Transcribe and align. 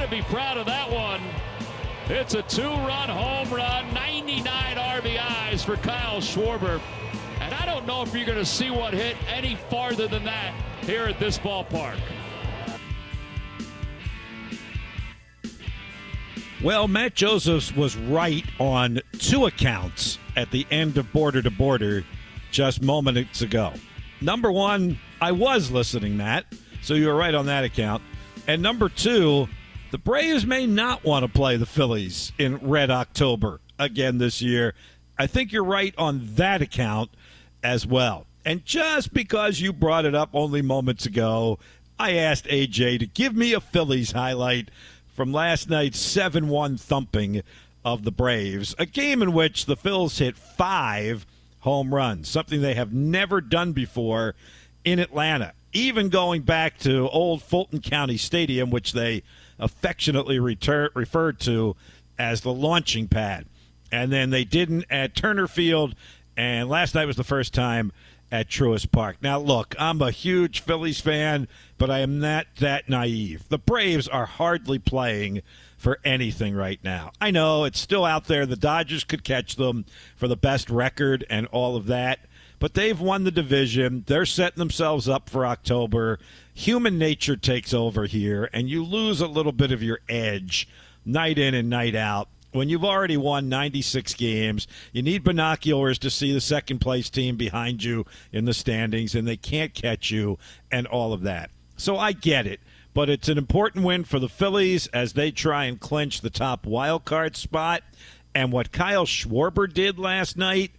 Had 0.00 0.10
to 0.10 0.16
be 0.16 0.22
proud 0.22 0.56
of 0.56 0.64
that 0.64 0.90
one. 0.90 1.20
It's 2.08 2.34
a 2.34 2.42
two-run 2.42 3.10
home 3.10 3.50
run, 3.50 3.92
99 3.92 4.44
RBIs 4.76 5.62
for 5.62 5.76
Kyle 5.76 6.20
Schwarber. 6.20 6.80
And 7.40 7.52
I 7.52 7.66
don't 7.66 7.86
know 7.86 8.02
if 8.02 8.14
you're 8.14 8.24
going 8.24 8.38
to 8.38 8.46
see 8.46 8.70
one 8.70 8.94
hit 8.94 9.16
any 9.28 9.56
farther 9.68 10.08
than 10.08 10.24
that 10.24 10.54
here 10.82 11.04
at 11.04 11.18
this 11.18 11.38
ballpark. 11.38 11.98
Well, 16.62 16.88
Matt 16.88 17.14
Josephs 17.14 17.74
was 17.74 17.96
right 17.96 18.44
on 18.58 19.00
two 19.18 19.46
accounts 19.46 20.18
at 20.36 20.50
the 20.50 20.66
end 20.70 20.96
of 20.96 21.12
Border 21.12 21.42
to 21.42 21.50
Border 21.50 22.04
just 22.50 22.82
moments 22.82 23.42
ago. 23.42 23.74
Number 24.22 24.50
one, 24.50 24.98
I 25.20 25.32
was 25.32 25.70
listening, 25.70 26.16
Matt, 26.16 26.46
so 26.80 26.94
you 26.94 27.06
were 27.06 27.14
right 27.14 27.34
on 27.34 27.46
that 27.46 27.64
account. 27.64 28.02
And 28.46 28.62
number 28.62 28.88
two, 28.88 29.46
the 29.90 29.98
Braves 29.98 30.46
may 30.46 30.66
not 30.66 31.04
want 31.04 31.24
to 31.24 31.30
play 31.30 31.56
the 31.56 31.66
Phillies 31.66 32.32
in 32.38 32.56
Red 32.58 32.90
October 32.90 33.60
again 33.78 34.18
this 34.18 34.40
year. 34.40 34.74
I 35.18 35.26
think 35.26 35.52
you're 35.52 35.64
right 35.64 35.94
on 35.98 36.34
that 36.36 36.62
account 36.62 37.10
as 37.62 37.86
well. 37.86 38.26
And 38.44 38.64
just 38.64 39.12
because 39.12 39.60
you 39.60 39.72
brought 39.72 40.04
it 40.04 40.14
up 40.14 40.30
only 40.32 40.62
moments 40.62 41.06
ago, 41.06 41.58
I 41.98 42.14
asked 42.14 42.46
AJ 42.46 43.00
to 43.00 43.06
give 43.06 43.36
me 43.36 43.52
a 43.52 43.60
Phillies 43.60 44.12
highlight 44.12 44.70
from 45.14 45.32
last 45.32 45.68
night's 45.68 45.98
7 45.98 46.48
1 46.48 46.76
thumping 46.78 47.42
of 47.84 48.04
the 48.04 48.10
Braves, 48.10 48.74
a 48.78 48.86
game 48.86 49.22
in 49.22 49.32
which 49.32 49.66
the 49.66 49.76
Phils 49.76 50.18
hit 50.18 50.36
five 50.36 51.26
home 51.60 51.94
runs, 51.94 52.28
something 52.28 52.60
they 52.62 52.74
have 52.74 52.92
never 52.92 53.40
done 53.40 53.72
before 53.72 54.34
in 54.84 54.98
Atlanta, 54.98 55.52
even 55.72 56.08
going 56.08 56.42
back 56.42 56.78
to 56.78 57.08
old 57.10 57.42
Fulton 57.42 57.80
County 57.80 58.16
Stadium, 58.16 58.70
which 58.70 58.92
they 58.92 59.22
affectionately 59.60 60.38
retur- 60.38 60.90
referred 60.94 61.38
to 61.40 61.76
as 62.18 62.40
the 62.40 62.52
launching 62.52 63.08
pad. 63.08 63.46
And 63.92 64.12
then 64.12 64.30
they 64.30 64.44
didn't 64.44 64.84
at 64.90 65.14
Turner 65.14 65.46
Field, 65.46 65.94
and 66.36 66.68
last 66.68 66.94
night 66.94 67.06
was 67.06 67.16
the 67.16 67.24
first 67.24 67.52
time 67.52 67.92
at 68.32 68.48
Truist 68.48 68.92
Park. 68.92 69.16
Now, 69.20 69.38
look, 69.38 69.74
I'm 69.78 70.00
a 70.00 70.10
huge 70.10 70.60
Phillies 70.60 71.00
fan, 71.00 71.48
but 71.78 71.90
I 71.90 71.98
am 72.00 72.20
not 72.20 72.46
that 72.60 72.88
naive. 72.88 73.48
The 73.48 73.58
Braves 73.58 74.06
are 74.06 74.26
hardly 74.26 74.78
playing 74.78 75.42
for 75.76 75.98
anything 76.04 76.54
right 76.54 76.78
now. 76.84 77.10
I 77.20 77.30
know 77.30 77.64
it's 77.64 77.80
still 77.80 78.04
out 78.04 78.26
there. 78.26 78.46
The 78.46 78.54
Dodgers 78.54 79.02
could 79.02 79.24
catch 79.24 79.56
them 79.56 79.84
for 80.14 80.28
the 80.28 80.36
best 80.36 80.70
record 80.70 81.24
and 81.28 81.46
all 81.46 81.74
of 81.74 81.86
that, 81.86 82.20
but 82.60 82.74
they've 82.74 83.00
won 83.00 83.24
the 83.24 83.32
division. 83.32 84.04
They're 84.06 84.24
setting 84.24 84.60
themselves 84.60 85.08
up 85.08 85.28
for 85.28 85.44
October. 85.44 86.20
Human 86.54 86.96
nature 86.96 87.36
takes 87.36 87.74
over 87.74 88.06
here, 88.06 88.48
and 88.52 88.70
you 88.70 88.84
lose 88.84 89.20
a 89.20 89.26
little 89.26 89.50
bit 89.50 89.72
of 89.72 89.82
your 89.82 89.98
edge 90.08 90.68
night 91.04 91.38
in 91.38 91.54
and 91.54 91.68
night 91.68 91.96
out 91.96 92.28
when 92.52 92.68
you've 92.68 92.84
already 92.84 93.16
won 93.16 93.48
96 93.48 94.14
games, 94.14 94.66
you 94.92 95.02
need 95.02 95.22
binoculars 95.22 95.98
to 96.00 96.10
see 96.10 96.32
the 96.32 96.40
second 96.40 96.80
place 96.80 97.08
team 97.08 97.36
behind 97.36 97.84
you 97.84 98.04
in 98.32 98.44
the 98.44 98.54
standings, 98.54 99.14
and 99.14 99.26
they 99.26 99.36
can't 99.36 99.74
catch 99.74 100.10
you, 100.10 100.38
and 100.70 100.86
all 100.86 101.12
of 101.12 101.22
that. 101.22 101.50
So 101.76 101.96
I 101.96 102.12
get 102.12 102.46
it, 102.46 102.60
but 102.92 103.08
it's 103.08 103.28
an 103.28 103.38
important 103.38 103.84
win 103.84 104.04
for 104.04 104.18
the 104.18 104.28
Phillies 104.28 104.88
as 104.88 105.12
they 105.12 105.30
try 105.30 105.64
and 105.64 105.78
clinch 105.78 106.20
the 106.20 106.30
top 106.30 106.66
wild 106.66 107.04
card 107.04 107.36
spot. 107.36 107.82
And 108.34 108.52
what 108.52 108.72
Kyle 108.72 109.06
Schwarber 109.06 109.72
did 109.72 109.98
last 109.98 110.36
night 110.36 110.72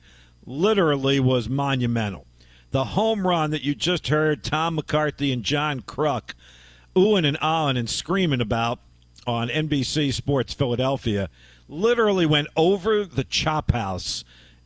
literally 0.45 1.19
was 1.19 1.49
monumental. 1.49 2.25
The 2.71 2.85
home 2.85 3.27
run 3.27 3.51
that 3.51 3.63
you 3.63 3.75
just 3.75 4.07
heard 4.07 4.43
Tom 4.43 4.75
McCarthy 4.75 5.31
and 5.31 5.43
John 5.43 5.81
Kruk 5.81 6.33
oohing 6.95 7.25
and 7.25 7.39
ahhing 7.39 7.77
and 7.77 7.89
screaming 7.89 8.41
about 8.41 8.79
on 9.27 9.49
NBC 9.49 10.13
Sports 10.13 10.53
Philadelphia 10.53 11.29
literally 11.67 12.25
went 12.25 12.47
over 12.55 13.05
the 13.05 13.23
chop 13.23 13.71
house 13.71 14.23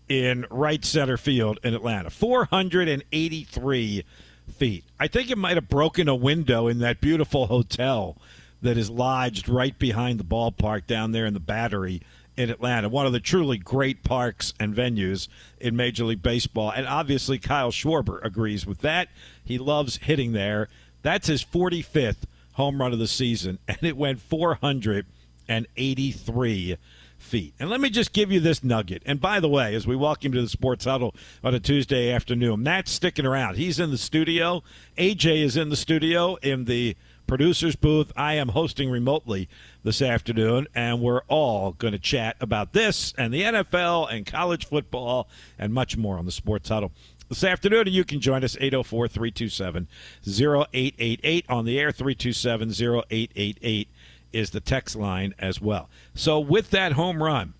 in 0.07 0.45
right 0.49 0.85
center 0.85 1.17
field 1.17 1.59
in 1.63 1.73
Atlanta. 1.73 2.09
483 2.09 4.03
feet. 4.51 4.83
I 4.99 5.07
think 5.07 5.29
it 5.29 5.37
might 5.37 5.57
have 5.57 5.69
broken 5.69 6.07
a 6.07 6.15
window 6.15 6.67
in 6.67 6.79
that 6.79 7.01
beautiful 7.01 7.47
hotel 7.47 8.17
that 8.61 8.77
is 8.77 8.89
lodged 8.89 9.49
right 9.49 9.77
behind 9.77 10.19
the 10.19 10.23
ballpark 10.23 10.87
down 10.87 11.11
there 11.11 11.25
in 11.25 11.33
the 11.33 11.39
battery 11.39 12.01
in 12.37 12.49
Atlanta. 12.49 12.87
One 12.89 13.05
of 13.05 13.13
the 13.13 13.19
truly 13.19 13.57
great 13.57 14.03
parks 14.03 14.53
and 14.59 14.75
venues 14.75 15.27
in 15.59 15.75
Major 15.75 16.05
League 16.05 16.21
Baseball. 16.21 16.71
And 16.71 16.87
obviously, 16.87 17.39
Kyle 17.39 17.71
Schwarber 17.71 18.23
agrees 18.23 18.65
with 18.65 18.79
that. 18.79 19.09
He 19.43 19.57
loves 19.57 19.97
hitting 19.97 20.31
there. 20.33 20.69
That's 21.01 21.27
his 21.27 21.43
45th 21.43 22.23
home 22.53 22.79
run 22.79 22.93
of 22.93 22.99
the 22.99 23.07
season, 23.07 23.59
and 23.67 23.83
it 23.83 23.97
went 23.97 24.21
483 24.21 26.77
feet. 27.17 27.53
And 27.59 27.69
let 27.69 27.81
me 27.81 27.89
just 27.89 28.13
give 28.13 28.31
you 28.31 28.39
this 28.39 28.63
nugget. 28.63 29.03
And 29.05 29.19
by 29.19 29.39
the 29.39 29.49
way, 29.49 29.75
as 29.75 29.85
we 29.87 29.95
walk 29.95 30.25
into 30.25 30.41
the 30.41 30.49
sports 30.49 30.85
huddle 30.85 31.15
on 31.43 31.55
a 31.55 31.59
Tuesday 31.59 32.11
afternoon, 32.11 32.63
Matt's 32.63 32.91
sticking 32.91 33.25
around. 33.25 33.55
He's 33.55 33.79
in 33.79 33.91
the 33.91 33.97
studio. 33.97 34.63
AJ 34.97 35.43
is 35.43 35.57
in 35.57 35.69
the 35.69 35.75
studio 35.75 36.35
in 36.35 36.65
the 36.65 36.95
producer's 37.27 37.75
booth. 37.75 38.11
I 38.15 38.33
am 38.35 38.49
hosting 38.49 38.89
remotely 38.89 39.49
this 39.83 40.01
afternoon, 40.01 40.67
and 40.75 41.01
we're 41.01 41.23
all 41.27 41.73
going 41.73 41.93
to 41.93 41.99
chat 41.99 42.35
about 42.39 42.73
this 42.73 43.13
and 43.17 43.33
the 43.33 43.41
NFL 43.41 44.11
and 44.11 44.25
college 44.25 44.65
football 44.65 45.27
and 45.57 45.73
much 45.73 45.97
more 45.97 46.17
on 46.17 46.25
the 46.25 46.31
sports 46.31 46.69
huddle 46.69 46.91
this 47.29 47.43
afternoon, 47.43 47.87
you 47.87 48.03
can 48.03 48.19
join 48.19 48.43
us 48.43 48.55
804 48.59 49.07
327 49.07 49.87
0888 50.27 51.45
on 51.49 51.65
the 51.65 51.79
air 51.79 51.91
327 51.91 52.69
0888 52.69 53.89
is 54.31 54.49
the 54.51 54.59
text 54.59 54.95
line 54.95 55.33
as 55.39 55.61
well. 55.61 55.89
So 56.13 56.39
with 56.39 56.69
that 56.71 56.93
home 56.93 57.23
run 57.23 57.53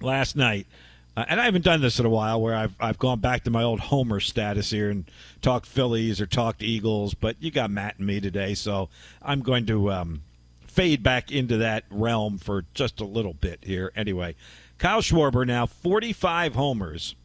last 0.00 0.34
night, 0.34 0.66
uh, 1.16 1.24
and 1.28 1.40
I 1.40 1.44
haven't 1.44 1.64
done 1.64 1.80
this 1.80 1.98
in 1.98 2.06
a 2.06 2.10
while 2.10 2.40
where 2.40 2.54
I've, 2.54 2.74
I've 2.78 2.98
gone 2.98 3.20
back 3.20 3.44
to 3.44 3.50
my 3.50 3.62
old 3.62 3.80
homer 3.80 4.20
status 4.20 4.70
here 4.70 4.90
and 4.90 5.04
talked 5.42 5.66
Phillies 5.66 6.20
or 6.20 6.26
talked 6.26 6.62
Eagles, 6.62 7.14
but 7.14 7.36
you 7.40 7.50
got 7.50 7.70
Matt 7.70 7.98
and 7.98 8.06
me 8.06 8.20
today, 8.20 8.54
so 8.54 8.88
I'm 9.22 9.40
going 9.40 9.66
to 9.66 9.90
um, 9.90 10.22
fade 10.66 11.02
back 11.02 11.32
into 11.32 11.56
that 11.58 11.84
realm 11.90 12.38
for 12.38 12.64
just 12.74 13.00
a 13.00 13.04
little 13.04 13.34
bit 13.34 13.60
here. 13.62 13.92
Anyway, 13.96 14.36
Kyle 14.78 15.02
Schwarber 15.02 15.46
now 15.46 15.66
45 15.66 16.54
homers, 16.54 17.16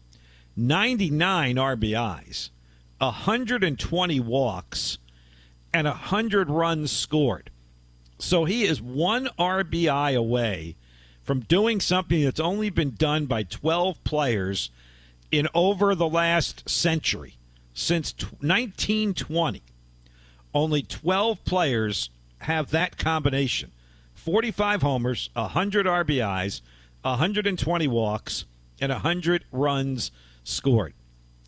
99 0.58 1.56
RBIs, 1.56 2.50
120 2.98 4.20
walks, 4.20 4.98
and 5.74 5.86
100 5.86 6.50
runs 6.50 6.92
scored. 6.92 7.52
So 8.18 8.46
he 8.46 8.64
is 8.64 8.82
one 8.82 9.30
RBI 9.38 10.16
away 10.18 10.76
from 11.26 11.40
doing 11.42 11.82
something 11.82 12.24
that's 12.24 12.40
only 12.40 12.70
been 12.70 12.92
done 12.92 13.26
by 13.26 13.42
12 13.42 14.02
players 14.04 14.70
in 15.32 15.48
over 15.56 15.96
the 15.96 16.08
last 16.08 16.70
century. 16.70 17.36
Since 17.74 18.14
1920, 18.22 19.64
only 20.54 20.84
12 20.84 21.44
players 21.44 22.10
have 22.40 22.70
that 22.72 22.98
combination 22.98 23.72
45 24.14 24.82
homers, 24.82 25.30
100 25.34 25.86
RBIs, 25.86 26.62
120 27.02 27.88
walks, 27.88 28.46
and 28.80 28.92
100 28.92 29.46
runs 29.52 30.12
scored. 30.44 30.94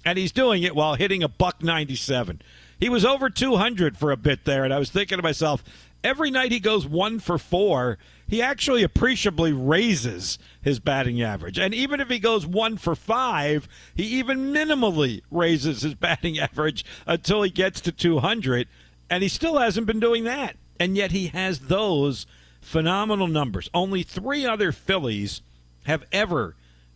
And 0.04 0.18
he's 0.18 0.32
doing 0.32 0.64
it 0.64 0.76
while 0.76 0.96
hitting 0.96 1.24
a 1.24 1.28
buck 1.28 1.64
97. 1.64 2.42
He 2.80 2.90
was 2.90 3.06
over 3.06 3.30
200 3.30 3.98
for 3.98 4.12
a 4.12 4.18
bit 4.18 4.46
there, 4.46 4.64
and 4.64 4.74
I 4.74 4.80
was 4.80 4.90
thinking 4.90 5.18
to 5.18 5.24
myself, 5.24 5.64
every 6.08 6.32
night 6.32 6.54
he 6.54 6.60
goes 6.60 6.88
one 6.88 7.20
for 7.20 7.38
four, 7.38 7.98
he 8.28 8.42
actually 8.42 8.82
appreciably 8.82 9.52
raises 9.52 10.40
his 10.62 10.80
batting 10.80 11.22
average. 11.22 11.60
And 11.60 11.74
even 11.74 12.00
if 12.00 12.10
he 12.10 12.18
goes 12.18 12.48
one 12.48 12.78
for 12.78 12.96
five, 12.96 13.68
he 13.94 14.04
even 14.04 14.54
minimally 14.54 15.22
raises 15.30 15.82
his 15.82 15.96
batting 16.08 16.40
average 16.40 16.86
until 17.06 17.44
he 17.44 17.50
gets 17.50 17.82
to 17.82 17.92
200. 17.92 18.68
And 19.10 19.22
he 19.22 19.30
still 19.30 19.58
hasn't 19.58 19.86
been 19.88 20.00
doing 20.00 20.24
that. 20.24 20.56
And 20.80 20.96
yet 20.96 21.12
he 21.12 21.28
has 21.28 21.60
those 21.60 22.26
phenomenal 22.62 23.28
numbers. 23.28 23.70
Only 23.74 24.04
three 24.04 24.46
other 24.46 24.72
Phillies 24.72 25.42
have 25.86 26.06
ever 26.12 26.56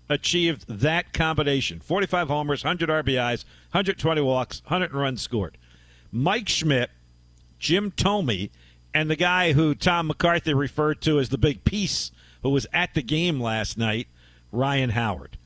achieved 0.10 0.66
that 0.68 1.14
combination 1.14 1.80
45 1.80 2.28
homers, 2.28 2.64
100 2.64 2.90
RBIs, 2.90 3.46
120 3.72 4.22
walks, 4.22 4.62
100 4.66 4.94
runs 4.94 5.22
scored. 5.22 5.58
Mike 6.12 6.50
Schmidt, 6.50 6.92
Jim 7.60 7.92
Thome, 7.92 8.50
and 8.94 9.10
the 9.10 9.16
guy 9.16 9.54
who 9.54 9.76
Tom 9.76 10.08
McCarthy 10.08 10.54
referred 10.54 11.02
to 11.02 11.20
as 11.20 11.30
the 11.30 11.38
big 11.38 11.64
piece 11.64 12.12
who 12.44 12.50
was 12.50 12.68
at 12.74 12.94
the 12.94 13.02
game 13.02 13.40
last 13.40 13.78
night, 13.78 14.08
Ryan 14.52 14.92
Howard. 14.92 15.38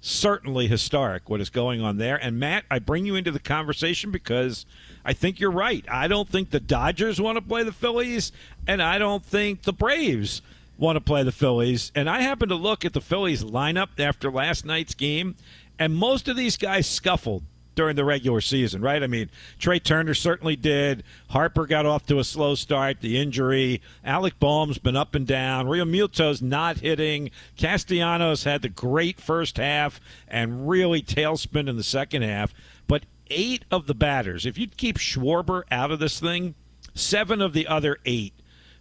Certainly 0.00 0.68
historic 0.68 1.28
what 1.28 1.40
is 1.40 1.50
going 1.50 1.80
on 1.82 1.98
there. 1.98 2.16
And 2.16 2.38
Matt, 2.38 2.64
I 2.70 2.78
bring 2.78 3.04
you 3.04 3.16
into 3.16 3.30
the 3.30 3.40
conversation 3.40 4.10
because 4.10 4.64
I 5.04 5.12
think 5.12 5.40
you're 5.40 5.50
right. 5.50 5.84
I 5.90 6.08
don't 6.08 6.28
think 6.28 6.50
the 6.50 6.60
Dodgers 6.60 7.20
want 7.20 7.36
to 7.36 7.42
play 7.42 7.64
the 7.64 7.72
Phillies, 7.72 8.32
and 8.66 8.80
I 8.80 8.98
don't 8.98 9.24
think 9.24 9.62
the 9.62 9.72
Braves 9.72 10.40
want 10.78 10.96
to 10.96 11.00
play 11.00 11.24
the 11.24 11.32
Phillies. 11.32 11.90
And 11.94 12.08
I 12.08 12.20
happen 12.20 12.48
to 12.48 12.54
look 12.54 12.84
at 12.84 12.92
the 12.92 13.00
Phillies 13.00 13.42
lineup 13.42 13.98
after 13.98 14.30
last 14.30 14.64
night's 14.64 14.94
game, 14.94 15.34
and 15.78 15.94
most 15.94 16.28
of 16.28 16.36
these 16.36 16.56
guys 16.56 16.86
scuffled 16.86 17.42
during 17.78 17.94
the 17.94 18.04
regular 18.04 18.40
season, 18.40 18.82
right? 18.82 19.04
I 19.04 19.06
mean, 19.06 19.30
Trea 19.60 19.78
Turner 19.78 20.12
certainly 20.12 20.56
did. 20.56 21.04
Harper 21.28 21.64
got 21.64 21.86
off 21.86 22.04
to 22.06 22.18
a 22.18 22.24
slow 22.24 22.56
start, 22.56 23.00
the 23.00 23.16
injury. 23.16 23.80
Alec 24.04 24.40
Bohm's 24.40 24.78
been 24.78 24.96
up 24.96 25.14
and 25.14 25.24
down. 25.24 25.66
Realmuto's 25.66 26.42
not 26.42 26.78
hitting. 26.78 27.30
Castellanos 27.56 28.42
had 28.42 28.62
the 28.62 28.68
great 28.68 29.20
first 29.20 29.58
half 29.58 30.00
and 30.26 30.68
really 30.68 31.00
tailspin 31.00 31.68
in 31.68 31.76
the 31.76 31.84
second 31.84 32.22
half. 32.22 32.52
But 32.88 33.04
eight 33.30 33.64
of 33.70 33.86
the 33.86 33.94
batters, 33.94 34.44
if 34.44 34.58
you 34.58 34.66
keep 34.66 34.98
Schwarber 34.98 35.62
out 35.70 35.92
of 35.92 36.00
this 36.00 36.18
thing, 36.18 36.56
seven 36.96 37.40
of 37.40 37.52
the 37.52 37.68
other 37.68 37.98
eight 38.04 38.34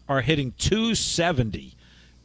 are 0.10 0.22
hitting 0.22 0.54
270 0.58 1.77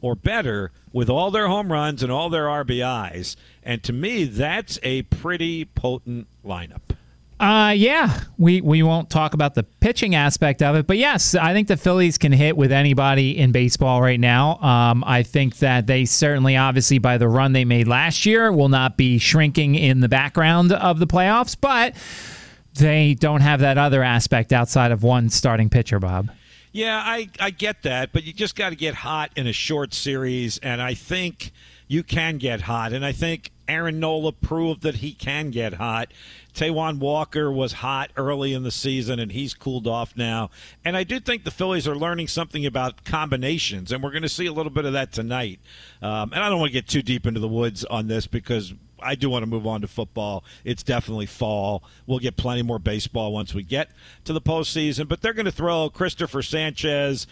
or 0.03 0.15
better 0.15 0.71
with 0.91 1.09
all 1.09 1.31
their 1.31 1.47
home 1.47 1.71
runs 1.71 2.03
and 2.03 2.11
all 2.11 2.29
their 2.29 2.45
RBIs. 2.45 3.35
And 3.63 3.81
to 3.83 3.93
me, 3.93 4.25
that's 4.25 4.77
a 4.83 5.03
pretty 5.03 5.65
potent 5.65 6.27
lineup. 6.45 6.81
Uh, 7.39 7.71
yeah, 7.71 8.21
we, 8.37 8.61
we 8.61 8.83
won't 8.83 9.09
talk 9.09 9.33
about 9.33 9.55
the 9.55 9.63
pitching 9.63 10.13
aspect 10.13 10.61
of 10.61 10.75
it, 10.75 10.87
but 10.87 10.97
yes, 10.97 11.35
I 11.35 11.51
think 11.53 11.67
the 11.67 11.77
Phillies 11.77 12.17
can 12.17 12.31
hit 12.31 12.55
with 12.55 12.71
anybody 12.71 13.37
in 13.37 13.51
baseball 13.51 14.01
right 14.01 14.19
now. 14.19 14.57
Um, 14.61 15.03
I 15.05 15.23
think 15.23 15.57
that 15.57 15.87
they 15.87 16.05
certainly, 16.05 16.55
obviously, 16.55 16.99
by 16.99 17.17
the 17.17 17.27
run 17.27 17.53
they 17.53 17.65
made 17.65 17.87
last 17.87 18.25
year, 18.25 18.51
will 18.51 18.69
not 18.69 18.97
be 18.97 19.17
shrinking 19.17 19.75
in 19.75 20.01
the 20.01 20.09
background 20.09 20.71
of 20.73 20.99
the 20.99 21.07
playoffs, 21.07 21.57
but 21.59 21.95
they 22.75 23.13
don't 23.13 23.41
have 23.41 23.61
that 23.61 23.77
other 23.77 24.03
aspect 24.03 24.53
outside 24.53 24.91
of 24.91 25.01
one 25.01 25.29
starting 25.29 25.69
pitcher, 25.69 25.99
Bob. 25.99 26.29
Yeah, 26.73 26.99
I, 27.05 27.29
I 27.39 27.51
get 27.51 27.83
that, 27.83 28.11
but 28.11 28.23
you 28.23 28.33
just 28.33 28.55
got 28.55 28.71
to 28.71 28.75
get 28.75 28.95
hot 28.95 29.29
in 29.35 29.45
a 29.45 29.53
short 29.53 29.93
series, 29.93 30.57
and 30.57 30.81
I 30.81 30.95
think 30.95 31.51
you 31.87 32.01
can 32.01 32.39
get 32.39 32.61
hot. 32.61 32.93
And 32.93 33.05
I 33.05 33.11
think 33.11 33.51
Aaron 33.67 33.99
Nola 33.99 34.31
proved 34.31 34.81
that 34.81 34.95
he 34.95 35.13
can 35.13 35.51
get 35.51 35.75
hot. 35.75 36.11
Taijuan 36.55 36.97
Walker 36.97 37.51
was 37.51 37.73
hot 37.73 38.09
early 38.17 38.55
in 38.55 38.63
the 38.63 38.71
season, 38.71 39.19
and 39.19 39.31
he's 39.31 39.53
cooled 39.53 39.85
off 39.85 40.17
now. 40.17 40.49
And 40.83 40.97
I 40.97 41.03
do 41.03 41.19
think 41.19 41.43
the 41.43 41.51
Phillies 41.51 41.87
are 41.87 41.95
learning 41.95 42.27
something 42.27 42.65
about 42.65 43.03
combinations, 43.05 43.91
and 43.91 44.01
we're 44.01 44.09
going 44.09 44.23
to 44.23 44.29
see 44.29 44.47
a 44.47 44.53
little 44.53 44.71
bit 44.71 44.85
of 44.85 44.93
that 44.93 45.11
tonight. 45.11 45.59
Um, 46.01 46.33
and 46.33 46.43
I 46.43 46.49
don't 46.49 46.59
want 46.59 46.69
to 46.69 46.73
get 46.73 46.87
too 46.87 47.03
deep 47.03 47.27
into 47.27 47.39
the 47.39 47.47
woods 47.47 47.85
on 47.85 48.07
this 48.07 48.25
because 48.25 48.73
I 48.99 49.15
do 49.15 49.29
want 49.29 49.43
to 49.43 49.47
move 49.47 49.67
on 49.67 49.81
to 49.81 49.87
football. 49.87 50.43
It's 50.63 50.83
definitely 50.83 51.25
fall. 51.25 51.83
We'll 52.05 52.19
get 52.19 52.37
plenty 52.37 52.61
more 52.61 52.79
baseball 52.79 53.33
once 53.33 53.53
we 53.53 53.63
get 53.63 53.89
to 54.25 54.33
the 54.33 54.41
postseason. 54.41 55.07
But 55.07 55.21
they're 55.21 55.33
going 55.33 55.45
to 55.45 55.51
throw 55.51 55.89
Christopher 55.89 56.41
Sanchez 56.41 57.27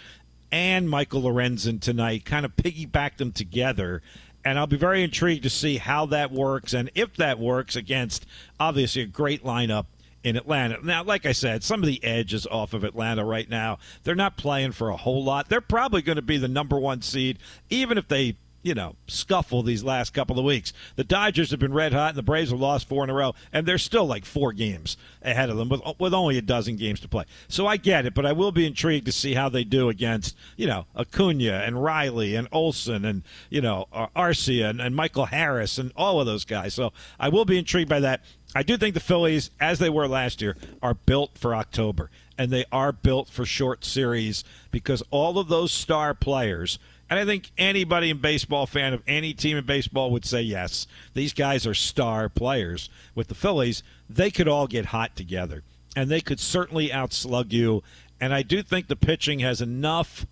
and 0.52 0.90
Michael 0.90 1.22
Lorenzen 1.22 1.80
tonight, 1.80 2.26
kind 2.26 2.46
of 2.46 2.56
piggyback 2.56 3.18
them 3.18 3.32
together. 3.32 4.02
And 4.44 4.58
I'll 4.58 4.68
be 4.68 4.78
very 4.78 5.04
intrigued 5.04 5.44
to 5.44 5.50
see 5.50 5.78
how 5.78 6.08
that 6.08 6.32
works 6.32 6.74
and 6.74 6.90
if 6.96 7.16
that 7.18 7.40
works 7.40 7.76
against 7.76 8.26
obviously 8.60 9.04
a 9.04 9.08
great 9.08 9.44
lineup 9.44 9.86
in 10.24 10.36
Atlanta. 10.36 10.78
Now, 10.84 11.04
like 11.04 11.26
I 11.26 11.32
said, 11.32 11.64
some 11.64 11.82
of 11.82 11.88
the 11.88 12.04
edge 12.04 12.34
is 12.34 12.46
off 12.48 12.74
of 12.74 12.84
Atlanta 12.84 13.26
right 13.26 13.50
now. 13.50 13.80
They're 14.04 14.16
not 14.16 14.38
playing 14.38 14.74
for 14.74 14.90
a 14.90 14.98
whole 14.98 15.24
lot. 15.24 15.50
They're 15.50 15.62
probably 15.62 16.02
going 16.02 16.18
to 16.18 16.22
be 16.22 16.38
the 16.38 16.48
number 16.48 16.80
one 16.80 17.02
seed, 17.02 17.40
even 17.70 17.98
if 17.98 18.08
they 18.08 18.36
you 18.64 18.74
know, 18.76 18.96
scuffle 19.08 19.64
these 19.64 19.84
last 19.84 20.14
couple 20.14 20.38
of 20.38 20.46
weeks. 20.46 20.74
The 20.96 21.04
Dodgers 21.04 21.52
have 21.52 21.60
been 21.60 21.74
red 21.74 21.94
hot, 21.94 22.10
and 22.10 22.18
the 22.18 22.24
Braves 22.24 22.52
have 22.52 22.60
lost 22.60 22.88
four 22.88 23.04
in 23.04 23.10
a 23.10 23.14
row, 23.14 23.34
and 23.52 23.66
they're 23.66 23.78
still 23.78 24.06
like 24.06 24.26
four 24.26 24.54
games 24.54 24.98
ahead 25.22 25.50
of 25.50 25.58
them 25.58 25.70
with, 25.70 25.82
with 26.00 26.14
only 26.14 26.38
a 26.38 26.42
dozen 26.42 26.76
games 26.76 27.00
to 27.00 27.08
play. 27.08 27.26
So 27.48 27.66
I 27.66 27.78
get 27.78 28.06
it, 28.06 28.14
but 28.14 28.26
I 28.26 28.34
will 28.34 28.52
be 28.52 28.66
intrigued 28.66 29.06
to 29.08 29.12
see 29.12 29.34
how 29.34 29.50
they 29.50 29.64
do 29.64 29.90
against, 29.90 30.36
you 30.58 30.68
know, 30.68 30.86
Acuna 30.96 31.64
and 31.66 31.84
Riley 31.84 32.36
and 32.36 32.48
Olson 32.52 33.06
and, 33.06 33.24
you 33.50 33.62
know, 33.62 33.88
Arcia 34.16 34.70
and, 34.70 34.80
and 34.80 34.96
Michael 34.96 35.26
Harris 35.26 35.78
and 35.78 35.92
all 35.96 36.20
of 36.20 36.26
those 36.28 36.46
guys. 36.46 36.74
So 36.74 36.94
I 37.20 37.30
will 37.30 37.46
be 37.46 37.58
intrigued 37.58 37.90
by 37.90 38.00
that. 38.02 38.24
I 38.54 38.64
do 38.64 38.78
think 38.78 38.94
the 38.94 39.00
Phillies, 39.00 39.50
as 39.60 39.80
they 39.80 39.90
were 39.90 40.08
last 40.08 40.42
year, 40.42 40.58
are 40.84 40.94
built 40.94 41.38
for 41.38 41.56
October, 41.56 42.12
and 42.38 42.52
they 42.52 42.66
are 42.72 42.92
built 42.92 43.30
for 43.30 43.46
short 43.46 43.86
series 43.86 44.44
because 44.72 45.02
all 45.10 45.40
of 45.40 45.48
those 45.48 45.72
star 45.72 46.14
players– 46.14 46.78
and 47.12 47.20
I 47.20 47.26
think 47.26 47.52
anybody 47.58 48.10
in 48.10 48.20
baseball, 48.20 48.66
fan 48.66 48.94
of 48.94 49.04
any 49.06 49.34
team 49.34 49.58
in 49.58 49.66
baseball, 49.66 50.12
would 50.12 50.24
say 50.24 50.42
yes. 50.42 50.88
These 51.14 51.34
guys 51.34 51.68
are 51.68 51.74
star 51.74 52.30
players. 52.30 52.90
With 53.14 53.28
the 53.28 53.36
Phillies, 53.36 53.84
they 54.10 54.32
could 54.32 54.48
all 54.48 54.66
get 54.66 54.86
hot 54.88 55.18
together, 55.18 55.62
and 55.94 56.10
they 56.10 56.22
could 56.22 56.40
certainly 56.40 56.88
outslug 56.88 57.52
you. 57.52 57.84
And 58.22 58.34
I 58.34 58.44
do 58.44 58.64
think 58.64 58.88
the 58.88 58.96
pitching 58.96 59.40
has 59.40 59.60
enough 59.60 60.26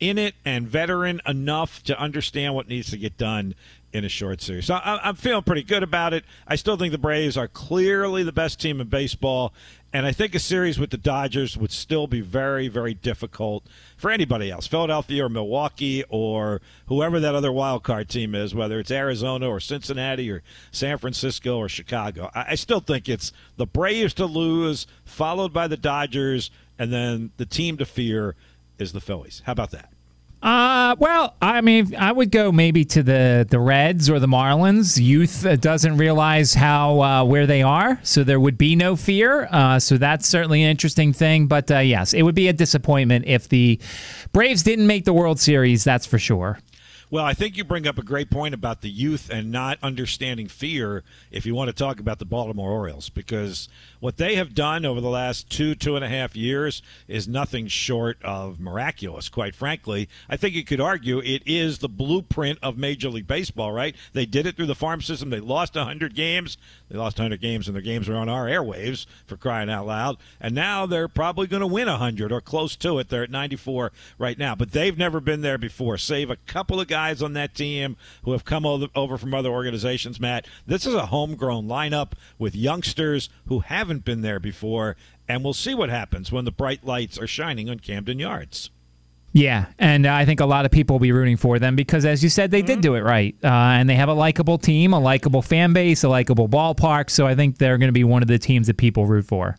in 0.00 0.18
it 0.18 0.34
and 0.44 0.68
veteran 0.68 1.22
enough 1.26 1.82
to 1.84 1.98
understand 1.98 2.54
what 2.54 2.68
needs 2.68 2.90
to 2.90 2.98
get 2.98 3.16
done 3.16 3.54
in 3.92 4.04
a 4.04 4.08
short 4.08 4.42
series. 4.42 4.66
So 4.66 4.78
I'm 4.82 5.14
feeling 5.16 5.42
pretty 5.42 5.62
good 5.62 5.82
about 5.82 6.12
it. 6.12 6.24
I 6.46 6.56
still 6.56 6.76
think 6.76 6.92
the 6.92 6.98
Braves 6.98 7.36
are 7.36 7.48
clearly 7.48 8.22
the 8.22 8.32
best 8.32 8.60
team 8.60 8.80
in 8.80 8.88
baseball, 8.88 9.54
and 9.92 10.04
I 10.04 10.12
think 10.12 10.34
a 10.34 10.38
series 10.38 10.78
with 10.78 10.90
the 10.90 10.98
Dodgers 10.98 11.56
would 11.56 11.72
still 11.72 12.06
be 12.06 12.20
very, 12.20 12.68
very 12.68 12.92
difficult 12.92 13.64
for 13.96 14.10
anybody 14.10 14.50
else, 14.50 14.66
Philadelphia 14.66 15.24
or 15.24 15.30
Milwaukee 15.30 16.04
or 16.10 16.60
whoever 16.86 17.18
that 17.20 17.34
other 17.34 17.50
wild 17.50 17.82
card 17.82 18.10
team 18.10 18.34
is, 18.34 18.54
whether 18.54 18.78
it's 18.78 18.90
Arizona 18.90 19.48
or 19.48 19.58
Cincinnati 19.58 20.30
or 20.30 20.42
San 20.70 20.98
Francisco 20.98 21.56
or 21.56 21.68
Chicago. 21.70 22.30
I, 22.34 22.54
still 22.56 22.80
think 22.80 23.08
it's 23.08 23.32
the 23.56 23.66
Braves 23.66 24.12
to 24.14 24.26
lose, 24.26 24.86
followed 25.06 25.54
by 25.54 25.66
the 25.66 25.78
Dodgers, 25.78 26.50
and 26.78 26.92
then 26.92 27.30
the 27.38 27.46
team 27.46 27.78
to 27.78 27.86
fear 27.86 28.36
is 28.78 28.92
the 28.92 29.00
Phillies. 29.00 29.42
How 29.46 29.52
about 29.52 29.70
that? 29.70 29.90
Uh, 30.40 30.94
well, 31.00 31.34
I 31.42 31.60
mean, 31.60 31.96
I 31.96 32.12
would 32.12 32.30
go 32.30 32.52
maybe 32.52 32.84
to 32.86 33.02
the 33.02 33.46
the 33.48 33.58
Reds 33.58 34.08
or 34.08 34.20
the 34.20 34.28
Marlins. 34.28 35.02
Youth 35.02 35.44
uh, 35.44 35.56
doesn't 35.56 35.96
realize 35.96 36.54
how 36.54 37.00
uh, 37.00 37.24
where 37.24 37.46
they 37.46 37.62
are, 37.62 37.98
so 38.04 38.22
there 38.22 38.38
would 38.38 38.56
be 38.56 38.76
no 38.76 38.94
fear. 38.94 39.48
Uh, 39.50 39.80
so 39.80 39.98
that's 39.98 40.28
certainly 40.28 40.62
an 40.62 40.70
interesting 40.70 41.12
thing. 41.12 41.48
But 41.48 41.70
uh, 41.70 41.78
yes, 41.78 42.14
it 42.14 42.22
would 42.22 42.36
be 42.36 42.46
a 42.46 42.52
disappointment 42.52 43.24
if 43.26 43.48
the 43.48 43.80
Braves 44.32 44.62
didn't 44.62 44.86
make 44.86 45.04
the 45.04 45.12
World 45.12 45.40
Series. 45.40 45.82
That's 45.82 46.06
for 46.06 46.20
sure. 46.20 46.60
Well, 47.10 47.24
I 47.24 47.32
think 47.32 47.56
you 47.56 47.64
bring 47.64 47.86
up 47.86 47.96
a 47.96 48.02
great 48.02 48.30
point 48.30 48.52
about 48.52 48.82
the 48.82 48.90
youth 48.90 49.30
and 49.30 49.50
not 49.50 49.78
understanding 49.82 50.46
fear 50.46 51.04
if 51.30 51.46
you 51.46 51.54
want 51.54 51.68
to 51.68 51.72
talk 51.72 52.00
about 52.00 52.18
the 52.18 52.26
Baltimore 52.26 52.70
Orioles, 52.70 53.08
because 53.08 53.70
what 53.98 54.18
they 54.18 54.34
have 54.34 54.54
done 54.54 54.84
over 54.84 55.00
the 55.00 55.08
last 55.08 55.48
two, 55.48 55.74
two 55.74 55.96
and 55.96 56.04
a 56.04 56.08
half 56.08 56.36
years 56.36 56.82
is 57.06 57.26
nothing 57.26 57.66
short 57.66 58.22
of 58.22 58.60
miraculous, 58.60 59.30
quite 59.30 59.54
frankly. 59.54 60.06
I 60.28 60.36
think 60.36 60.54
you 60.54 60.64
could 60.64 60.82
argue 60.82 61.20
it 61.20 61.42
is 61.46 61.78
the 61.78 61.88
blueprint 61.88 62.58
of 62.62 62.76
Major 62.76 63.08
League 63.08 63.26
Baseball, 63.26 63.72
right? 63.72 63.96
They 64.12 64.26
did 64.26 64.44
it 64.44 64.56
through 64.56 64.66
the 64.66 64.74
farm 64.74 65.00
system. 65.00 65.30
They 65.30 65.40
lost 65.40 65.76
100 65.76 66.14
games. 66.14 66.58
They 66.90 66.98
lost 66.98 67.18
100 67.18 67.40
games, 67.40 67.68
and 67.68 67.74
their 67.74 67.82
games 67.82 68.06
are 68.10 68.16
on 68.16 68.28
our 68.28 68.44
airwaves, 68.44 69.06
for 69.26 69.38
crying 69.38 69.70
out 69.70 69.86
loud. 69.86 70.18
And 70.42 70.54
now 70.54 70.84
they're 70.84 71.08
probably 71.08 71.46
going 71.46 71.60
to 71.62 71.66
win 71.66 71.88
100 71.88 72.32
or 72.32 72.42
close 72.42 72.76
to 72.76 72.98
it. 72.98 73.08
They're 73.08 73.22
at 73.22 73.30
94 73.30 73.92
right 74.18 74.36
now, 74.36 74.54
but 74.54 74.72
they've 74.72 74.98
never 74.98 75.20
been 75.20 75.40
there 75.40 75.56
before, 75.56 75.96
save 75.96 76.28
a 76.28 76.36
couple 76.36 76.78
of 76.78 76.86
guys 76.86 76.97
guys 76.98 77.22
on 77.22 77.32
that 77.34 77.54
team 77.54 77.96
who 78.24 78.32
have 78.32 78.44
come 78.44 78.66
over 78.66 79.16
from 79.16 79.32
other 79.32 79.50
organizations, 79.50 80.18
Matt. 80.18 80.48
This 80.66 80.84
is 80.84 80.94
a 80.94 81.06
homegrown 81.06 81.68
lineup 81.68 82.14
with 82.40 82.56
youngsters 82.56 83.28
who 83.46 83.60
haven't 83.60 84.04
been 84.04 84.22
there 84.22 84.40
before, 84.40 84.96
and 85.28 85.44
we'll 85.44 85.54
see 85.54 85.76
what 85.76 85.90
happens 85.90 86.32
when 86.32 86.44
the 86.44 86.50
bright 86.50 86.84
lights 86.84 87.16
are 87.16 87.28
shining 87.28 87.70
on 87.70 87.78
Camden 87.78 88.18
Yards. 88.18 88.70
Yeah, 89.32 89.66
and 89.78 90.08
I 90.08 90.24
think 90.24 90.40
a 90.40 90.46
lot 90.46 90.64
of 90.64 90.72
people 90.72 90.94
will 90.94 91.00
be 91.00 91.12
rooting 91.12 91.36
for 91.36 91.60
them 91.60 91.76
because, 91.76 92.04
as 92.04 92.24
you 92.24 92.30
said, 92.30 92.50
they 92.50 92.62
mm-hmm. 92.62 92.66
did 92.66 92.80
do 92.80 92.96
it 92.96 93.04
right, 93.04 93.36
uh, 93.44 93.46
and 93.46 93.88
they 93.88 93.94
have 93.94 94.08
a 94.08 94.14
likable 94.14 94.58
team, 94.58 94.92
a 94.92 94.98
likable 94.98 95.42
fan 95.42 95.72
base, 95.72 96.02
a 96.02 96.08
likable 96.08 96.48
ballpark. 96.48 97.10
So 97.10 97.28
I 97.28 97.36
think 97.36 97.58
they're 97.58 97.78
going 97.78 97.90
to 97.90 97.92
be 97.92 98.02
one 98.02 98.22
of 98.22 98.28
the 98.28 98.40
teams 98.40 98.66
that 98.66 98.76
people 98.76 99.06
root 99.06 99.26
for. 99.26 99.56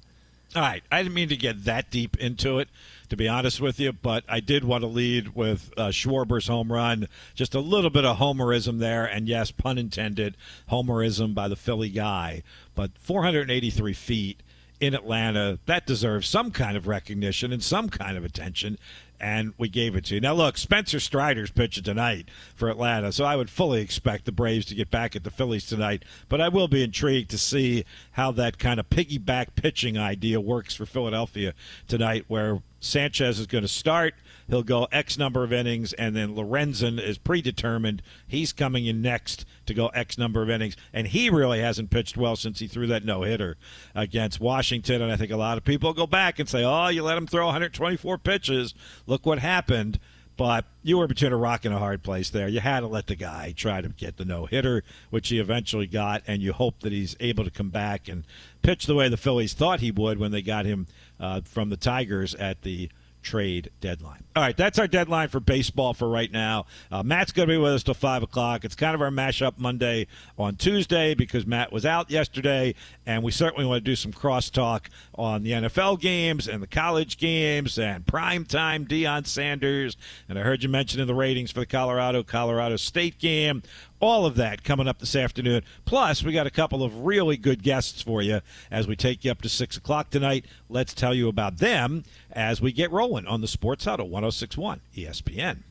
All 0.57 0.61
right, 0.61 0.83
I 0.91 1.03
didn't 1.03 1.13
mean 1.15 1.29
to 1.29 1.37
get 1.37 1.63
that 1.63 1.89
deep 1.89 2.17
into 2.17 2.59
it 2.59 2.67
to 3.09 3.17
be 3.17 3.27
honest 3.27 3.59
with 3.59 3.79
you. 3.79 3.91
But 3.91 4.23
I 4.27 4.39
did 4.39 4.63
want 4.63 4.83
to 4.83 4.87
lead 4.87 5.35
with 5.35 5.71
uh, 5.77 5.87
Schwarber's 5.89 6.47
home 6.47 6.71
run. 6.71 7.07
Just 7.35 7.55
a 7.55 7.59
little 7.59 7.89
bit 7.89 8.05
of 8.05 8.17
homerism 8.17 8.79
there. 8.79 9.05
And 9.05 9.27
yes, 9.27 9.51
pun 9.51 9.77
intended, 9.77 10.37
homerism 10.71 11.33
by 11.33 11.47
the 11.47 11.55
Philly 11.55 11.89
guy. 11.89 12.43
But 12.75 12.91
483 12.97 13.93
feet 13.93 14.43
in 14.79 14.93
Atlanta, 14.93 15.59
that 15.65 15.85
deserves 15.85 16.27
some 16.27 16.51
kind 16.51 16.77
of 16.77 16.87
recognition 16.87 17.51
and 17.51 17.61
some 17.61 17.89
kind 17.89 18.17
of 18.17 18.23
attention 18.23 18.77
and 19.19 19.53
we 19.57 19.69
gave 19.69 19.95
it 19.95 20.05
to 20.05 20.15
you. 20.15 20.21
Now, 20.21 20.33
look, 20.33 20.57
Spencer 20.57 20.99
Strider's 20.99 21.51
pitching 21.51 21.83
tonight 21.83 22.29
for 22.55 22.69
Atlanta, 22.69 23.11
so 23.11 23.25
I 23.25 23.35
would 23.35 23.49
fully 23.49 23.81
expect 23.81 24.25
the 24.25 24.31
Braves 24.31 24.65
to 24.67 24.75
get 24.75 24.89
back 24.89 25.15
at 25.15 25.23
the 25.23 25.31
Phillies 25.31 25.65
tonight. 25.65 26.03
But 26.27 26.41
I 26.41 26.49
will 26.49 26.67
be 26.67 26.83
intrigued 26.83 27.29
to 27.31 27.37
see 27.37 27.85
how 28.11 28.31
that 28.31 28.59
kind 28.59 28.79
of 28.79 28.89
piggyback 28.89 29.55
pitching 29.55 29.97
idea 29.97 30.39
works 30.39 30.75
for 30.75 30.85
Philadelphia 30.85 31.53
tonight, 31.87 32.25
where 32.27 32.61
Sanchez 32.79 33.39
is 33.39 33.47
going 33.47 33.63
to 33.63 33.67
start. 33.67 34.13
He'll 34.49 34.63
go 34.63 34.87
X 34.91 35.17
number 35.17 35.43
of 35.43 35.53
innings, 35.53 35.93
and 35.93 36.15
then 36.15 36.35
Lorenzen 36.35 36.99
is 36.99 37.17
predetermined. 37.19 38.01
He's 38.27 38.51
coming 38.51 38.87
in 38.87 39.01
next 39.01 39.45
to 39.67 39.73
go 39.73 39.87
X 39.87 40.17
number 40.17 40.41
of 40.41 40.49
innings, 40.49 40.75
and 40.91 41.07
he 41.07 41.29
really 41.29 41.59
hasn't 41.59 41.91
pitched 41.91 42.17
well 42.17 42.35
since 42.35 42.59
he 42.59 42.67
threw 42.67 42.87
that 42.87 43.05
no 43.05 43.21
hitter 43.21 43.57
against 43.93 44.39
Washington. 44.39 45.01
And 45.01 45.11
I 45.11 45.15
think 45.15 45.31
a 45.31 45.37
lot 45.37 45.57
of 45.57 45.63
people 45.63 45.93
go 45.93 46.07
back 46.07 46.39
and 46.39 46.49
say, 46.49 46.63
"Oh, 46.63 46.87
you 46.87 47.03
let 47.03 47.17
him 47.17 47.27
throw 47.27 47.45
124 47.45 48.17
pitches. 48.17 48.73
Look 49.05 49.25
what 49.25 49.39
happened." 49.39 49.99
But 50.35 50.63
you 50.83 50.97
were 50.97 51.07
between 51.07 51.33
a 51.33 51.37
rock 51.37 51.65
and 51.65 51.75
a 51.75 51.79
hard 51.79 52.01
place 52.01 52.29
there. 52.29 52.47
You 52.47 52.61
had 52.61 52.79
to 52.79 52.87
let 52.87 53.07
the 53.07 53.15
guy 53.15 53.53
try 53.57 53.81
to 53.81 53.89
get 53.89 54.15
the 54.15 54.23
no 54.23 54.45
hitter, 54.45 54.85
which 55.09 55.27
he 55.27 55.37
eventually 55.37 55.85
got, 55.85 56.23
and 56.27 56.41
you 56.41 56.53
hope 56.53 56.79
that 56.79 56.93
he's 56.93 57.13
able 57.19 57.43
to 57.43 57.51
come 57.51 57.71
back 57.71 58.07
and 58.07 58.23
pitch 58.61 58.85
the 58.85 58.95
way 58.95 59.09
the 59.09 59.17
Phillies 59.17 59.53
thought 59.53 59.81
he 59.81 59.91
would 59.91 60.17
when 60.17 60.31
they 60.31 60.41
got 60.41 60.65
him 60.65 60.87
uh, 61.19 61.41
from 61.41 61.69
the 61.69 61.75
Tigers 61.75 62.35
at 62.35 62.61
the 62.61 62.89
trade 63.21 63.69
deadline. 63.81 64.23
All 64.35 64.43
right, 64.43 64.55
that's 64.55 64.79
our 64.79 64.87
deadline 64.87 65.29
for 65.29 65.39
baseball 65.39 65.93
for 65.93 66.07
right 66.07 66.31
now. 66.31 66.65
Uh, 66.91 67.03
Matt's 67.03 67.31
going 67.31 67.47
to 67.47 67.53
be 67.53 67.57
with 67.57 67.73
us 67.73 67.83
till 67.83 67.93
5 67.93 68.23
o'clock. 68.23 68.63
It's 68.63 68.75
kind 68.75 68.95
of 68.95 69.01
our 69.01 69.09
mashup 69.09 69.57
Monday 69.57 70.07
on 70.37 70.55
Tuesday 70.55 71.13
because 71.13 71.45
Matt 71.45 71.71
was 71.71 71.85
out 71.85 72.09
yesterday, 72.09 72.75
and 73.05 73.23
we 73.23 73.31
certainly 73.31 73.65
want 73.65 73.83
to 73.83 73.91
do 73.91 73.95
some 73.95 74.13
crosstalk 74.13 74.85
on 75.15 75.43
the 75.43 75.51
NFL 75.51 75.99
games 75.99 76.47
and 76.47 76.63
the 76.63 76.67
college 76.67 77.17
games 77.17 77.77
and 77.77 78.05
prime 78.07 78.45
time 78.45 78.85
Deion 78.85 79.27
Sanders. 79.27 79.97
And 80.27 80.39
I 80.39 80.43
heard 80.43 80.63
you 80.63 80.69
mention 80.69 81.01
in 81.01 81.07
the 81.07 81.15
ratings 81.15 81.51
for 81.51 81.59
the 81.61 81.65
Colorado 81.65 82.23
Colorado 82.23 82.77
State 82.77 83.17
game 83.19 83.63
all 83.99 84.25
of 84.25 84.35
that 84.35 84.63
coming 84.63 84.87
up 84.87 84.99
this 84.99 85.15
afternoon. 85.15 85.63
Plus, 85.85 86.23
we 86.23 86.33
got 86.33 86.47
a 86.47 86.51
couple 86.51 86.83
of 86.83 87.05
really 87.05 87.37
good 87.37 87.63
guests 87.63 88.01
for 88.01 88.21
you 88.21 88.41
as 88.71 88.87
we 88.87 88.95
take 88.95 89.23
you 89.25 89.31
up 89.31 89.41
to 89.41 89.49
6 89.49 89.77
o'clock 89.77 90.09
tonight. 90.09 90.45
Let's 90.69 90.93
tell 90.93 91.13
you 91.13 91.27
about 91.27 91.57
them 91.57 92.03
as 92.31 92.61
we 92.61 92.71
get 92.71 92.91
rolling 92.91 93.25
on 93.27 93.41
the 93.41 93.47
Sports 93.47 93.85
Huddle 93.85 94.09
1061 94.09 94.81
ESPN. 94.95 95.63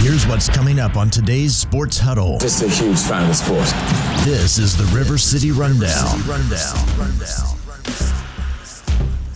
Here's 0.00 0.26
what's 0.26 0.48
coming 0.48 0.78
up 0.78 0.96
on 0.96 1.10
today's 1.10 1.56
Sports 1.56 1.98
Huddle. 1.98 2.38
Just 2.38 2.62
a 2.62 2.68
huge 2.68 3.00
fan 3.00 3.22
of 3.22 3.28
the 3.28 3.34
sport. 3.34 4.24
This 4.24 4.58
is 4.58 4.76
the 4.76 4.84
River 4.96 5.18
City 5.18 5.50
Rundown. 5.50 6.20
Rundown. 6.26 6.98
Rundown. 6.98 8.15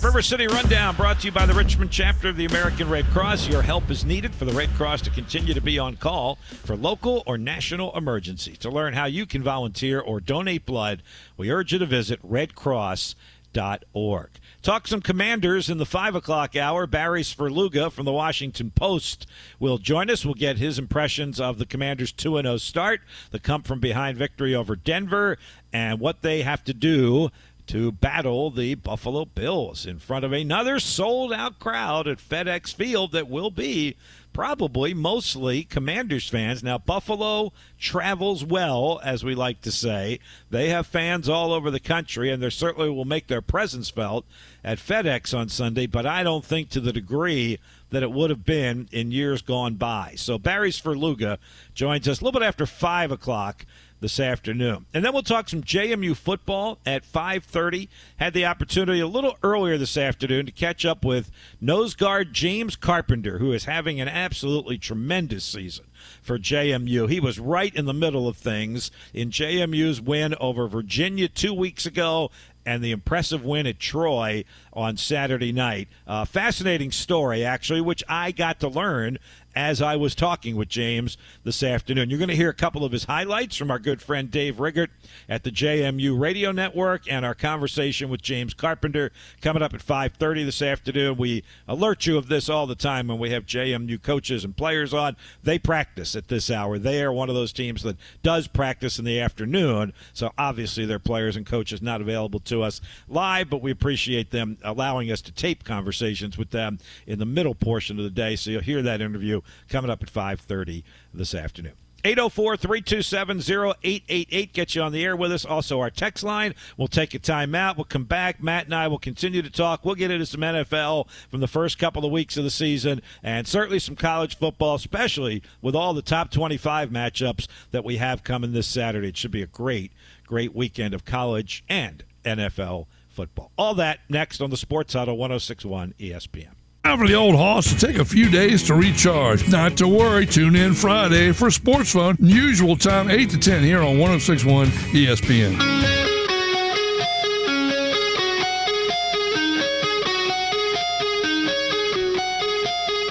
River 0.03 0.23
City 0.23 0.47
Rundown 0.47 0.97
brought 0.97 1.21
to 1.21 1.27
you 1.27 1.33
by 1.33 1.45
the 1.45 1.53
Richmond 1.53 1.91
chapter 1.91 2.31
of 2.31 2.37
the 2.39 2.47
American 2.47 2.89
Red 2.89 3.05
Cross. 3.09 3.49
Your 3.49 3.61
help 3.61 3.91
is 3.91 4.03
needed 4.03 4.35
for 4.35 4.47
the 4.47 4.53
Red 4.53 4.71
Cross 4.71 5.03
to 5.03 5.11
continue 5.11 5.53
to 5.53 5.61
be 5.61 5.79
on 5.79 5.97
call 5.97 6.37
for 6.65 6.75
local 6.75 7.23
or 7.27 7.37
national 7.37 7.95
emergencies. 7.95 8.57
To 8.59 8.71
learn 8.71 8.95
how 8.95 9.05
you 9.05 9.27
can 9.27 9.43
volunteer 9.43 10.01
or 10.01 10.19
donate 10.19 10.65
blood, 10.65 11.03
we 11.37 11.51
urge 11.51 11.75
you 11.75 11.79
to 11.79 11.85
visit 11.85 12.19
redcross.org. 12.27 14.31
Talk 14.63 14.89
some 14.89 15.03
commanders 15.03 15.69
in 15.69 15.77
the 15.77 15.85
5 15.85 16.15
o'clock 16.15 16.57
hour. 16.57 16.87
Barry 16.87 17.23
Svrluga 17.23 17.93
from 17.93 18.07
the 18.07 18.13
Washington 18.13 18.71
Post 18.71 19.27
will 19.59 19.77
join 19.77 20.09
us. 20.09 20.25
We'll 20.25 20.33
get 20.33 20.57
his 20.57 20.79
impressions 20.79 21.39
of 21.39 21.59
the 21.59 21.67
commanders' 21.67 22.13
2 22.13 22.41
0 22.41 22.57
start, 22.57 23.03
the 23.33 23.39
come 23.39 23.63
from 23.63 23.81
behind 23.81 24.17
victory 24.17 24.55
over 24.55 24.77
Denver, 24.77 25.37
and 25.75 26.01
what 26.01 26.23
they 26.23 26.41
have 26.41 26.65
to 26.65 26.73
do 26.73 27.31
to 27.71 27.93
battle 27.93 28.51
the 28.51 28.75
Buffalo 28.75 29.25
Bills 29.25 29.87
in 29.87 30.01
front 30.01 30.25
of 30.25 30.33
another 30.33 30.81
sold 30.81 31.33
out 31.33 31.61
crowd 31.61 32.09
at 32.09 32.19
FedEx 32.19 32.75
Field 32.75 33.13
that 33.13 33.29
will 33.29 33.53
be 33.53 33.95
probably 34.33 34.93
mostly 34.93 35.63
Commanders 35.63 36.29
fans. 36.29 36.65
Now, 36.65 36.79
Buffalo 36.79 37.53
travels 37.79 38.45
well, 38.45 39.01
as 39.05 39.23
we 39.23 39.37
like 39.37 39.61
to 39.61 39.71
say. 39.71 40.19
They 40.51 40.71
have 40.71 40.85
fans 40.85 41.29
all 41.29 41.53
over 41.53 41.71
the 41.71 41.79
country, 41.79 42.33
and 42.33 42.43
they 42.43 42.51
certainly 42.51 42.91
will 42.91 43.05
make 43.05 43.29
their 43.29 43.41
presence 43.41 43.89
felt 43.89 44.25
at 44.65 44.79
FedEx 44.79 45.33
on 45.33 45.49
Sunday, 45.49 45.87
but 45.87 46.07
I 46.07 46.25
don't 46.25 46.45
think 46.45 46.71
to 46.71 46.81
the 46.81 46.93
degree 46.93 47.61
that 47.91 48.03
it 48.03 48.11
would 48.11 48.31
have 48.31 48.45
been 48.45 48.89
in 48.91 49.13
years 49.13 49.43
gone 49.43 49.75
by. 49.75 50.15
So 50.17 50.39
Barry 50.39 50.73
Svrluga 50.73 51.39
joins 51.73 52.09
us 52.09 52.21
a 52.21 52.25
little 52.25 52.41
bit 52.41 52.47
after 52.47 52.67
5 52.67 53.13
o'clock 53.13 53.65
this 54.01 54.19
afternoon. 54.19 54.87
And 54.93 55.05
then 55.05 55.13
we'll 55.13 55.23
talk 55.23 55.49
some 55.49 55.63
JMU 55.63 56.17
football 56.17 56.79
at 56.85 57.05
5:30. 57.05 57.89
Had 58.17 58.35
the 58.35 58.47
opportunity 58.47 59.01
a 59.01 59.07
little 59.07 59.37
earlier 59.43 59.79
this 59.79 59.97
afternoon 59.97 60.47
to 60.47 60.53
catch 60.53 60.85
up 60.85 61.05
with 61.05 61.31
nose 61.61 61.95
guard 61.95 62.33
James 62.33 62.77
Carpenter, 62.77 63.39
who 63.39 63.53
is 63.53 63.65
having 63.65 64.01
an 64.01 64.09
absolutely 64.09 64.79
tremendous 64.79 65.45
season 65.45 65.87
for 66.23 66.39
JMU. 66.39 67.09
He 67.09 67.21
was 67.21 67.39
right 67.39 67.75
in 67.75 67.85
the 67.85 67.93
middle 67.93 68.27
of 68.27 68.37
things 68.37 68.91
in 69.13 69.31
JMU's 69.31 70.01
win 70.01 70.35
over 70.41 70.67
Virginia 70.67 71.29
2 71.29 71.53
weeks 71.53 71.85
ago 71.87 72.31
and 72.67 72.83
the 72.83 72.91
impressive 72.91 73.45
win 73.45 73.67
at 73.67 73.79
Troy 73.79 74.45
on 74.73 74.97
Saturday 74.97 75.53
night. 75.53 75.89
Uh, 76.07 76.25
fascinating 76.25 76.93
story, 76.93 77.45
actually, 77.45 77.81
which 77.81 78.05
I 78.09 78.33
got 78.33 78.61
to 78.61 78.69
learn 78.69 79.19
as 79.55 79.83
I 79.83 79.97
was 79.97 80.15
talking 80.15 80.57
with 80.57 80.69
James 80.69 81.17
this 81.45 81.63
afternoon. 81.63 82.11
You're 82.11 82.19
going 82.19 82.29
to 82.29 82.37
hear 82.37 82.51
a 82.51 82.55
couple 82.55 82.85
of 82.85 82.93
his 82.93 83.05
highlights 83.05 83.57
from 83.57 83.71
our 83.71 83.79
good 83.79 84.01
friend 84.01 84.31
Dave 84.31 84.61
Riggert 84.61 84.91
at 85.29 85.43
the 85.43 85.51
JMU 85.51 86.19
Radio 86.19 86.53
Network 86.53 87.11
and 87.11 87.25
our 87.25 87.35
conversation 87.35 88.09
with 88.09 88.23
James 88.23 88.55
Carpenter 88.55 89.11
coming 89.41 89.63
up 89.63 89.75
at 89.75 89.81
5:30 89.81 90.45
this 90.45 90.63
afternoon. 90.63 91.17
We 91.17 91.43
alert 91.67 92.07
you 92.07 92.17
of 92.17 92.29
this 92.29 92.49
all 92.49 92.67
the 92.67 92.75
time 92.75 93.09
when 93.09 93.19
we 93.19 93.31
have 93.31 93.47
JMU 93.47 94.01
coaches 94.03 94.45
and 94.45 94.57
players 94.57 94.95
on. 94.95 95.17
They 95.43 95.59
practice 95.59 96.15
at 96.15 96.29
this 96.29 96.51
hour. 96.51 96.79
They 96.79 97.03
are 97.03 97.13
one 97.13 97.29
of 97.29 97.35
those 97.35 97.53
teams 97.53 97.83
that 97.83 97.97
does 98.23 98.47
practice 98.47 98.99
in 98.99 99.05
the 99.05 99.21
afternoon. 99.21 99.93
So 100.13 100.33
obviously 100.39 100.87
their 100.87 100.99
players 100.99 101.37
and 101.37 101.45
coaches 101.45 101.83
not 101.83 102.01
available 102.01 102.41
to 102.41 102.63
us 102.63 102.81
live, 103.09 103.51
but 103.51 103.63
we 103.63 103.71
appreciate 103.71 104.31
them 104.31 104.59
allowing 104.63 105.11
us 105.11 105.21
to 105.23 105.33
tape 105.33 105.65
conversations 105.65 106.39
with 106.39 106.51
them 106.51 106.79
in 107.07 107.19
the 107.19 107.27
middle 107.27 107.55
portion 107.55 107.99
of 107.99 108.05
the 108.05 108.11
day. 108.11 108.37
So 108.37 108.51
you'll 108.51 108.61
hear 108.61 108.83
that 108.83 109.01
interview 109.01 109.40
coming 109.69 109.91
up 109.91 110.03
at 110.03 110.11
5:30 110.11 110.85
this 111.13 111.35
afternoon. 111.35 111.73
804-327-0888 112.05 114.53
gets 114.53 114.75
you 114.75 114.83
on 114.83 114.93
the 114.93 115.05
air 115.05 115.17
with 115.17 115.33
us. 115.33 115.45
Also 115.45 115.81
our 115.81 115.91
text 115.91 116.25
line. 116.25 116.55
We'll 116.77 116.89
take 116.89 117.15
a 117.15 117.19
time 117.19 117.55
out. 117.55 117.77
We'll 117.77 117.85
come 117.85 118.05
back. 118.05 118.43
Matt 118.43 118.65
and 118.67 118.75
I 118.75 118.89
will 118.89 118.99
continue 118.99 119.43
to 119.43 119.51
talk. 119.51 119.85
We'll 119.85 119.95
get 119.95 120.11
into 120.11 120.27
some 120.27 120.41
NFL 120.41 121.09
from 121.29 121.41
the 121.41 121.49
first 121.49 121.79
couple 121.79 122.05
of 122.05 122.13
weeks 122.13 122.37
of 122.37 122.45
the 122.45 122.51
season 122.51 123.01
and 123.23 123.47
certainly 123.47 123.79
some 123.79 123.97
college 123.97 124.39
football, 124.39 124.75
especially 124.77 125.43
with 125.61 125.75
all 125.75 125.95
the 125.95 126.03
top 126.03 126.31
25 126.31 126.91
matchups 126.91 127.47
that 127.71 127.85
we 127.85 127.99
have 127.99 128.25
coming 128.25 128.53
this 128.53 128.67
Saturday. 128.67 129.09
It 129.09 129.17
should 129.17 129.31
be 129.31 129.43
a 129.43 129.47
great, 129.47 129.93
great 130.27 130.55
weekend 130.55 130.95
of 130.95 131.05
college 131.05 131.65
and 131.69 132.03
NFL 132.25 132.87
football. 133.09 133.51
All 133.59 133.75
that 133.75 134.01
next 134.09 134.41
on 134.41 134.51
the 134.51 134.57
Sports 134.57 134.95
Huddle 134.95 135.19
1061 135.19 135.95
ESPN. 135.99 136.55
Time 136.85 136.99
for 136.99 137.07
the 137.07 137.15
old 137.15 137.37
hoss 137.37 137.69
to 137.69 137.87
take 137.87 137.99
a 137.99 138.05
few 138.05 138.31
days 138.31 138.63
to 138.63 138.75
recharge. 138.75 139.47
Not 139.51 139.77
to 139.77 139.87
worry, 139.87 140.25
tune 140.25 140.57
in 140.57 140.73
Friday 140.73 141.31
for 141.31 141.51
Sports 141.51 141.93
Fun, 141.93 142.17
usual 142.19 142.75
time 142.75 143.11
8 143.11 143.29
to 143.31 143.39
10 143.39 143.63
here 143.63 143.83
on 143.83 143.99
1061 143.99 144.67
ESPN. 144.67 145.59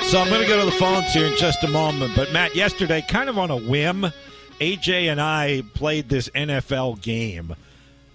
So 0.10 0.20
I'm 0.20 0.30
going 0.30 0.42
to 0.42 0.48
go 0.48 0.60
to 0.60 0.66
the 0.66 0.76
phones 0.80 1.14
here 1.14 1.28
in 1.28 1.36
just 1.38 1.64
a 1.64 1.68
moment. 1.68 2.14
But 2.16 2.34
Matt, 2.34 2.56
yesterday, 2.56 3.06
kind 3.08 3.30
of 3.30 3.38
on 3.38 3.52
a 3.52 3.58
whim, 3.58 4.08
AJ 4.60 5.12
and 5.12 5.22
I 5.22 5.62
played 5.76 6.10
this 6.10 6.28
NFL 6.30 7.04
game 7.04 7.56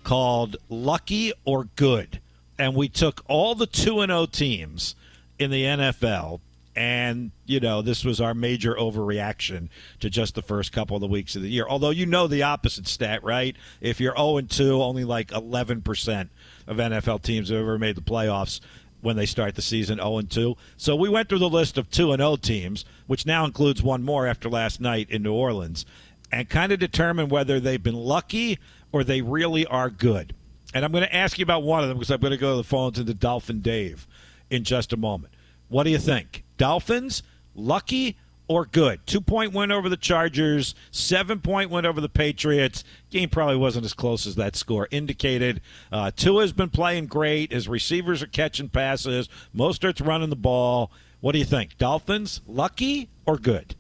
called 0.03 0.57
Lucky 0.69 1.33
or 1.45 1.69
Good. 1.77 2.21
And 2.59 2.75
we 2.75 2.89
took 2.89 3.23
all 3.29 3.55
the 3.55 3.69
2 3.69 4.01
and 4.01 4.11
0 4.11 4.27
teams 4.27 4.97
in 5.39 5.51
the 5.51 5.65
NFL. 5.65 6.41
And, 6.77 7.31
you 7.47 7.61
know, 7.61 7.83
this 7.83 8.05
was 8.05 8.21
our 8.21 8.35
major 8.35 8.75
overreaction 8.75 9.69
to 10.01 10.11
just 10.11 10.35
the 10.35 10.43
first 10.43 10.73
couple 10.73 10.97
of 10.97 11.01
the 11.01 11.07
weeks 11.07 11.37
of 11.37 11.43
the 11.43 11.49
year. 11.49 11.67
Although 11.69 11.91
you 11.91 12.05
know 12.05 12.27
the 12.27 12.43
opposite 12.43 12.89
stat, 12.89 13.23
right? 13.23 13.57
If 13.81 14.01
you're 14.01 14.17
0 14.17 14.39
and 14.39 14.51
2, 14.51 14.83
only 14.83 15.05
like 15.05 15.29
11% 15.29 16.29
of 16.67 16.77
NFL 16.77 17.23
teams 17.23 17.51
have 17.51 17.61
ever 17.61 17.79
made 17.79 17.97
the 17.97 18.03
playoffs 18.03 18.61
when 19.03 19.17
they 19.17 19.27
start 19.27 19.55
the 19.55 19.63
season 19.63 19.99
0 19.99 20.19
and 20.19 20.31
2. 20.31 20.57
So 20.77 20.97
we 20.97 21.09
went 21.09 21.29
through 21.29 21.39
the 21.39 21.49
list 21.49 21.79
of 21.79 21.91
2 21.91 22.13
and 22.13 22.21
0 22.21 22.37
teams, 22.37 22.85
which 23.07 23.27
now 23.27 23.45
includes 23.45 23.83
one 23.83 24.03
more 24.03 24.27
after 24.27 24.49
last 24.49 24.81
night 24.81 25.09
in 25.11 25.23
New 25.23 25.35
Orleans, 25.35 25.87
and 26.33 26.49
kind 26.49 26.73
of 26.73 26.81
determine 26.81 27.29
whether 27.29 27.61
they've 27.61 27.83
been 27.83 27.95
lucky 27.95 28.59
or 28.91 29.05
they 29.05 29.21
really 29.21 29.65
are 29.67 29.91
good. 29.91 30.35
And 30.73 30.85
I'm 30.85 30.91
going 30.91 31.05
to 31.05 31.15
ask 31.15 31.39
you 31.39 31.45
about 31.45 31.63
one 31.63 31.85
of 31.85 31.89
them 31.89 31.99
because 31.99 32.11
I'm 32.11 32.19
going 32.19 32.33
to 32.33 32.37
go 32.37 32.53
to 32.53 32.57
the 32.57 32.65
phones 32.65 32.99
into 32.99 33.15
Dolphin 33.15 33.61
Dave 33.61 34.09
in 34.55 34.65
just 34.65 34.93
a 34.93 34.97
moment. 34.97 35.35
What 35.69 35.85
do 35.85 35.91
you 35.91 35.99
think? 35.99 36.45
Dolphins, 36.57 37.23
lucky 37.55 38.17
or 38.47 38.67
good? 38.67 39.07
Two 39.07 39.21
point 39.21 39.53
win 39.53 39.73
over 39.73 39.89
the 39.89 39.97
Chargers, 39.97 40.75
seven 40.91 41.41
point 41.41 41.71
win 41.71 41.87
over 41.87 42.01
the 42.01 42.09
Patriots. 42.09 42.85
Game 43.11 43.29
probably 43.29 43.57
wasn't 43.57 43.85
as 43.85 43.95
close 43.95 44.27
as 44.27 44.37
that 44.37 44.57
score 44.57 44.89
indicated. 44.91 45.61
Uh, 45.91 46.11
Tua's 46.11 46.53
been 46.53 46.71
playing 46.71 47.07
great. 47.07 47.53
His 47.53 47.69
receivers 47.69 48.23
are 48.23 48.29
catching 48.29 48.69
passes. 48.69 49.29
Mostert's 49.55 50.01
running 50.01 50.31
the 50.31 50.37
ball. 50.37 50.93
What 51.21 51.33
do 51.33 51.39
you 51.39 51.45
think? 51.45 51.79
Dolphins, 51.79 52.41
lucky 52.47 53.09
or 53.27 53.39
good? 53.39 53.75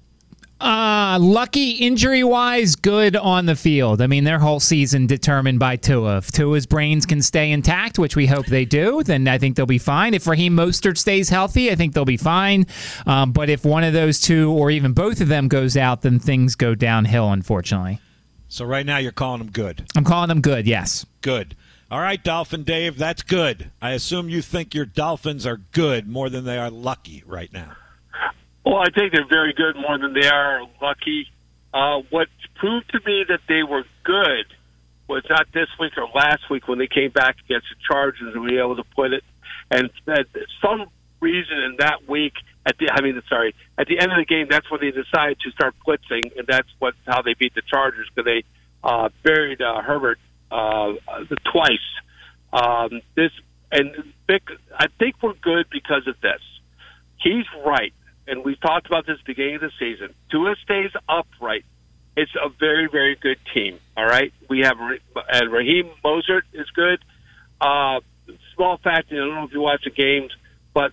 Uh, 0.64 1.18
lucky 1.21 1.73
injury 1.73 2.25
wise, 2.25 2.75
good 2.75 3.16
on 3.16 3.44
the 3.44 3.54
field. 3.54 4.00
I 4.00 4.06
mean, 4.06 4.25
their 4.25 4.38
whole 4.38 4.61
season 4.61 5.06
determined 5.06 5.59
by 5.59 5.76
Tua. 5.76 6.16
If 6.16 6.33
Tua's 6.33 6.64
brains 6.64 7.04
can 7.04 7.21
stay 7.21 7.50
intact, 7.50 7.99
which 7.99 8.16
we 8.16 8.26
hope 8.26 8.47
they 8.47 8.64
do, 8.64 9.02
then 9.02 9.28
I 9.28 9.37
think 9.37 9.56
they'll 9.56 9.66
be 9.66 9.76
fine. 9.76 10.14
If 10.14 10.26
Raheem 10.26 10.56
Mostert 10.56 10.97
stays 10.97 11.28
healthy, 11.28 11.71
I 11.71 11.75
think 11.75 11.92
they'll 11.92 12.06
be 12.06 12.16
fine. 12.16 12.64
Um, 13.04 13.33
but 13.33 13.50
if 13.50 13.62
one 13.66 13.85
of 13.85 13.92
those 13.92 14.18
two 14.18 14.52
or 14.52 14.71
even 14.71 14.94
both 14.94 15.21
of 15.21 15.28
them 15.28 15.49
goes 15.49 15.76
out, 15.76 16.00
then 16.00 16.18
things 16.18 16.54
go 16.54 16.75
downhill, 16.75 17.30
unfortunately. 17.30 18.00
So 18.49 18.64
right 18.64 18.87
now 18.87 18.97
you're 18.97 19.12
calling 19.12 19.40
them 19.40 19.50
good. 19.50 19.85
I'm 19.94 20.04
calling 20.04 20.28
them 20.28 20.40
good, 20.40 20.66
yes. 20.66 21.04
Good. 21.21 21.56
All 21.90 22.00
right, 22.00 22.25
Dolphin 22.25 22.62
Dave, 22.62 22.97
that's 22.97 23.21
good. 23.21 23.71
I 23.83 23.90
assume 23.90 24.30
you 24.30 24.40
think 24.40 24.75
your 24.75 24.87
Dolphins 24.87 25.44
are 25.44 25.59
good 25.73 26.09
more 26.09 26.30
than 26.30 26.47
they 26.47 26.56
are 26.56 26.71
lucky 26.71 27.23
right 27.26 27.52
now. 27.52 27.76
Well, 28.64 28.78
I 28.78 28.88
think 28.90 29.12
they're 29.12 29.28
very 29.28 29.52
good 29.52 29.76
more 29.76 29.99
than 29.99 30.14
they 30.14 30.26
are 30.26 30.62
lucky. 30.80 31.26
Uh, 31.73 32.00
what 32.11 32.28
proved 32.56 32.90
to 32.92 33.00
me 33.04 33.25
that 33.28 33.40
they 33.49 33.62
were 33.62 33.85
good 34.04 34.47
was 35.06 35.23
not 35.28 35.47
this 35.52 35.68
week 35.78 35.92
or 35.99 36.09
last 36.14 36.49
week 36.50 36.66
when 36.66 36.78
they 36.78 36.87
came 36.87 37.11
back 37.11 37.37
against 37.44 37.66
the 37.68 37.76
Chargers 37.87 38.33
and 38.35 38.42
were 38.42 38.59
able 38.59 38.76
to 38.76 38.85
put 38.97 39.12
it. 39.12 39.23
And 39.71 39.90
uh, 40.09 40.23
some 40.62 40.87
reason 41.21 41.59
in 41.59 41.76
that 41.78 42.09
week, 42.09 42.33
at 42.64 42.78
the 42.78 42.90
I 42.90 43.02
mean, 43.02 43.21
sorry, 43.28 43.54
at 43.76 43.87
the 43.87 43.99
end 43.99 44.12
of 44.12 44.18
the 44.18 44.25
game, 44.25 44.47
that's 44.49 44.71
when 44.71 44.80
they 44.80 44.90
decided 44.90 45.38
to 45.40 45.50
start 45.50 45.75
blitzing, 45.87 46.37
and 46.38 46.47
that's 46.47 46.68
what 46.78 46.94
how 47.06 47.21
they 47.21 47.35
beat 47.35 47.54
the 47.54 47.62
Chargers 47.68 48.09
because 48.14 48.25
they 48.25 48.44
uh, 48.83 49.11
buried 49.23 49.61
uh, 49.61 49.83
Herbert 49.83 50.18
uh, 50.50 50.94
twice. 51.52 51.88
Um, 52.52 53.02
this 53.14 53.33
and 53.71 53.90
Vic, 54.26 54.42
I 54.78 54.87
think 54.99 55.16
we're 55.23 55.35
good 55.35 55.66
because 55.71 56.06
of 56.06 56.18
this. 56.23 56.40
He's 57.18 57.44
right 57.66 57.92
and 58.26 58.45
we've 58.45 58.61
talked 58.61 58.87
about 58.87 59.07
this 59.07 59.19
beginning 59.26 59.57
of 59.57 59.61
the 59.62 59.71
season. 59.78 60.14
Tua 60.31 60.54
stays 60.62 60.90
upright. 61.09 61.64
It's 62.16 62.33
a 62.35 62.49
very, 62.49 62.88
very 62.90 63.16
good 63.16 63.38
team. 63.52 63.78
All 63.97 64.07
right, 64.07 64.33
we 64.49 64.61
have 64.61 64.76
and 65.28 65.52
Raheem 65.52 65.90
Mostert 66.04 66.43
is 66.52 66.69
good. 66.71 67.04
Uh, 67.61 68.00
small 68.54 68.78
fact, 68.78 69.09
I 69.12 69.16
don't 69.16 69.35
know 69.35 69.45
if 69.45 69.52
you 69.52 69.61
watch 69.61 69.83
the 69.85 69.90
games, 69.90 70.33
but 70.73 70.93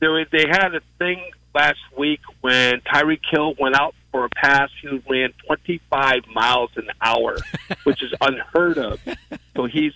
there 0.00 0.24
they 0.24 0.46
had 0.48 0.74
a 0.74 0.80
thing 0.98 1.22
last 1.54 1.78
week 1.96 2.20
when 2.40 2.80
Tyreek 2.80 3.20
Hill 3.30 3.54
went 3.58 3.74
out 3.74 3.94
for 4.12 4.24
a 4.24 4.28
pass. 4.28 4.70
He 4.80 4.88
ran 5.08 5.32
25 5.46 6.22
miles 6.32 6.70
an 6.76 6.88
hour, 7.00 7.36
which 7.84 8.02
is 8.02 8.12
unheard 8.20 8.78
of. 8.78 9.00
So 9.56 9.66
he's, 9.66 9.92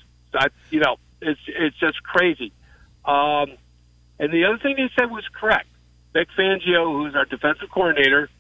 you 0.71 0.81
know, 0.81 0.97
it's 1.21 1.41
it's 1.47 1.77
just 1.79 2.03
crazy. 2.03 2.53
Um, 3.05 3.57
and 4.19 4.33
the 4.33 4.45
other 4.47 4.59
thing 4.59 4.77
he 4.77 4.89
said 4.99 5.11
was 5.11 5.25
correct. 5.35 5.67
Vic 6.15 6.29
Fangio, 6.39 6.93
who's 6.93 7.15
our 7.15 7.25
defensive 7.27 7.69
coordinator, 7.71 8.31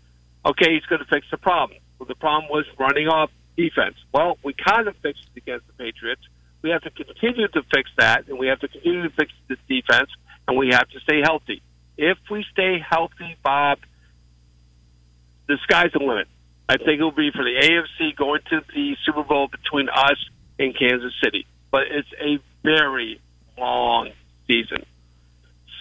okay, 0.46 0.74
he's 0.74 0.84
going 0.86 1.00
to 1.00 1.06
fix 1.06 1.26
the 1.30 1.36
problem. 1.36 1.78
Well, 1.98 2.06
the 2.06 2.14
problem 2.14 2.50
was 2.50 2.64
running 2.78 3.08
off 3.08 3.30
defense. 3.56 3.96
Well, 4.12 4.38
we 4.42 4.54
kind 4.54 4.88
of 4.88 4.96
fixed 5.02 5.26
it 5.34 5.38
against 5.38 5.66
the 5.66 5.72
Patriots. 5.74 6.22
We 6.62 6.70
have 6.70 6.82
to 6.82 6.90
continue 6.90 7.48
to 7.48 7.62
fix 7.74 7.90
that, 7.98 8.28
and 8.28 8.38
we 8.38 8.46
have 8.46 8.60
to 8.60 8.68
continue 8.68 9.02
to 9.02 9.10
fix 9.10 9.32
the 9.48 9.56
defense, 9.68 10.08
and 10.48 10.56
we 10.56 10.68
have 10.68 10.88
to 10.88 11.00
stay 11.00 11.20
healthy. 11.22 11.62
If 11.98 12.18
we 12.30 12.44
stay 12.52 12.78
healthy, 12.78 13.36
Bob, 13.42 13.78
the 15.46 15.58
sky's 15.64 15.92
the 15.92 15.98
limit. 15.98 16.28
I 16.68 16.78
think 16.78 17.00
it 17.00 17.02
will 17.02 17.12
be 17.12 17.30
for 17.30 17.44
the 17.44 17.60
AFC 17.60 18.16
going 18.16 18.40
to 18.50 18.60
the 18.74 18.96
Super 19.04 19.22
Bowl 19.22 19.48
between 19.48 19.88
us 19.90 20.16
and 20.58 20.76
Kansas 20.76 21.12
City. 21.22 21.46
But 21.70 21.82
it's 21.90 22.08
a 22.20 22.38
very 22.62 23.20
long 23.58 24.10
season. 24.46 24.86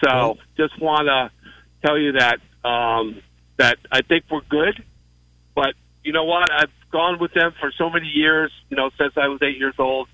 So 0.04 0.38
just 0.58 0.80
want 0.82 1.08
to 1.08 1.32
tell 1.84 1.98
you 1.98 2.14
that 2.14 2.40
um, 2.64 3.22
that 3.58 3.78
I 3.92 4.02
think 4.02 4.26
we're 4.32 4.42
good. 4.42 4.84
But 5.56 5.74
you 6.04 6.14
know 6.14 6.26
what? 6.26 6.52
I've 6.52 6.72
gone 6.92 7.20
with 7.20 7.34
them 7.34 7.54
for 7.60 7.72
so 7.78 7.90
many 7.90 8.08
years. 8.08 8.52
You 8.70 8.78
know, 8.78 8.90
since 8.98 9.14
I 9.18 9.28
was 9.28 9.42
eight 9.42 9.58
years 9.58 9.76
old. 9.78 10.08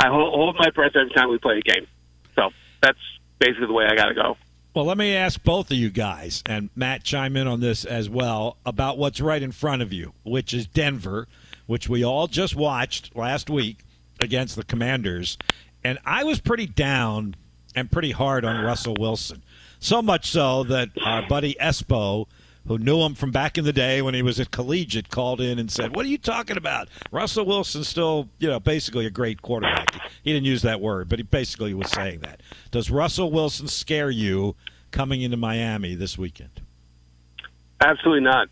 I 0.00 0.08
hold, 0.08 0.32
hold 0.32 0.56
my 0.58 0.70
breath 0.70 0.92
every 0.94 1.10
time 1.10 1.28
we 1.28 1.38
play 1.38 1.58
a 1.58 1.60
game. 1.60 1.86
So 2.34 2.48
that's 2.80 2.98
basically 3.38 3.66
the 3.66 3.74
way 3.74 3.84
I 3.84 3.94
got 3.94 4.06
to 4.06 4.14
go. 4.14 4.36
Well, 4.72 4.86
let 4.86 4.96
me 4.96 5.14
ask 5.14 5.42
both 5.42 5.70
of 5.70 5.76
you 5.76 5.90
guys, 5.90 6.42
and 6.46 6.70
Matt 6.74 7.02
chime 7.02 7.36
in 7.36 7.46
on 7.46 7.60
this 7.60 7.84
as 7.84 8.08
well, 8.08 8.56
about 8.64 8.98
what's 8.98 9.20
right 9.20 9.42
in 9.42 9.52
front 9.52 9.82
of 9.82 9.92
you, 9.92 10.14
which 10.22 10.54
is 10.54 10.66
Denver, 10.66 11.26
which 11.66 11.88
we 11.88 12.02
all 12.04 12.28
just 12.28 12.56
watched 12.56 13.14
last 13.14 13.50
week 13.50 13.84
against 14.20 14.56
the 14.56 14.64
Commanders. 14.64 15.36
And 15.84 15.98
I 16.06 16.24
was 16.24 16.40
pretty 16.40 16.66
down 16.66 17.34
and 17.74 17.90
pretty 17.90 18.12
hard 18.12 18.44
on 18.44 18.64
Russell 18.64 18.96
Wilson. 18.98 19.42
So 19.80 20.02
much 20.02 20.30
so 20.30 20.62
that 20.64 20.90
our 21.02 21.26
buddy 21.26 21.56
Espo, 21.60 22.26
who 22.66 22.76
knew 22.76 23.00
him 23.00 23.14
from 23.14 23.30
back 23.30 23.56
in 23.56 23.64
the 23.64 23.72
day 23.72 24.02
when 24.02 24.12
he 24.12 24.20
was 24.20 24.38
at 24.38 24.50
collegiate, 24.50 25.08
called 25.08 25.40
in 25.40 25.58
and 25.58 25.70
said, 25.70 25.96
"What 25.96 26.04
are 26.04 26.08
you 26.08 26.18
talking 26.18 26.58
about? 26.58 26.88
Russell 27.10 27.46
Wilson's 27.46 27.88
still, 27.88 28.28
you 28.38 28.48
know, 28.48 28.60
basically 28.60 29.06
a 29.06 29.10
great 29.10 29.40
quarterback." 29.40 29.94
He 30.22 30.34
didn't 30.34 30.44
use 30.44 30.60
that 30.62 30.82
word, 30.82 31.08
but 31.08 31.18
he 31.18 31.22
basically 31.22 31.72
was 31.72 31.90
saying 31.90 32.20
that. 32.20 32.42
Does 32.70 32.90
Russell 32.90 33.32
Wilson 33.32 33.68
scare 33.68 34.10
you 34.10 34.54
coming 34.90 35.22
into 35.22 35.38
Miami 35.38 35.94
this 35.94 36.18
weekend? 36.18 36.60
Absolutely 37.80 38.24
not. 38.24 38.48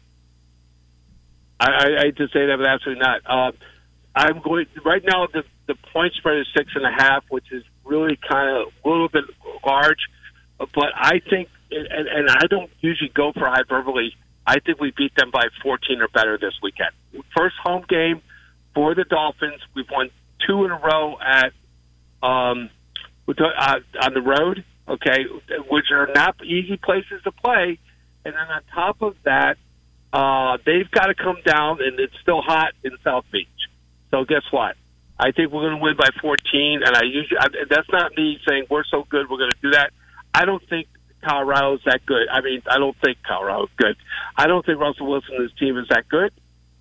I, 1.60 1.70
I, 1.70 2.00
hate 2.04 2.16
to 2.16 2.28
say 2.28 2.46
that, 2.46 2.56
but 2.56 2.66
absolutely 2.66 3.02
not. 3.02 3.20
Uh, 3.26 3.52
I'm 4.14 4.40
going 4.40 4.66
right 4.84 5.02
now. 5.04 5.26
The 5.26 5.44
the 5.66 5.74
point 5.92 6.14
spread 6.14 6.38
is 6.38 6.46
six 6.56 6.70
and 6.74 6.86
a 6.86 6.90
half, 6.90 7.24
which 7.28 7.52
is 7.52 7.62
really 7.84 8.18
kind 8.28 8.56
of 8.56 8.72
a 8.84 8.88
little 8.88 9.08
bit 9.08 9.24
large. 9.66 9.98
But 10.58 10.90
I 10.94 11.20
think, 11.30 11.48
and, 11.70 12.08
and 12.08 12.28
I 12.28 12.46
don't 12.48 12.70
usually 12.80 13.10
go 13.14 13.32
for 13.32 13.46
hyperbole. 13.46 14.10
I 14.46 14.60
think 14.60 14.80
we 14.80 14.92
beat 14.96 15.14
them 15.14 15.30
by 15.30 15.44
14 15.62 16.00
or 16.00 16.08
better 16.08 16.38
this 16.38 16.54
weekend. 16.62 16.90
First 17.36 17.56
home 17.62 17.84
game 17.88 18.22
for 18.74 18.94
the 18.94 19.04
Dolphins. 19.04 19.60
We've 19.74 19.90
won 19.90 20.10
two 20.46 20.64
in 20.64 20.70
a 20.70 20.78
row 20.78 21.16
at 21.20 21.52
um, 22.22 22.70
uh, 23.28 23.80
on 24.00 24.14
the 24.14 24.22
road. 24.22 24.64
Okay, 24.88 25.26
which 25.68 25.84
are 25.92 26.08
not 26.14 26.42
easy 26.42 26.78
places 26.78 27.22
to 27.24 27.30
play. 27.30 27.78
And 28.24 28.34
then 28.34 28.40
on 28.40 28.62
top 28.74 29.02
of 29.02 29.16
that, 29.24 29.58
uh, 30.12 30.56
they've 30.64 30.90
got 30.90 31.06
to 31.06 31.14
come 31.14 31.36
down, 31.44 31.82
and 31.82 32.00
it's 32.00 32.14
still 32.22 32.40
hot 32.40 32.72
in 32.82 32.92
South 33.04 33.26
Beach. 33.30 33.48
So 34.10 34.24
guess 34.24 34.42
what? 34.50 34.76
I 35.18 35.32
think 35.32 35.52
we're 35.52 35.68
going 35.68 35.76
to 35.76 35.82
win 35.82 35.96
by 35.96 36.08
14, 36.20 36.82
and 36.84 36.96
I 36.96 37.02
usually 37.02 37.38
I, 37.38 37.48
that's 37.68 37.88
not 37.90 38.16
me 38.16 38.38
saying 38.48 38.64
we're 38.70 38.84
so 38.84 39.04
good 39.10 39.28
we're 39.28 39.38
going 39.38 39.50
to 39.50 39.62
do 39.62 39.70
that. 39.72 39.90
I 40.38 40.44
don't 40.44 40.62
think 40.68 40.87
Colorado's 41.24 41.81
that 41.85 42.07
good. 42.07 42.29
I 42.31 42.40
mean, 42.42 42.62
I 42.70 42.79
don't 42.79 42.96
think 43.01 43.18
Colorado's 43.27 43.70
good. 43.77 43.96
I 44.37 44.46
don't 44.46 44.64
think 44.64 44.79
Russell 44.79 45.09
Wilson 45.11 45.35
and 45.35 45.42
his 45.42 45.59
team 45.59 45.77
is 45.77 45.88
that 45.88 46.09
good. 46.09 46.33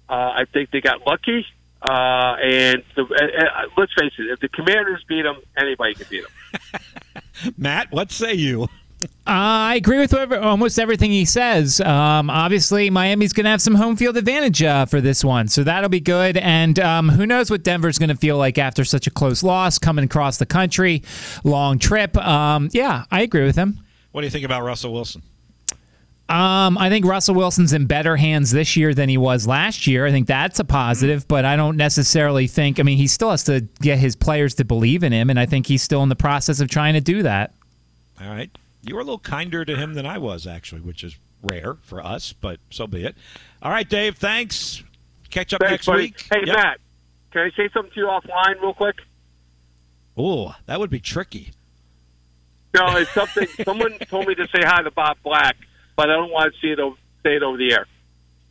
Uh, 0.08 0.13
I 0.13 0.46
think 0.54 0.70
they 0.70 0.80
got 0.80 1.06
lucky. 1.08 1.43
Uh, 1.82 2.36
and 2.43 2.84
the, 2.96 3.02
uh, 3.02 3.67
let's 3.76 3.91
face 4.00 4.13
it, 4.20 4.30
if 4.32 4.39
the 4.39 4.50
Commanders 4.50 5.04
beat 5.08 5.24
them, 5.24 5.38
anybody 5.58 5.96
can 5.96 6.06
beat 6.08 6.24
them. 6.24 7.54
Matt, 7.58 7.91
what 7.91 8.12
say 8.12 8.36
you? 8.36 8.67
I 9.27 9.75
agree 9.75 9.99
with 9.99 10.12
whatever, 10.12 10.39
almost 10.39 10.79
everything 10.79 11.12
he 11.12 11.25
says. 11.25 11.79
Um, 11.81 12.29
obviously, 12.29 12.89
Miami's 12.89 13.33
going 13.33 13.43
to 13.43 13.49
have 13.49 13.62
some 13.62 13.75
home 13.75 13.95
field 13.95 14.17
advantage 14.17 14.63
uh, 14.63 14.86
for 14.86 15.01
this 15.01 15.23
one, 15.23 15.47
so 15.49 15.63
that'll 15.63 15.89
be 15.89 15.99
good. 15.99 16.38
And 16.38 16.79
um, 16.79 17.10
who 17.10 17.25
knows 17.25 17.51
what 17.51 17.63
Denver's 17.63 17.99
going 17.99 18.10
to 18.10 18.15
feel 18.15 18.38
like 18.38 18.57
after 18.57 18.83
such 18.83 19.05
a 19.05 19.12
close 19.12 19.43
loss, 19.43 19.77
coming 19.77 20.05
across 20.05 20.38
the 20.38 20.45
country, 20.45 21.03
long 21.43 21.77
trip. 21.77 22.17
Um, 22.17 22.69
yeah, 22.71 23.03
I 23.12 23.21
agree 23.21 23.43
with 23.43 23.55
him. 23.55 23.79
What 24.13 24.21
do 24.21 24.27
you 24.27 24.31
think 24.31 24.45
about 24.45 24.63
Russell 24.63 24.93
Wilson? 24.93 25.21
Um, 26.29 26.77
I 26.77 26.89
think 26.89 27.05
Russell 27.05 27.36
Wilson's 27.36 27.71
in 27.71 27.86
better 27.86 28.17
hands 28.17 28.51
this 28.51 28.75
year 28.75 28.93
than 28.93 29.07
he 29.07 29.17
was 29.17 29.47
last 29.47 29.88
year. 29.88 30.05
I 30.05 30.12
think 30.12 30.27
that's 30.27 30.60
a 30.60 30.65
positive, 30.65 31.25
but 31.27 31.45
I 31.45 31.55
don't 31.55 31.77
necessarily 31.77 32.47
think. 32.47 32.79
I 32.79 32.83
mean, 32.83 32.97
he 32.97 33.07
still 33.07 33.31
has 33.31 33.43
to 33.45 33.62
get 33.81 33.99
his 33.99 34.15
players 34.15 34.55
to 34.55 34.65
believe 34.65 35.03
in 35.03 35.13
him, 35.13 35.29
and 35.29 35.39
I 35.39 35.45
think 35.45 35.67
he's 35.67 35.81
still 35.81 36.03
in 36.03 36.10
the 36.10 36.17
process 36.17 36.60
of 36.60 36.69
trying 36.69 36.95
to 36.95 37.01
do 37.01 37.23
that. 37.23 37.53
All 38.21 38.27
right. 38.29 38.49
You 38.88 38.95
were 38.95 39.02
a 39.02 39.04
little 39.04 39.19
kinder 39.19 39.65
to 39.65 39.76
him 39.76 39.93
than 39.93 40.06
I 40.06 40.17
was, 40.17 40.47
actually, 40.47 40.82
which 40.82 41.04
is 41.04 41.17
rare 41.43 41.76
for 41.82 42.04
us, 42.04 42.34
but 42.34 42.60
so 42.69 42.88
be 42.88 43.06
it. 43.06 43.15
All 43.62 43.71
right, 43.71 43.88
Dave, 43.88 44.17
thanks. 44.17 44.82
Catch 45.30 45.54
up 45.54 45.60
thanks, 45.60 45.71
next 45.71 45.86
buddy. 45.88 46.04
week. 46.04 46.26
Hey, 46.32 46.41
yep. 46.45 46.56
Matt, 46.56 46.80
can 47.32 47.41
I 47.41 47.50
say 47.56 47.69
something 47.73 47.91
to 47.93 48.00
you 48.00 48.06
offline 48.08 48.62
real 48.62 48.73
quick? 48.73 48.95
Oh, 50.15 50.56
that 50.65 50.80
would 50.80 50.89
be 50.89 51.00
tricky. 51.00 51.52
No, 52.73 52.97
it's 52.97 53.12
something. 53.12 53.47
someone 53.65 53.97
told 54.10 54.28
me 54.28 54.36
to 54.36 54.47
say 54.47 54.62
hi 54.63 54.82
to 54.82 54.91
Bob 54.91 55.17
Black, 55.23 55.58
but 55.95 56.10
I 56.10 56.13
don't 56.13 56.32
want 56.32 56.54
to 56.54 56.60
see 56.62 56.71
it 56.71 56.80
over, 56.80 56.95
say 57.23 57.36
it 57.36 57.43
over 57.43 57.58
the 57.58 57.73
air. 57.73 57.88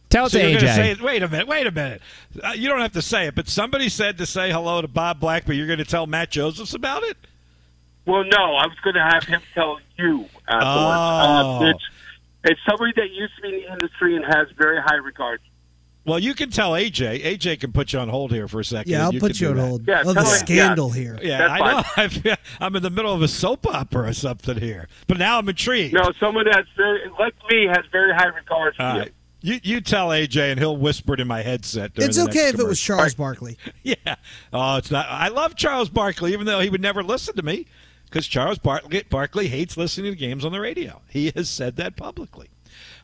Tell 0.09 0.27
it 0.27 0.31
so 0.31 0.39
to 0.39 0.51
you're 0.51 0.61
AJ. 0.61 0.75
Say 0.75 0.91
it, 0.93 1.01
wait 1.01 1.23
a 1.23 1.29
minute, 1.29 1.49
wait 1.49 1.67
a 1.67 1.73
minute. 1.73 2.03
Uh, 2.43 2.53
you 2.55 2.69
don't 2.69 2.81
have 2.81 2.93
to 2.93 3.03
say 3.03 3.27
it, 3.27 3.35
but 3.35 3.49
somebody 3.49 3.89
said 3.89 4.19
to 4.19 4.27
say 4.27 4.53
hello 4.53 4.81
to 4.81 4.89
Bob 4.89 5.19
Black, 5.19 5.47
but 5.47 5.57
you're 5.57 5.67
going 5.67 5.79
to 5.79 5.85
tell 5.85 6.07
Matt 6.07 6.31
Josephs 6.31 6.75
about 6.75 7.03
it? 7.03 7.17
Well, 8.07 8.25
no, 8.25 8.55
I 8.55 8.67
was 8.67 8.77
going 8.83 8.95
to 8.95 9.03
have 9.03 9.25
him 9.25 9.41
tell 9.55 9.79
you 9.99 10.27
afterwards. 10.49 10.65
Oh. 10.65 11.65
Uh, 11.67 11.71
it's 11.71 11.85
It's 12.45 12.61
somebody 12.69 12.93
that 12.97 13.11
used 13.11 13.35
to 13.37 13.43
be 13.43 13.49
in 13.49 13.61
the 13.63 13.73
industry 13.73 14.17
and 14.17 14.25
has 14.25 14.49
very 14.57 14.81
high 14.81 14.95
regard. 14.97 15.41
Well, 16.05 16.21
you 16.21 16.35
can 16.35 16.51
tell 16.51 16.71
AJ. 16.73 17.25
AJ 17.25 17.59
can 17.59 17.73
put 17.73 17.93
you 17.93 17.99
on 17.99 18.09
hold 18.09 18.31
here 18.31 18.47
for 18.47 18.61
a 18.61 18.65
second. 18.65 18.93
Yeah, 18.93 19.07
I'll 19.07 19.13
you 19.13 19.19
put 19.19 19.41
you 19.41 19.49
on 19.49 19.57
that. 19.57 19.67
hold. 19.67 19.89
Yeah, 19.89 20.03
oh, 20.07 20.13
the 20.13 20.15
tell 20.15 20.23
me- 20.23 20.39
scandal 20.39 20.91
here. 20.91 21.19
Yeah, 21.21 21.39
That's 21.49 21.61
I 21.63 21.73
know. 21.73 21.83
I 21.97 22.09
feel- 22.09 22.37
I'm 22.61 22.77
in 22.77 22.83
the 22.85 22.91
middle 22.91 23.13
of 23.13 23.23
a 23.23 23.27
soap 23.29 23.67
opera 23.67 24.11
or 24.11 24.13
something 24.13 24.57
here, 24.61 24.87
but 25.09 25.19
now 25.19 25.39
I'm 25.39 25.49
intrigued. 25.49 25.95
No, 25.95 26.13
someone 26.21 26.45
that's 26.49 26.69
very 26.77 27.11
like 27.19 27.35
me 27.51 27.67
has 27.67 27.85
very 27.91 28.15
high 28.15 28.27
regard 28.29 28.77
for 28.77 28.83
All 28.85 28.95
you. 28.95 29.01
right. 29.01 29.13
You 29.41 29.59
you 29.65 29.81
tell 29.81 30.11
AJ 30.11 30.53
and 30.53 30.61
he'll 30.61 30.77
whisper 30.77 31.15
it 31.15 31.21
in 31.21 31.27
my 31.27 31.43
headset. 31.43 31.95
during 31.95 32.09
It's 32.09 32.17
the 32.19 32.23
okay 32.25 32.39
next 32.45 32.55
if 32.55 32.61
it 32.61 32.67
was. 32.69 32.81
Charles 32.81 33.15
Barkley. 33.15 33.59
Yeah. 33.83 33.97
Oh, 34.53 34.77
it's 34.77 34.93
not. 34.93 35.07
I 35.09 35.27
love 35.29 35.57
Charles 35.57 35.89
Barkley, 35.89 36.33
even 36.35 36.47
though 36.47 36.61
he 36.61 36.71
would 36.71 36.81
never 36.81 37.03
listen 37.03 37.35
to 37.35 37.43
me, 37.43 37.67
because 38.07 38.27
Charles 38.27 38.59
Barkley, 38.59 39.03
Barkley 39.09 39.49
hates 39.49 39.77
listening 39.77 40.13
to 40.13 40.19
games 40.19 40.45
on 40.45 40.53
the 40.53 40.61
radio. 40.61 41.03
He 41.09 41.33
has 41.37 41.49
said 41.49 41.77
that 41.77 41.97
publicly. 41.97 42.49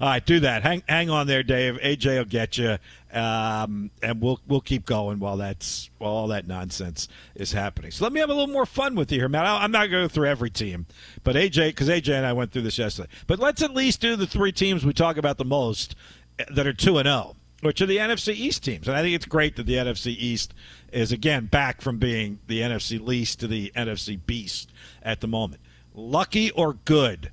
All 0.01 0.09
right, 0.09 0.25
do 0.25 0.41
that. 0.41 0.63
Hang 0.63 0.83
hang 0.89 1.11
on 1.11 1.27
there, 1.27 1.43
Dave. 1.43 1.79
AJ 1.83 2.19
will 2.19 2.25
get 2.25 2.59
you, 2.59 2.77
um, 3.13 3.91
and 4.03 4.21
we'll 4.21 4.41
we'll 4.47 4.61
keep 4.61 4.85
going 4.85 5.19
while 5.19 5.37
that's 5.37 5.91
while 5.99 6.13
all 6.13 6.29
that 6.29 6.47
nonsense 6.47 7.09
is 7.35 7.53
happening. 7.53 7.91
So 7.91 8.05
let 8.05 8.13
me 8.13 8.21
have 8.21 8.29
a 8.29 8.35
little 8.35 8.53
more 8.53 8.67
fun 8.67 8.95
with 8.95 9.13
you 9.13 9.19
here, 9.19 9.29
Matt. 9.29 9.47
I'm 9.47 9.71
not 9.71 9.91
going 9.91 10.03
to 10.03 10.09
go 10.09 10.09
through 10.09 10.29
every 10.29 10.51
team, 10.51 10.87
but 11.25 11.37
AJ, 11.37 11.69
because 11.69 11.89
AJ 11.89 12.15
and 12.15 12.27
I 12.27 12.33
went 12.33 12.53
through 12.53 12.63
this 12.63 12.79
yesterday. 12.79 13.09
But 13.27 13.39
let's 13.39 13.63
at 13.63 13.75
least 13.75 14.01
do 14.01 14.17
the 14.17 14.27
three 14.27 14.53
teams 14.53 14.85
we 14.85 14.93
talk 14.93 15.17
about 15.17 15.39
the 15.39 15.45
most 15.45 15.95
eh, 16.39 16.45
that 16.51 16.67
are 16.67 16.73
two 16.73 16.99
and 16.99 17.07
zero 17.07 17.37
which 17.63 17.81
are 17.81 17.87
the 17.87 17.97
NFC 17.97 18.35
East 18.35 18.65
teams. 18.65 18.89
And 18.89 18.97
I 18.97 19.03
think 19.03 19.15
it's 19.15 19.25
great 19.25 19.55
that 19.55 19.67
the 19.67 19.75
NFC 19.75 20.09
East 20.19 20.53
is 20.93 21.13
again 21.13 21.47
back 21.47 21.81
from 21.81 21.99
being 21.99 22.39
the 22.47 22.61
NFC 22.61 23.01
least 23.01 23.41
to 23.41 23.49
the 23.49 23.73
NFC 23.75 24.19
beast 24.25 24.73
at 25.03 25.21
the 25.21 25.27
moment. 25.27 25.61
Lucky 25.95 26.51
or 26.53 26.75
good, 26.85 27.31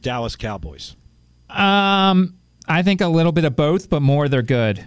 Dallas 0.00 0.36
Cowboys. 0.36 0.96
Um, 1.48 2.38
I 2.66 2.82
think 2.82 3.00
a 3.00 3.08
little 3.08 3.32
bit 3.32 3.44
of 3.44 3.56
both, 3.56 3.90
but 3.90 4.00
more 4.00 4.28
they're 4.28 4.42
good. 4.42 4.84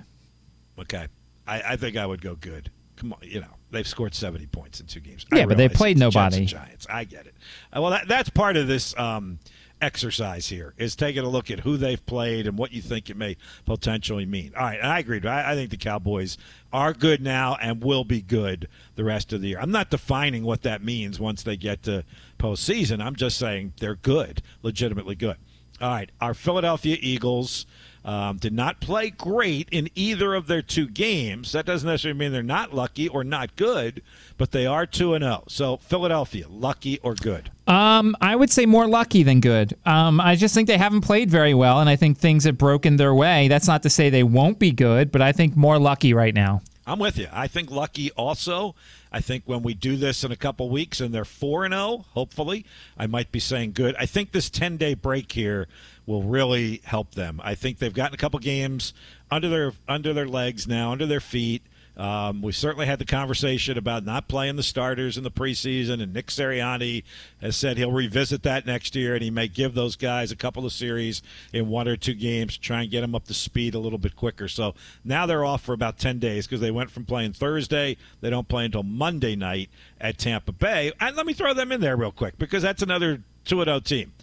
Okay, 0.79 1.07
I, 1.47 1.61
I 1.61 1.75
think 1.75 1.97
I 1.97 2.05
would 2.05 2.21
go 2.21 2.35
good. 2.35 2.71
Come 2.95 3.13
on, 3.13 3.19
you 3.21 3.41
know 3.41 3.47
they've 3.71 3.87
scored 3.87 4.15
seventy 4.15 4.45
points 4.45 4.79
in 4.79 4.87
two 4.87 4.99
games. 4.99 5.25
Yeah, 5.31 5.45
but 5.45 5.57
they 5.57 5.69
played 5.69 5.97
it's 6.01 6.13
Jets 6.13 6.15
and 6.15 6.45
nobody. 6.45 6.45
Giants. 6.45 6.87
I 6.89 7.03
get 7.03 7.27
it. 7.27 7.35
Uh, 7.75 7.81
well, 7.81 7.91
that, 7.91 8.07
that's 8.07 8.29
part 8.29 8.57
of 8.57 8.67
this 8.67 8.97
um, 8.97 9.39
exercise 9.83 10.47
here 10.47 10.73
is 10.77 10.95
taking 10.95 11.23
a 11.23 11.29
look 11.29 11.51
at 11.51 11.59
who 11.59 11.75
they've 11.75 12.03
played 12.05 12.47
and 12.47 12.57
what 12.57 12.71
you 12.71 12.81
think 12.81 13.09
it 13.09 13.17
may 13.17 13.35
potentially 13.65 14.25
mean. 14.25 14.53
All 14.57 14.63
right, 14.63 14.81
I 14.81 14.99
agree. 14.99 15.21
I, 15.25 15.51
I 15.51 15.55
think 15.55 15.71
the 15.71 15.77
Cowboys 15.77 16.37
are 16.71 16.93
good 16.93 17.21
now 17.21 17.57
and 17.61 17.83
will 17.83 18.05
be 18.05 18.21
good 18.21 18.69
the 18.95 19.03
rest 19.03 19.33
of 19.33 19.41
the 19.41 19.49
year. 19.49 19.59
I'm 19.59 19.71
not 19.71 19.89
defining 19.89 20.43
what 20.43 20.61
that 20.63 20.83
means 20.83 21.19
once 21.19 21.43
they 21.43 21.57
get 21.57 21.83
to 21.83 22.05
postseason. 22.39 23.03
I'm 23.03 23.15
just 23.15 23.37
saying 23.37 23.73
they're 23.79 23.95
good, 23.95 24.41
legitimately 24.61 25.15
good. 25.15 25.37
All 25.81 25.89
right, 25.89 26.09
our 26.21 26.33
Philadelphia 26.33 26.97
Eagles 27.01 27.65
um, 28.05 28.37
did 28.37 28.53
not 28.53 28.79
play 28.79 29.09
great 29.09 29.69
in 29.71 29.89
either 29.95 30.33
of 30.33 30.47
their 30.47 30.61
two 30.61 30.87
games. 30.87 31.51
That 31.53 31.65
doesn't 31.65 31.87
necessarily 31.87 32.19
mean 32.19 32.31
they're 32.31 32.43
not 32.43 32.73
lucky 32.73 33.07
or 33.07 33.23
not 33.23 33.55
good, 33.55 34.01
but 34.37 34.51
they 34.51 34.65
are 34.65 34.85
2 34.85 35.13
and 35.13 35.23
0. 35.23 35.43
So, 35.47 35.77
Philadelphia, 35.77 36.45
lucky 36.49 36.99
or 36.99 37.15
good? 37.15 37.49
Um, 37.67 38.15
I 38.19 38.35
would 38.35 38.49
say 38.49 38.65
more 38.65 38.87
lucky 38.87 39.23
than 39.23 39.39
good. 39.39 39.77
Um, 39.85 40.19
I 40.19 40.35
just 40.35 40.53
think 40.53 40.67
they 40.67 40.77
haven't 40.77 41.01
played 41.01 41.31
very 41.31 41.53
well, 41.53 41.79
and 41.79 41.89
I 41.89 41.95
think 41.95 42.17
things 42.17 42.43
have 42.43 42.57
broken 42.57 42.97
their 42.97 43.13
way. 43.13 43.47
That's 43.47 43.67
not 43.67 43.83
to 43.83 43.89
say 43.89 44.09
they 44.09 44.23
won't 44.23 44.59
be 44.59 44.71
good, 44.71 45.11
but 45.11 45.21
I 45.21 45.31
think 45.31 45.55
more 45.55 45.79
lucky 45.79 46.13
right 46.13 46.33
now. 46.33 46.61
I'm 46.85 46.99
with 46.99 47.17
you. 47.17 47.27
I 47.31 47.47
think 47.47 47.71
lucky 47.71 48.11
also. 48.11 48.75
I 49.09 49.21
think 49.21 49.43
when 49.45 49.61
we 49.61 49.73
do 49.73 49.95
this 49.95 50.23
in 50.23 50.31
a 50.31 50.35
couple 50.35 50.69
weeks 50.69 50.99
and 50.99 51.13
they're 51.13 51.23
4 51.23 51.65
and 51.65 51.73
0, 51.73 52.05
hopefully, 52.09 52.65
I 52.97 53.07
might 53.07 53.31
be 53.31 53.39
saying 53.39 53.73
good. 53.73 53.95
I 53.97 54.05
think 54.05 54.31
this 54.31 54.49
10-day 54.49 54.95
break 54.95 55.31
here 55.31 55.67
will 56.05 56.23
really 56.23 56.81
help 56.83 57.15
them. 57.15 57.39
I 57.43 57.55
think 57.55 57.79
they've 57.79 57.93
gotten 57.93 58.13
a 58.13 58.17
couple 58.17 58.39
games 58.39 58.93
under 59.31 59.49
their 59.49 59.73
under 59.87 60.13
their 60.13 60.27
legs 60.27 60.67
now, 60.67 60.91
under 60.91 61.05
their 61.05 61.19
feet. 61.19 61.63
Um, 61.95 62.41
we 62.41 62.51
certainly 62.51 62.87
had 62.87 62.97
the 62.97 63.05
conversation 63.05 63.77
about 63.77 64.03
not 64.03 64.27
playing 64.27 64.55
the 64.55 64.63
starters 64.63 65.15
in 65.15 65.23
the 65.23 65.29
preseason, 65.29 66.01
and 66.01 66.11
Nick 66.11 66.27
Sirianni 66.27 67.03
has 67.39 67.55
said 67.55 67.77
he'll 67.77 67.91
revisit 67.91 68.41
that 68.43 68.65
next 68.65 68.95
year, 68.95 69.13
and 69.13 69.23
he 69.23 69.29
may 69.29 69.47
give 69.47 69.75
those 69.75 69.95
guys 69.95 70.31
a 70.31 70.35
couple 70.35 70.65
of 70.65 70.71
series 70.71 71.21
in 71.51 71.67
one 71.67 71.87
or 71.87 71.95
two 71.95 72.15
games 72.15 72.55
to 72.55 72.61
try 72.61 72.81
and 72.81 72.89
get 72.89 73.01
them 73.01 73.13
up 73.13 73.25
to 73.25 73.33
speed 73.33 73.75
a 73.75 73.79
little 73.79 73.99
bit 73.99 74.15
quicker. 74.15 74.47
So 74.47 74.73
now 75.05 75.27
they're 75.27 75.45
off 75.45 75.61
for 75.61 75.73
about 75.73 75.99
10 75.99 76.17
days 76.17 76.47
because 76.47 76.61
they 76.61 76.71
went 76.71 76.89
from 76.89 77.05
playing 77.05 77.33
Thursday. 77.33 77.97
They 78.21 78.31
don't 78.31 78.47
play 78.47 78.65
until 78.65 78.83
Monday 78.83 79.35
night 79.35 79.69
at 80.01 80.17
Tampa 80.17 80.51
Bay. 80.51 80.91
And 80.99 81.15
let 81.15 81.27
me 81.27 81.33
throw 81.33 81.53
them 81.53 81.71
in 81.71 81.79
there 81.79 81.95
real 81.95 82.11
quick 82.11 82.39
because 82.39 82.63
that's 82.63 82.81
another 82.81 83.21
2 83.45 83.63
0 83.63 83.79
team. 83.81 84.13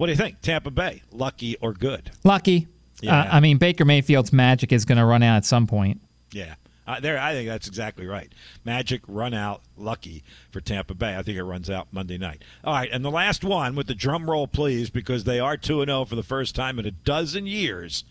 What 0.00 0.06
do 0.06 0.12
you 0.12 0.16
think? 0.16 0.40
Tampa 0.40 0.70
Bay, 0.70 1.02
lucky 1.12 1.56
or 1.56 1.74
good? 1.74 2.10
Lucky. 2.24 2.68
Yeah. 3.02 3.20
Uh, 3.20 3.28
I 3.32 3.40
mean, 3.40 3.58
Baker 3.58 3.84
Mayfield's 3.84 4.32
magic 4.32 4.72
is 4.72 4.86
going 4.86 4.96
to 4.96 5.04
run 5.04 5.22
out 5.22 5.36
at 5.36 5.44
some 5.44 5.66
point. 5.66 6.00
Yeah. 6.32 6.54
Uh, 6.86 7.00
there, 7.00 7.18
I 7.18 7.34
think 7.34 7.50
that's 7.50 7.68
exactly 7.68 8.06
right. 8.06 8.32
Magic 8.64 9.02
run 9.06 9.34
out 9.34 9.60
lucky 9.76 10.24
for 10.52 10.62
Tampa 10.62 10.94
Bay. 10.94 11.16
I 11.18 11.22
think 11.22 11.36
it 11.36 11.44
runs 11.44 11.68
out 11.68 11.88
Monday 11.92 12.16
night. 12.16 12.42
All 12.64 12.72
right, 12.72 12.88
and 12.90 13.04
the 13.04 13.10
last 13.10 13.44
one 13.44 13.74
with 13.74 13.88
the 13.88 13.94
drum 13.94 14.30
roll, 14.30 14.46
please, 14.46 14.88
because 14.88 15.24
they 15.24 15.38
are 15.38 15.58
two 15.58 15.82
and 15.82 15.90
zero 15.90 16.06
for 16.06 16.16
the 16.16 16.22
first 16.22 16.54
time 16.54 16.78
in 16.78 16.86
a 16.86 16.92
dozen 16.92 17.46
years. 17.46 18.04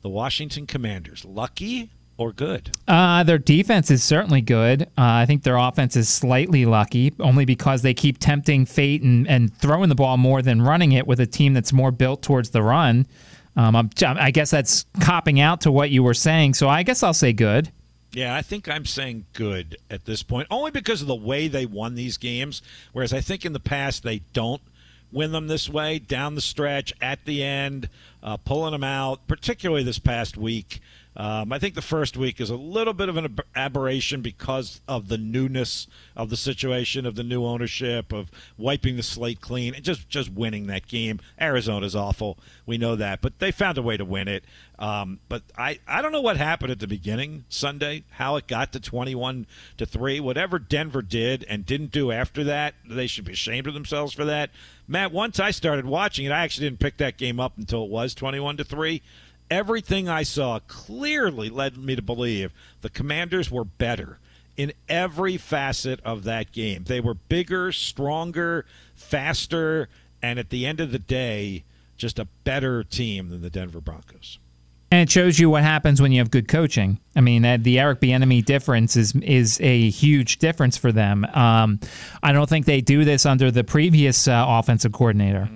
The 0.00 0.08
Washington 0.08 0.66
Commanders, 0.66 1.26
lucky 1.26 1.90
or 2.18 2.32
good? 2.32 2.70
Uh, 2.88 3.22
their 3.22 3.38
defense 3.38 3.90
is 3.90 4.02
certainly 4.02 4.40
good. 4.40 4.82
Uh, 4.82 4.86
I 4.96 5.26
think 5.26 5.42
their 5.42 5.56
offense 5.56 5.96
is 5.96 6.08
slightly 6.08 6.64
lucky, 6.64 7.12
only 7.20 7.44
because 7.44 7.82
they 7.82 7.94
keep 7.94 8.18
tempting 8.18 8.66
fate 8.66 9.02
and, 9.02 9.28
and 9.28 9.54
throwing 9.56 9.88
the 9.88 9.94
ball 9.94 10.16
more 10.16 10.42
than 10.42 10.62
running 10.62 10.92
it 10.92 11.06
with 11.06 11.20
a 11.20 11.26
team 11.26 11.54
that's 11.54 11.72
more 11.72 11.90
built 11.90 12.22
towards 12.22 12.50
the 12.50 12.62
run. 12.62 13.06
Um, 13.56 13.74
I'm, 13.74 13.90
I 14.02 14.30
guess 14.30 14.50
that's 14.50 14.84
copping 15.00 15.40
out 15.40 15.62
to 15.62 15.72
what 15.72 15.90
you 15.90 16.02
were 16.02 16.14
saying, 16.14 16.54
so 16.54 16.68
I 16.68 16.82
guess 16.82 17.02
I'll 17.02 17.14
say 17.14 17.32
good. 17.32 17.70
Yeah, 18.12 18.34
I 18.34 18.40
think 18.40 18.68
I'm 18.68 18.86
saying 18.86 19.26
good 19.32 19.76
at 19.90 20.06
this 20.06 20.22
point, 20.22 20.46
only 20.50 20.70
because 20.70 21.02
of 21.02 21.06
the 21.06 21.14
way 21.14 21.48
they 21.48 21.66
won 21.66 21.94
these 21.96 22.16
games. 22.16 22.62
Whereas 22.92 23.12
I 23.12 23.20
think 23.20 23.44
in 23.44 23.52
the 23.52 23.60
past 23.60 24.02
they 24.02 24.20
don't 24.32 24.62
win 25.12 25.32
them 25.32 25.48
this 25.48 25.68
way, 25.68 25.98
down 25.98 26.34
the 26.34 26.40
stretch, 26.40 26.94
at 27.00 27.24
the 27.24 27.42
end, 27.42 27.88
uh, 28.22 28.36
pulling 28.38 28.72
them 28.72 28.84
out, 28.84 29.26
particularly 29.26 29.82
this 29.82 29.98
past 29.98 30.36
week. 30.36 30.80
Um, 31.18 31.50
I 31.50 31.58
think 31.58 31.74
the 31.74 31.80
first 31.80 32.18
week 32.18 32.40
is 32.42 32.50
a 32.50 32.56
little 32.56 32.92
bit 32.92 33.08
of 33.08 33.16
an 33.16 33.38
aberration 33.54 34.20
because 34.20 34.82
of 34.86 35.08
the 35.08 35.16
newness 35.16 35.86
of 36.14 36.28
the 36.28 36.36
situation, 36.36 37.06
of 37.06 37.14
the 37.14 37.22
new 37.22 37.42
ownership, 37.42 38.12
of 38.12 38.30
wiping 38.58 38.96
the 38.96 39.02
slate 39.02 39.40
clean, 39.40 39.74
and 39.74 39.82
just 39.82 40.08
just 40.10 40.30
winning 40.30 40.66
that 40.66 40.86
game. 40.86 41.20
Arizona's 41.40 41.96
awful, 41.96 42.38
we 42.66 42.76
know 42.76 42.96
that, 42.96 43.22
but 43.22 43.38
they 43.38 43.50
found 43.50 43.78
a 43.78 43.82
way 43.82 43.96
to 43.96 44.04
win 44.04 44.28
it. 44.28 44.44
Um, 44.78 45.20
but 45.30 45.42
I, 45.56 45.78
I 45.88 46.02
don't 46.02 46.12
know 46.12 46.20
what 46.20 46.36
happened 46.36 46.70
at 46.70 46.80
the 46.80 46.86
beginning 46.86 47.46
Sunday, 47.48 48.04
how 48.10 48.36
it 48.36 48.46
got 48.46 48.74
to 48.74 48.80
twenty-one 48.80 49.46
to 49.78 49.86
three. 49.86 50.20
Whatever 50.20 50.58
Denver 50.58 51.00
did 51.00 51.46
and 51.48 51.64
didn't 51.64 51.92
do 51.92 52.12
after 52.12 52.44
that, 52.44 52.74
they 52.86 53.06
should 53.06 53.24
be 53.24 53.32
ashamed 53.32 53.66
of 53.66 53.72
themselves 53.72 54.12
for 54.12 54.26
that. 54.26 54.50
Matt, 54.86 55.12
once 55.12 55.40
I 55.40 55.50
started 55.50 55.86
watching 55.86 56.26
it, 56.26 56.30
I 56.30 56.44
actually 56.44 56.66
didn't 56.66 56.80
pick 56.80 56.98
that 56.98 57.16
game 57.16 57.40
up 57.40 57.56
until 57.56 57.84
it 57.84 57.90
was 57.90 58.14
twenty-one 58.14 58.58
to 58.58 58.64
three 58.64 59.00
everything 59.50 60.08
I 60.08 60.22
saw 60.22 60.58
clearly 60.66 61.48
led 61.50 61.76
me 61.76 61.96
to 61.96 62.02
believe 62.02 62.52
the 62.80 62.90
Commanders 62.90 63.50
were 63.50 63.64
better 63.64 64.18
in 64.56 64.72
every 64.88 65.36
facet 65.36 66.00
of 66.04 66.24
that 66.24 66.52
game. 66.52 66.84
They 66.84 67.00
were 67.00 67.14
bigger, 67.14 67.72
stronger, 67.72 68.64
faster, 68.94 69.88
and 70.22 70.38
at 70.38 70.50
the 70.50 70.66
end 70.66 70.80
of 70.80 70.92
the 70.92 70.98
day, 70.98 71.64
just 71.96 72.18
a 72.18 72.26
better 72.44 72.82
team 72.82 73.28
than 73.28 73.42
the 73.42 73.50
Denver 73.50 73.80
Broncos. 73.80 74.38
And 74.90 75.00
it 75.00 75.10
shows 75.10 75.38
you 75.38 75.50
what 75.50 75.62
happens 75.62 76.00
when 76.00 76.12
you 76.12 76.20
have 76.20 76.30
good 76.30 76.46
coaching. 76.46 77.00
I 77.16 77.20
mean, 77.20 77.42
the 77.62 77.80
Eric 77.80 78.00
Bieniemy 78.00 78.44
difference 78.44 78.96
is 78.96 79.16
is 79.16 79.60
a 79.60 79.90
huge 79.90 80.38
difference 80.38 80.76
for 80.76 80.92
them. 80.92 81.24
Um, 81.34 81.80
I 82.22 82.32
don't 82.32 82.48
think 82.48 82.66
they 82.66 82.80
do 82.80 83.04
this 83.04 83.26
under 83.26 83.50
the 83.50 83.64
previous 83.64 84.28
uh, 84.28 84.44
offensive 84.46 84.92
coordinator. 84.92 85.50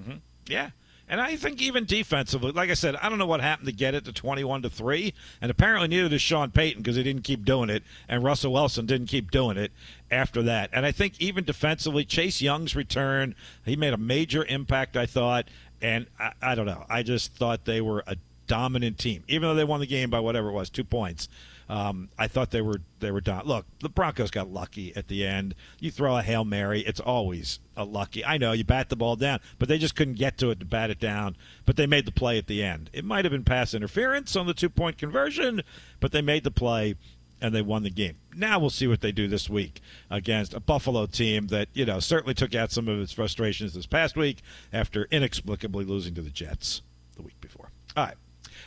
Yeah. 0.49 0.71
And 1.11 1.21
I 1.21 1.35
think 1.35 1.61
even 1.61 1.87
defensively, 1.87 2.53
like 2.53 2.71
I 2.71 2.75
said, 2.75 2.95
I 2.95 3.09
don't 3.09 3.19
know 3.19 3.27
what 3.27 3.41
happened 3.41 3.67
to 3.67 3.75
get 3.75 3.97
it 3.97 4.05
to 4.05 4.13
21 4.13 4.63
to 4.63 4.71
3. 4.71 5.13
And 5.43 5.51
apparently 5.51 5.89
neither 5.89 6.09
does 6.09 6.23
Sean 6.23 6.53
Payton 6.53 6.83
because 6.83 6.95
he 6.95 7.03
didn't 7.03 7.25
keep 7.25 7.45
doing 7.45 7.69
it. 7.69 7.83
And 8.09 8.23
Russell 8.23 8.53
Wilson 8.53 8.87
didn't 8.87 9.09
keep 9.09 9.33
doing 9.33 9.57
it 9.57 9.73
after 10.09 10.41
that. 10.45 10.71
And 10.73 10.87
I 10.87 10.93
think 10.93 11.21
even 11.21 11.43
defensively, 11.43 12.05
Chase 12.05 12.41
Young's 12.41 12.77
return, 12.77 13.35
he 13.65 13.75
made 13.75 13.93
a 13.93 13.99
major 13.99 14.45
impact, 14.45 14.97
I 14.97 15.07
thought. 15.07 15.49
And 15.83 16.07
I, 16.17 16.31
I 16.41 16.55
don't 16.55 16.67
know. 16.67 16.87
I 16.89 17.03
just 17.03 17.35
thought 17.35 17.65
they 17.65 17.81
were 17.81 18.05
a 18.07 18.15
dominant 18.47 18.97
team, 18.99 19.25
even 19.27 19.49
though 19.49 19.55
they 19.57 19.65
won 19.65 19.81
the 19.81 19.87
game 19.87 20.11
by 20.11 20.21
whatever 20.21 20.51
it 20.51 20.53
was, 20.53 20.71
two 20.71 20.85
points. 20.85 21.29
Um, 21.71 22.09
I 22.19 22.27
thought 22.27 22.51
they 22.51 22.63
were 22.63 22.81
they 22.99 23.13
were 23.13 23.21
done. 23.21 23.47
Look, 23.47 23.65
the 23.79 23.89
Broncos 23.89 24.33
got 24.33 24.51
lucky 24.51 24.93
at 24.97 25.07
the 25.07 25.25
end. 25.25 25.55
You 25.79 25.93
throw 25.93 26.17
a 26.17 26.23
hail 26.23 26.45
mary, 26.45 26.81
it's 26.81 26.99
always 26.99 27.61
a 27.77 27.85
lucky. 27.85 28.25
I 28.25 28.39
know 28.39 28.51
you 28.51 28.65
bat 28.65 28.89
the 28.89 28.97
ball 28.97 29.15
down, 29.15 29.39
but 29.61 29.69
they 29.69 29.79
just 29.79 29.95
couldn't 29.95 30.15
get 30.15 30.37
to 30.39 30.51
it 30.51 30.59
to 30.59 30.67
bat 30.67 30.91
it 30.91 30.99
down. 30.99 31.37
But 31.67 31.77
they 31.77 31.87
made 31.87 32.07
the 32.07 32.13
play 32.13 32.39
at 32.39 32.49
the 32.49 32.61
end. 32.61 32.91
It 32.93 33.05
might 33.05 33.25
have 33.25 33.31
been 33.31 33.45
pass 33.45 33.73
interference 33.73 34.35
on 34.35 34.49
the 34.49 34.53
two 34.53 34.69
point 34.69 34.99
conversion, 34.99 35.63
but 36.01 36.11
they 36.11 36.23
made 36.23 36.43
the 36.43 36.51
play 36.51 36.97
and 37.41 37.55
they 37.55 37.63
won 37.63 37.85
the 37.85 37.91
game. 37.91 38.17
Now 38.35 38.59
we'll 38.59 38.71
see 38.71 38.89
what 38.89 39.01
they 39.01 39.13
do 39.13 39.29
this 39.29 39.49
week 39.49 39.81
against 40.11 40.53
a 40.55 40.61
Buffalo 40.61 41.07
team 41.07 41.47
that 41.49 41.69
you 41.73 41.85
know 41.85 42.01
certainly 42.01 42.35
took 42.35 42.53
out 42.53 42.73
some 42.73 42.89
of 42.89 42.99
its 42.99 43.13
frustrations 43.13 43.75
this 43.75 43.87
past 43.87 44.17
week 44.17 44.43
after 44.73 45.07
inexplicably 45.13 45.85
losing 45.85 46.15
to 46.15 46.21
the 46.21 46.31
Jets 46.31 46.83
the 47.15 47.23
week 47.23 47.41
before. 47.41 47.71
All 47.97 48.07
right. 48.07 48.17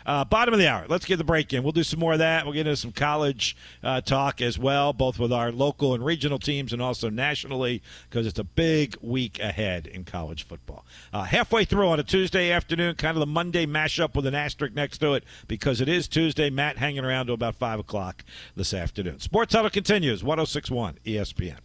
Uh, 0.05 0.25
bottom 0.25 0.53
of 0.53 0.59
the 0.59 0.67
hour. 0.67 0.85
Let's 0.87 1.05
get 1.05 1.17
the 1.17 1.23
break 1.23 1.53
in. 1.53 1.63
We'll 1.63 1.71
do 1.71 1.83
some 1.83 1.99
more 1.99 2.13
of 2.13 2.19
that. 2.19 2.45
We'll 2.45 2.53
get 2.53 2.67
into 2.67 2.77
some 2.77 2.91
college 2.91 3.55
uh, 3.83 4.01
talk 4.01 4.41
as 4.41 4.57
well, 4.57 4.93
both 4.93 5.19
with 5.19 5.31
our 5.31 5.51
local 5.51 5.93
and 5.93 6.03
regional 6.03 6.39
teams 6.39 6.73
and 6.73 6.81
also 6.81 7.09
nationally, 7.09 7.81
because 8.09 8.27
it's 8.27 8.39
a 8.39 8.43
big 8.43 8.95
week 9.01 9.39
ahead 9.39 9.87
in 9.87 10.03
college 10.03 10.43
football. 10.43 10.85
Uh, 11.11 11.23
halfway 11.23 11.65
through 11.65 11.87
on 11.87 11.99
a 11.99 12.03
Tuesday 12.03 12.51
afternoon, 12.51 12.95
kind 12.95 13.15
of 13.15 13.19
the 13.19 13.25
Monday 13.25 13.65
mashup 13.65 14.15
with 14.15 14.25
an 14.25 14.35
asterisk 14.35 14.73
next 14.73 14.99
to 14.99 15.13
it, 15.13 15.23
because 15.47 15.81
it 15.81 15.89
is 15.89 16.07
Tuesday. 16.07 16.49
Matt 16.49 16.77
hanging 16.77 17.03
around 17.03 17.27
to 17.27 17.33
about 17.33 17.55
5 17.55 17.79
o'clock 17.79 18.23
this 18.55 18.73
afternoon. 18.73 19.19
Sports 19.19 19.53
Huddle 19.53 19.69
continues, 19.69 20.23
1061 20.23 20.99
ESPN 21.05 21.57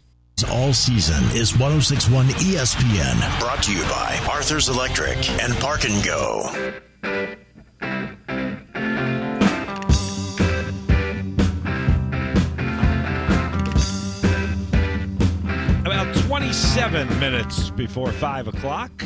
all 0.47 0.73
season 0.73 1.21
is 1.35 1.51
1061 1.57 2.27
ESPN. 2.27 3.39
Brought 3.39 3.63
to 3.63 3.73
you 3.73 3.81
by 3.83 4.19
Arthur's 4.29 4.69
Electric 4.69 5.29
and 5.41 5.53
Park 5.55 5.83
and 5.85 6.03
Go. 6.03 6.79
About 15.85 16.15
27 16.15 17.19
minutes 17.19 17.69
before 17.71 18.11
5 18.11 18.47
o'clock 18.47 19.03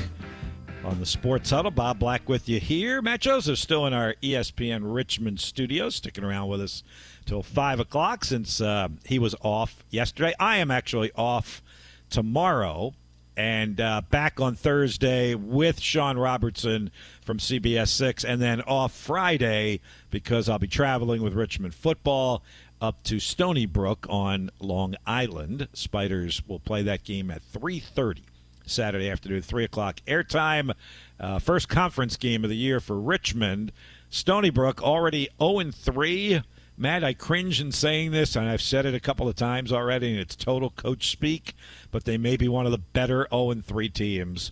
on 0.84 1.00
the 1.00 1.06
Sports 1.06 1.50
Huddle. 1.50 1.72
Bob 1.72 2.00
Black 2.00 2.28
with 2.28 2.50
you 2.50 2.60
here. 2.60 3.02
Matt 3.02 3.22
Josephs 3.22 3.62
still 3.62 3.86
in 3.86 3.94
our 3.94 4.16
ESPN 4.22 4.82
Richmond 4.84 5.40
studio, 5.40 5.90
sticking 5.90 6.24
around 6.24 6.50
with 6.50 6.62
us 6.62 6.84
till 7.26 7.42
5 7.42 7.80
o'clock 7.80 8.26
since 8.26 8.60
uh, 8.62 8.90
he 9.06 9.20
was 9.20 9.36
off 9.42 9.84
yesterday. 9.90 10.34
I 10.40 10.58
am 10.58 10.72
actually 10.72 11.12
off 11.16 11.62
tomorrow 12.10 12.94
and 13.36 13.80
uh, 13.82 14.02
back 14.10 14.40
on 14.40 14.56
Thursday 14.56 15.36
with 15.36 15.80
Sean 15.80 16.18
Robertson 16.18 16.92
from 17.22 17.38
CBS 17.38 17.90
6, 17.90 18.24
and 18.24 18.42
then 18.42 18.62
off 18.62 18.94
Friday 18.94 19.80
because 20.12 20.50
I'll 20.50 20.60
be 20.60 20.68
traveling 20.68 21.22
with 21.22 21.34
Richmond 21.34 21.74
football 21.74 22.44
up 22.82 23.02
to 23.04 23.20
Stony 23.20 23.66
Brook 23.66 24.06
on 24.10 24.50
Long 24.60 24.96
Island. 25.06 25.68
Spiders 25.74 26.42
will 26.48 26.60
play 26.60 26.84
that 26.84 27.04
game 27.04 27.32
at 27.32 27.42
3:30 27.42 28.24
Saturday 28.66 29.10
afternoon, 29.10 29.42
3 29.42 29.64
o'clock 29.64 30.00
airtime. 30.08 30.74
Uh, 31.20 31.40
first 31.40 31.70
conference 31.70 32.18
game 32.18 32.44
of 32.44 32.50
the 32.50 32.58
year 32.58 32.80
for 32.80 33.00
Richmond. 33.00 33.72
Stony 34.10 34.50
Brook 34.50 34.82
already 34.84 35.30
0 35.40 35.72
3. 35.72 36.42
Matt, 36.76 37.04
I 37.04 37.14
cringe 37.14 37.62
in 37.62 37.72
saying 37.72 38.12
this, 38.12 38.36
and 38.36 38.50
I've 38.50 38.62
said 38.62 38.86
it 38.86 38.96
a 38.96 39.00
couple 39.00 39.28
of 39.28 39.36
times 39.36 39.72
already, 39.72 40.12
and 40.12 40.20
it's 40.20 40.36
total 40.36 40.72
coach 40.72 41.12
speak, 41.12 41.56
but 41.92 42.06
they 42.06 42.18
may 42.18 42.36
be 42.36 42.48
one 42.48 42.66
of 42.66 42.72
the 42.72 42.80
better 42.80 43.28
0 43.30 43.62
3 43.62 43.90
teams 43.90 44.52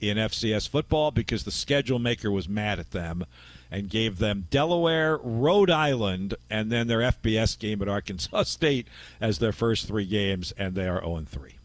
in 0.00 0.18
FCS 0.18 0.68
football 0.68 1.10
because 1.10 1.44
the 1.44 1.50
schedule 1.50 1.98
maker 1.98 2.30
was 2.30 2.48
mad 2.48 2.78
at 2.78 2.90
them 2.90 3.24
and 3.70 3.88
gave 3.88 4.18
them 4.18 4.46
Delaware, 4.50 5.16
Rhode 5.16 5.70
Island, 5.70 6.34
and 6.50 6.70
then 6.70 6.86
their 6.86 7.00
FBS 7.00 7.58
game 7.58 7.80
at 7.80 7.88
Arkansas 7.88 8.42
State 8.44 8.86
as 9.20 9.38
their 9.38 9.52
first 9.52 9.88
three 9.88 10.06
games, 10.06 10.52
and 10.58 10.74
they 10.74 10.86
are 10.86 11.00
0 11.00 11.24
3. 11.26 11.55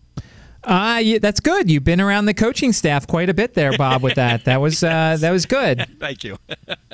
Uh, 0.64 1.02
yeah, 1.04 1.18
that's 1.20 1.40
good. 1.40 1.72
You've 1.72 1.84
been 1.84 2.02
around 2.02 2.26
the 2.26 2.34
coaching 2.34 2.72
staff 2.72 3.08
quite 3.08 3.30
a 3.30 3.34
bit 3.34 3.56
there, 3.56 3.76
Bob. 3.78 4.04
With 4.04 4.16
that, 4.16 4.46
that 4.46 4.62
was 4.62 4.84
uh, 4.84 5.18
that 5.20 5.32
was 5.32 5.46
good. 5.46 5.88
Thank 6.00 6.24
you. 6.24 6.38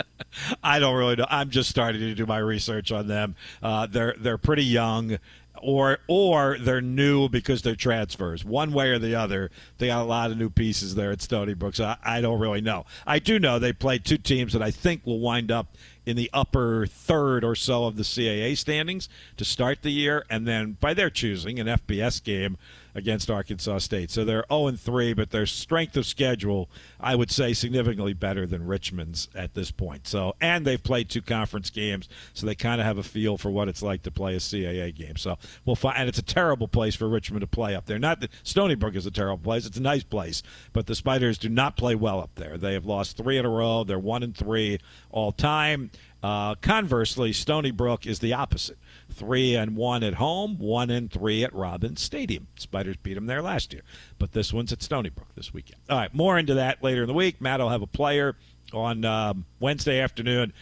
I 0.63 0.79
don't 0.79 0.95
really 0.95 1.15
know. 1.15 1.25
I'm 1.29 1.49
just 1.49 1.69
starting 1.69 2.01
to 2.01 2.13
do 2.13 2.25
my 2.25 2.37
research 2.37 2.91
on 2.91 3.07
them. 3.07 3.35
Uh, 3.61 3.87
they're 3.87 4.15
they're 4.17 4.37
pretty 4.37 4.63
young 4.63 5.17
or 5.61 5.99
or 6.07 6.57
they're 6.59 6.81
new 6.81 7.29
because 7.29 7.61
they're 7.61 7.75
transfers. 7.75 8.45
One 8.45 8.71
way 8.71 8.89
or 8.89 8.99
the 8.99 9.15
other, 9.15 9.51
they 9.77 9.87
got 9.87 10.01
a 10.01 10.05
lot 10.05 10.31
of 10.31 10.37
new 10.37 10.49
pieces 10.49 10.95
there 10.95 11.11
at 11.11 11.21
Stony 11.21 11.53
Brook. 11.53 11.75
So 11.75 11.85
I, 11.85 11.97
I 12.03 12.21
don't 12.21 12.39
really 12.39 12.61
know. 12.61 12.85
I 13.05 13.19
do 13.19 13.39
know 13.39 13.59
they 13.59 13.73
played 13.73 14.05
two 14.05 14.17
teams 14.17 14.53
that 14.53 14.61
I 14.61 14.71
think 14.71 15.05
will 15.05 15.19
wind 15.19 15.51
up 15.51 15.75
in 16.05 16.15
the 16.15 16.29
upper 16.33 16.85
third 16.87 17.43
or 17.43 17.55
so 17.55 17.85
of 17.85 17.97
the 17.97 18.03
CAA 18.03 18.57
standings 18.57 19.09
to 19.35 19.43
start 19.43 19.81
the 19.81 19.91
year, 19.91 20.23
and 20.29 20.47
then 20.47 20.77
by 20.79 20.93
their 20.93 21.09
choosing, 21.09 21.59
an 21.59 21.67
FBS 21.67 22.23
game 22.23 22.57
against 22.97 23.29
Arkansas 23.29 23.77
State. 23.77 24.09
So 24.09 24.25
they're 24.25 24.43
0 24.51 24.71
3, 24.71 25.13
but 25.13 25.29
their 25.29 25.45
strength 25.45 25.95
of 25.95 26.05
schedule, 26.05 26.67
I 26.99 27.15
would 27.15 27.29
say, 27.29 27.53
significantly 27.53 28.13
better 28.13 28.47
than 28.47 28.65
Richmond's 28.65 29.29
at 29.35 29.53
this 29.53 29.69
point. 29.69 30.07
So, 30.07 30.35
and 30.41 30.65
they've 30.65 30.81
played 30.81 31.07
two 31.07 31.21
conference 31.21 31.69
games, 31.69 32.09
so 32.33 32.47
they 32.47 32.55
kind 32.55 32.81
of 32.81 32.87
have 32.87 32.97
a 32.97 33.03
feel 33.03 33.37
for 33.37 33.51
what 33.51 33.67
it's 33.69 33.83
like 33.83 34.01
to 34.03 34.11
play 34.11 34.33
a 34.33 34.39
CAA 34.39 34.93
game. 34.95 35.15
So 35.15 35.37
we'll 35.63 35.75
find, 35.75 35.97
and 35.99 36.09
it's 36.09 36.17
a 36.17 36.23
terrible 36.23 36.67
place 36.67 36.95
for 36.95 37.07
Richmond 37.07 37.41
to 37.41 37.47
play 37.47 37.75
up 37.75 37.85
there. 37.85 37.99
Not 37.99 38.19
that 38.21 38.31
Stony 38.41 38.73
Brook 38.73 38.95
is 38.95 39.05
a 39.05 39.11
terrible 39.11 39.43
place; 39.43 39.67
it's 39.67 39.77
a 39.77 39.81
nice 39.81 40.03
place, 40.03 40.41
but 40.73 40.87
the 40.87 40.95
Spiders 40.95 41.37
do 41.37 41.49
not 41.49 41.77
play 41.77 41.93
well 41.93 42.19
up 42.19 42.31
there. 42.35 42.57
They 42.57 42.73
have 42.73 42.85
lost 42.85 43.15
three 43.15 43.37
in 43.37 43.45
a 43.45 43.49
row. 43.49 43.83
They're 43.83 43.99
one 43.99 44.23
and 44.23 44.35
three 44.35 44.79
all 45.11 45.31
time. 45.31 45.91
Uh, 46.23 46.55
conversely, 46.55 47.31
Stony 47.31 47.69
Brook 47.69 48.07
is 48.07 48.19
the 48.19 48.33
opposite 48.33 48.77
three 49.11 49.55
and 49.55 49.75
one 49.75 50.03
at 50.03 50.15
home, 50.15 50.57
one 50.57 50.89
and 50.89 51.11
three 51.11 51.43
at 51.43 51.53
Robins 51.53 52.01
Stadium. 52.01 52.47
Spiders 52.57 52.97
beat 52.97 53.15
them 53.15 53.25
there 53.25 53.41
last 53.41 53.73
year, 53.73 53.83
but 54.19 54.31
this 54.33 54.53
one's 54.53 54.71
at 54.71 54.83
Stony 54.83 55.09
Brook 55.09 55.29
this 55.35 55.53
weekend. 55.53 55.81
All 55.89 55.97
right, 55.97 56.13
more 56.13 56.37
into 56.37 56.55
that 56.55 56.83
later 56.83 57.01
in 57.03 57.07
the 57.07 57.13
week. 57.13 57.41
Matt 57.41 57.59
will 57.59 57.69
have 57.69 57.81
a 57.81 57.87
player 57.87 58.35
on 58.73 59.05
um, 59.05 59.45
Wednesday 59.59 59.99
afternoon 59.99 60.53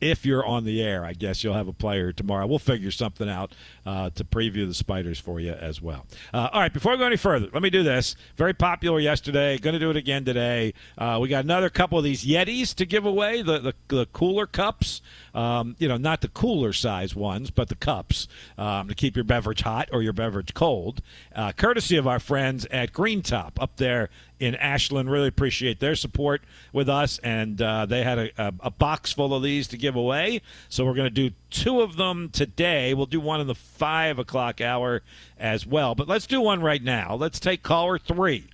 if 0.00 0.24
you're 0.24 0.44
on 0.44 0.64
the 0.64 0.82
air, 0.82 1.04
I 1.04 1.12
guess 1.12 1.44
you'll 1.44 1.54
have 1.54 1.68
a 1.68 1.72
player 1.72 2.12
tomorrow. 2.12 2.46
We'll 2.46 2.58
figure 2.58 2.90
something 2.90 3.28
out 3.28 3.54
uh, 3.86 4.10
to 4.10 4.24
preview 4.24 4.66
the 4.66 4.74
Spiders 4.74 5.18
for 5.18 5.40
you 5.40 5.52
as 5.52 5.80
well. 5.80 6.06
Uh, 6.32 6.48
all 6.52 6.60
right, 6.60 6.72
before 6.72 6.92
we 6.92 6.98
go 6.98 7.04
any 7.04 7.16
further, 7.16 7.48
let 7.52 7.62
me 7.62 7.70
do 7.70 7.82
this. 7.82 8.16
Very 8.36 8.54
popular 8.54 9.00
yesterday. 9.00 9.58
Going 9.58 9.74
to 9.74 9.78
do 9.78 9.90
it 9.90 9.96
again 9.96 10.24
today. 10.24 10.74
Uh, 10.98 11.18
we 11.20 11.28
got 11.28 11.44
another 11.44 11.70
couple 11.70 11.98
of 11.98 12.04
these 12.04 12.24
Yetis 12.24 12.74
to 12.76 12.86
give 12.86 13.04
away, 13.04 13.42
the, 13.42 13.58
the, 13.58 13.74
the 13.88 14.06
cooler 14.06 14.46
cups. 14.46 15.00
Um, 15.34 15.76
you 15.78 15.86
know, 15.86 15.96
not 15.96 16.22
the 16.22 16.28
cooler 16.28 16.72
size 16.72 17.14
ones, 17.14 17.50
but 17.50 17.68
the 17.68 17.76
cups 17.76 18.26
um, 18.58 18.88
to 18.88 18.94
keep 18.94 19.16
your 19.16 19.24
beverage 19.24 19.62
hot 19.62 19.88
or 19.92 20.02
your 20.02 20.12
beverage 20.12 20.54
cold. 20.54 21.02
Uh, 21.34 21.52
courtesy 21.52 21.96
of 21.96 22.06
our 22.06 22.18
friends 22.18 22.66
at 22.70 22.92
Green 22.92 23.22
Top 23.22 23.60
up 23.62 23.76
there 23.76 24.10
in 24.40 24.54
Ashland. 24.56 25.10
Really 25.10 25.28
appreciate 25.28 25.78
their 25.78 25.94
support 25.94 26.42
with 26.72 26.88
us, 26.88 27.20
and 27.22 27.60
uh, 27.62 27.86
they 27.86 28.02
had 28.02 28.18
a, 28.18 28.30
a, 28.38 28.52
a, 28.60 28.70
box 28.70 29.12
full 29.12 29.34
of 29.34 29.42
these 29.42 29.68
to 29.68 29.76
give 29.76 29.94
away. 29.94 30.40
So 30.68 30.84
we're 30.84 30.94
going 30.94 31.12
to 31.12 31.28
do 31.28 31.34
two 31.50 31.82
of 31.82 31.96
them 31.96 32.30
today. 32.30 32.94
We'll 32.94 33.06
do 33.06 33.20
one 33.20 33.40
in 33.40 33.46
the 33.46 33.54
five 33.80 34.18
o'clock 34.18 34.60
hour 34.60 35.00
as 35.38 35.66
well. 35.66 35.94
But 35.94 36.06
let's 36.06 36.26
do 36.26 36.42
one 36.42 36.60
right 36.60 36.82
now. 36.82 37.14
Let's 37.14 37.40
take 37.40 37.62
caller 37.62 37.98
three. 37.98 38.46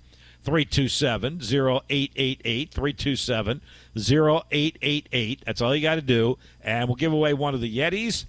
327 0.45 1.41
0888 1.43 2.71
327 2.73 3.61
0888 3.97 5.43
that's 5.45 5.61
all 5.61 5.75
you 5.75 5.83
got 5.83 5.97
to 5.97 6.01
do 6.01 6.39
and 6.62 6.89
we'll 6.89 6.95
give 6.95 7.12
away 7.12 7.35
one 7.35 7.53
of 7.53 7.61
the 7.61 7.79
yetis 7.79 8.27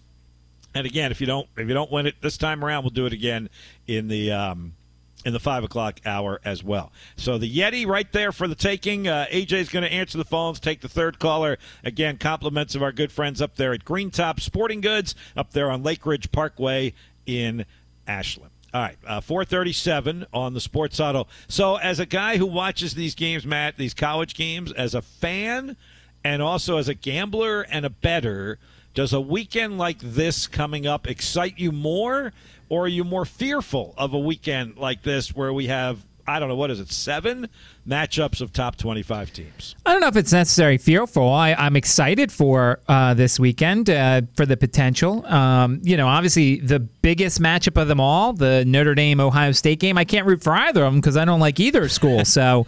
and 0.74 0.88
again 0.88 1.12
if 1.12 1.22
you 1.22 1.28
don't 1.28 1.48
if 1.58 1.68
you 1.68 1.76
don't 1.76 1.92
win 1.92 2.08
it 2.08 2.16
this 2.22 2.36
time 2.36 2.66
around 2.66 2.82
we'll 2.84 2.90
do 2.90 3.06
it 3.06 3.14
again 3.14 3.48
in 3.86 4.08
the 4.08 4.32
um, 4.32 4.74
in 5.26 5.34
the 5.34 5.40
five 5.40 5.64
o'clock 5.64 6.00
hour 6.06 6.40
as 6.46 6.64
well. 6.64 6.92
So 7.16 7.38
the 7.38 7.54
Yeti 7.54 7.86
right 7.86 8.12
there 8.12 8.32
for 8.32 8.48
the 8.48 8.56
taking. 8.56 9.08
Uh, 9.08 9.26
is 9.32 9.70
going 9.70 9.84
to 9.84 9.92
answer 9.92 10.18
the 10.18 10.26
phones, 10.26 10.60
take 10.60 10.82
the 10.82 10.90
third 10.90 11.20
caller. 11.20 11.58
Again, 11.84 12.18
compliments 12.18 12.76
of 12.76 12.84
our 12.84 12.92
good 12.92 13.12
friends 13.12 13.42
up 13.42 13.56
there 13.56 13.74
at 13.74 13.86
Green 13.86 14.12
Top 14.12 14.40
Sporting 14.40 14.82
Goods 14.82 15.16
up 15.36 15.52
there 15.52 15.72
on 15.72 15.84
Lake 15.84 16.06
Ridge 16.06 16.32
Parkway 16.32 16.94
in 17.26 17.66
Ashland. 18.08 18.52
All 18.74 18.82
right, 18.82 18.98
uh, 19.08 19.22
437 19.22 20.26
on 20.34 20.54
the 20.54 20.60
Sports 20.60 20.98
Huddle. 20.98 21.30
So, 21.48 21.78
as 21.78 22.00
a 22.00 22.06
guy 22.06 22.38
who 22.38 22.46
watches 22.46 22.94
these 22.96 23.16
games, 23.16 23.46
Matt, 23.46 23.78
these 23.78 23.94
college 23.94 24.36
games, 24.36 24.72
as 24.74 24.94
a 24.94 25.02
fan 25.02 25.78
and 26.24 26.42
also 26.42 26.78
as 26.78 26.90
a 26.90 26.94
gambler 26.94 27.62
and 27.62 27.86
a 27.86 27.90
better, 27.90 28.60
does 28.98 29.14
a 29.14 29.22
weekend 29.22 29.78
like 29.78 30.00
this 30.00 30.48
coming 30.48 30.88
up 30.88 31.06
excite 31.06 31.60
you 31.60 31.72
more? 31.72 32.34
Or 32.68 32.86
are 32.86 32.88
you 32.88 33.04
more 33.04 33.26
fearful 33.26 33.94
of 33.96 34.16
a 34.16 34.18
weekend 34.18 34.78
like 34.78 35.04
this 35.04 35.36
where 35.36 35.54
we 35.54 35.68
have, 35.68 36.04
I 36.28 36.40
don't 36.40 36.50
know, 36.50 36.56
what 36.56 36.72
is 36.72 36.80
it, 36.80 36.92
seven 36.92 37.48
matchups 37.88 38.42
of 38.42 38.54
top 38.54 38.76
25 38.76 39.34
teams? 39.34 39.76
I 39.86 39.92
don't 39.92 40.02
know 40.02 40.08
if 40.08 40.16
it's 40.16 40.34
necessarily 40.34 40.78
fearful. 40.78 41.30
I, 41.30 41.56
am 41.58 41.76
excited 41.76 42.32
for 42.32 42.80
uh, 42.88 43.14
this 43.14 43.40
weekend 43.40 43.90
uh, 43.90 44.22
for 44.36 44.46
the 44.46 44.58
potential. 44.58 45.26
Um, 45.26 45.82
you 45.84 45.98
know, 45.98 46.08
obviously 46.08 46.60
the 46.60 46.80
biggest 46.80 47.42
matchup 47.42 47.82
of 47.82 47.88
them 47.88 48.00
all, 48.00 48.34
the 48.34 48.66
Notre 48.66 48.96
Dame 48.96 49.20
Ohio 49.20 49.52
State 49.54 49.80
game. 49.80 49.98
I 49.98 50.06
can't 50.06 50.26
root 50.26 50.44
for 50.44 50.54
either 50.54 50.84
of 50.84 50.92
them 50.92 51.00
because 51.00 51.18
I 51.18 51.26
don't 51.26 51.40
like 51.40 51.60
either 51.60 51.88
school. 51.90 52.26
so 52.38 52.68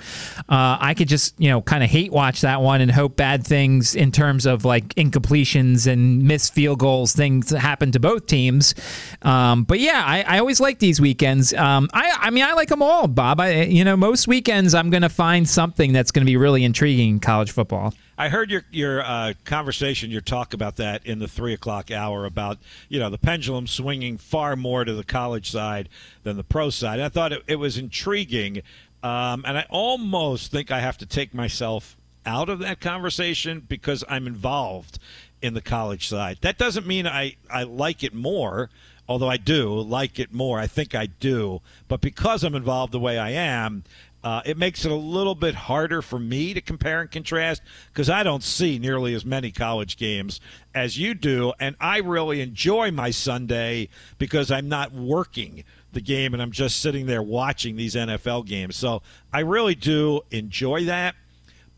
uh, 0.50 0.78
I 0.80 0.94
could 0.94 1.08
just 1.08 1.36
you 1.40 1.50
know 1.50 1.62
kind 1.62 1.84
of 1.84 1.90
hate 1.90 2.12
watch 2.12 2.42
that 2.42 2.62
one 2.62 2.82
and 2.82 2.90
hope 2.90 3.16
bad 3.16 3.46
things 3.46 3.96
in 3.96 4.12
terms 4.12 4.46
of 4.46 4.66
like 4.66 4.96
incompletions 4.96 5.88
and 5.88 6.24
missed 6.24 6.54
field 6.54 6.80
goals 6.80 7.14
things 7.14 7.50
happen 7.50 7.92
to 7.92 8.00
both 8.00 8.26
teams. 8.26 8.76
Um, 9.22 9.64
but 9.64 9.80
yeah, 9.80 10.04
I, 10.06 10.24
I, 10.24 10.40
always 10.40 10.60
like 10.60 10.80
these 10.80 11.02
weekends. 11.02 11.54
Um, 11.54 11.90
I 11.94 12.18
I 12.20 12.30
mean 12.30 12.46
I 12.46 12.54
like 12.54 12.70
them 12.70 12.82
all, 12.82 13.08
Bob. 13.08 13.42
I 13.42 13.64
you 13.64 13.84
know 13.84 13.98
most 13.98 14.28
weekends 14.28 14.74
I'm 14.74 14.90
going 14.90 15.02
to 15.10 15.16
find 15.16 15.48
something 15.48 15.94
that's 15.94 16.12
going 16.12 16.26
to 16.26 16.30
be 16.30 16.38
really 16.38 16.64
intriguing 16.64 17.10
in 17.10 17.20
college 17.20 17.52
football. 17.52 17.94
I 18.18 18.30
heard 18.30 18.52
your 18.52 18.64
your 18.72 19.02
uh, 19.02 19.34
conversation, 19.46 20.12
your 20.12 20.22
talk 20.22 20.54
about 20.54 20.76
that 20.78 21.06
in 21.06 21.20
the 21.20 21.28
three 21.28 21.54
o'clock 21.54 21.90
hour 21.90 22.26
about 22.26 22.58
you 22.90 23.00
know 23.00 23.10
the 23.10 23.18
pendulum 23.18 23.68
swinging 23.68 24.18
far 24.18 24.56
more 24.56 24.84
to 24.84 24.94
the 24.94 25.04
college 25.04 25.50
side 25.50 25.90
than 26.24 26.38
the 26.38 26.44
pro 26.44 26.70
side. 26.70 27.00
I 27.00 27.10
thought 27.10 27.32
it, 27.32 27.44
it 27.48 27.56
was 27.56 27.78
intriguing, 27.78 28.62
um, 29.04 29.44
and 29.48 29.58
I 29.58 29.66
almost 29.70 30.52
think 30.52 30.70
I 30.72 30.82
have 30.82 30.98
to 31.00 31.06
take 31.06 31.34
myself 31.34 31.96
out 32.26 32.50
of 32.50 32.60
that 32.60 32.80
conversation 32.82 33.66
because 33.68 34.04
I'm 34.10 34.28
involved 34.28 35.00
in 35.42 35.54
the 35.54 35.62
college 35.62 36.08
side. 36.08 36.40
That 36.42 36.58
doesn't 36.58 36.86
mean 36.86 37.08
I, 37.08 37.36
I 37.50 37.64
like 37.64 38.04
it 38.04 38.14
more, 38.14 38.70
although 39.08 39.30
I 39.30 39.38
do 39.38 39.80
like 39.80 40.20
it 40.20 40.34
more. 40.34 40.60
I 40.60 40.68
think 40.68 40.94
I 40.94 41.06
do. 41.06 41.62
But 41.88 42.02
because 42.02 42.44
I'm 42.44 42.56
involved 42.56 42.92
the 42.92 43.00
way 43.00 43.18
I 43.18 43.32
am, 43.32 43.84
uh, 44.24 44.42
it 44.46 44.58
makes 44.58 44.86
it 44.86 44.92
a 44.92 44.96
little 44.96 45.36
bit 45.36 45.56
harder 45.56 46.02
for 46.02 46.20
me 46.20 46.54
to 46.54 46.62
compare 46.62 47.02
and 47.02 47.10
contrast 47.10 47.62
because 47.92 48.10
I 48.10 48.24
don't 48.24 48.44
see 48.44 48.78
nearly 48.78 49.14
as 49.14 49.26
many 49.26 49.52
college 49.52 49.98
games 49.98 50.42
as 50.76 50.98
you 50.98 51.14
do. 51.14 51.54
And 51.60 51.76
I 51.80 52.00
really 52.00 52.42
enjoy 52.42 52.92
my 52.92 53.12
Sunday 53.12 53.90
because 54.18 54.52
I'm 54.52 54.68
not 54.68 54.94
working 54.94 55.64
the 55.94 56.02
game 56.02 56.34
and 56.34 56.42
I'm 56.42 56.52
just 56.52 56.82
sitting 56.82 57.06
there 57.06 57.24
watching 57.24 57.76
these 57.76 57.96
NFL 57.96 58.46
games. 58.46 58.76
So 58.76 59.02
I 59.32 59.40
really 59.40 59.76
do 59.76 60.22
enjoy 60.32 60.86
that 60.86 61.16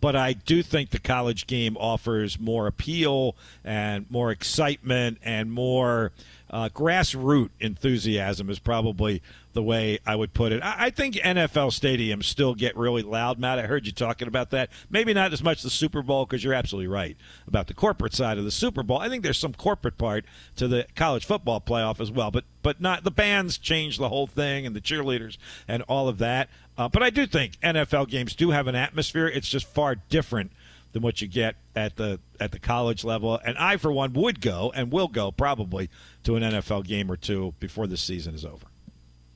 but 0.02 0.16
I 0.16 0.34
do 0.34 0.64
think 0.64 0.90
the 0.90 1.00
college 1.00 1.46
game 1.46 1.78
offers 1.78 2.40
more 2.40 2.66
appeal 2.66 3.36
and 3.64 4.10
more 4.10 4.32
excitement 4.32 5.20
and 5.24 5.52
more 5.52 6.12
uh, 6.52 6.68
grassroots 6.68 7.50
enthusiasm 7.62 8.50
is 8.50 8.60
probably 8.60 9.22
the 9.54 9.64
way 9.64 10.00
I 10.06 10.16
would 10.16 10.34
put 10.34 10.52
it. 10.52 10.62
I, 10.62 10.86
I, 10.86 10.90
think 10.90 11.16
NFL 11.16 11.72
stadiums 11.72 12.26
still 12.26 12.56
get 12.56 12.76
really 12.76 13.04
loud, 13.04 13.40
Matt. 13.40 13.58
I 13.58 13.64
heard 13.64 13.86
you 13.86 13.94
talking 13.94 14.28
about 14.28 14.52
that. 14.52 14.70
Maybe 14.90 15.14
not 15.14 15.32
as 15.32 15.42
much 15.42 15.62
the 15.62 15.70
Super 15.70 16.02
Bowl 16.02 16.26
because 16.26 16.44
you're 16.44 16.54
absolutely 16.54 16.88
right 16.88 17.16
about 17.48 17.68
the 17.68 17.74
corporate 17.74 18.14
side 18.14 18.38
of 18.38 18.44
the 18.44 18.52
Super 18.52 18.84
Bowl. 18.84 18.98
I 18.98 19.08
think 19.08 19.24
there's 19.24 19.40
some 19.40 19.54
corporate 19.54 19.98
part 19.98 20.26
to 20.58 20.68
the 20.68 20.86
college 20.96 21.26
football 21.26 21.62
playoff 21.62 22.02
as 22.02 22.12
well, 22.12 22.32
but 22.32 22.44
but 22.62 22.82
not 22.82 23.04
the 23.04 23.12
bands 23.12 23.58
change 23.58 23.98
the 23.98 24.10
whole 24.10 24.28
thing 24.28 24.66
and 24.66 24.76
the 24.76 24.82
cheerleaders 24.82 25.38
and 25.68 25.84
all 25.84 26.08
of 26.08 26.18
that. 26.20 26.50
Uh, 26.78 26.90
but 26.90 27.02
I 27.02 27.10
do 27.10 27.26
think 27.26 27.60
NFL 27.62 28.10
games 28.10 28.36
do 28.36 28.52
have 28.52 28.68
an 28.68 28.76
atmosphere. 28.76 29.28
It's 29.28 29.50
just 29.50 29.68
far 29.68 29.96
different 29.96 30.52
than 30.94 31.02
what 31.02 31.22
you 31.22 31.28
get 31.28 31.56
at 31.76 31.96
the 31.96 32.20
at 32.40 32.52
the 32.52 32.60
college 32.60 33.04
level. 33.04 33.40
And 33.44 33.58
I, 33.58 33.78
for 33.78 33.92
one, 33.92 34.14
would 34.14 34.42
go 34.42 34.72
and 34.76 34.92
will 34.92 35.08
go 35.08 35.32
probably 35.32 35.90
to 36.24 36.36
an 36.36 36.44
NFL 36.44 36.86
game 36.86 37.12
or 37.12 37.18
two 37.18 37.54
before 37.60 37.88
the 37.88 37.98
season 37.98 38.36
is 38.36 38.46
over. 38.46 38.66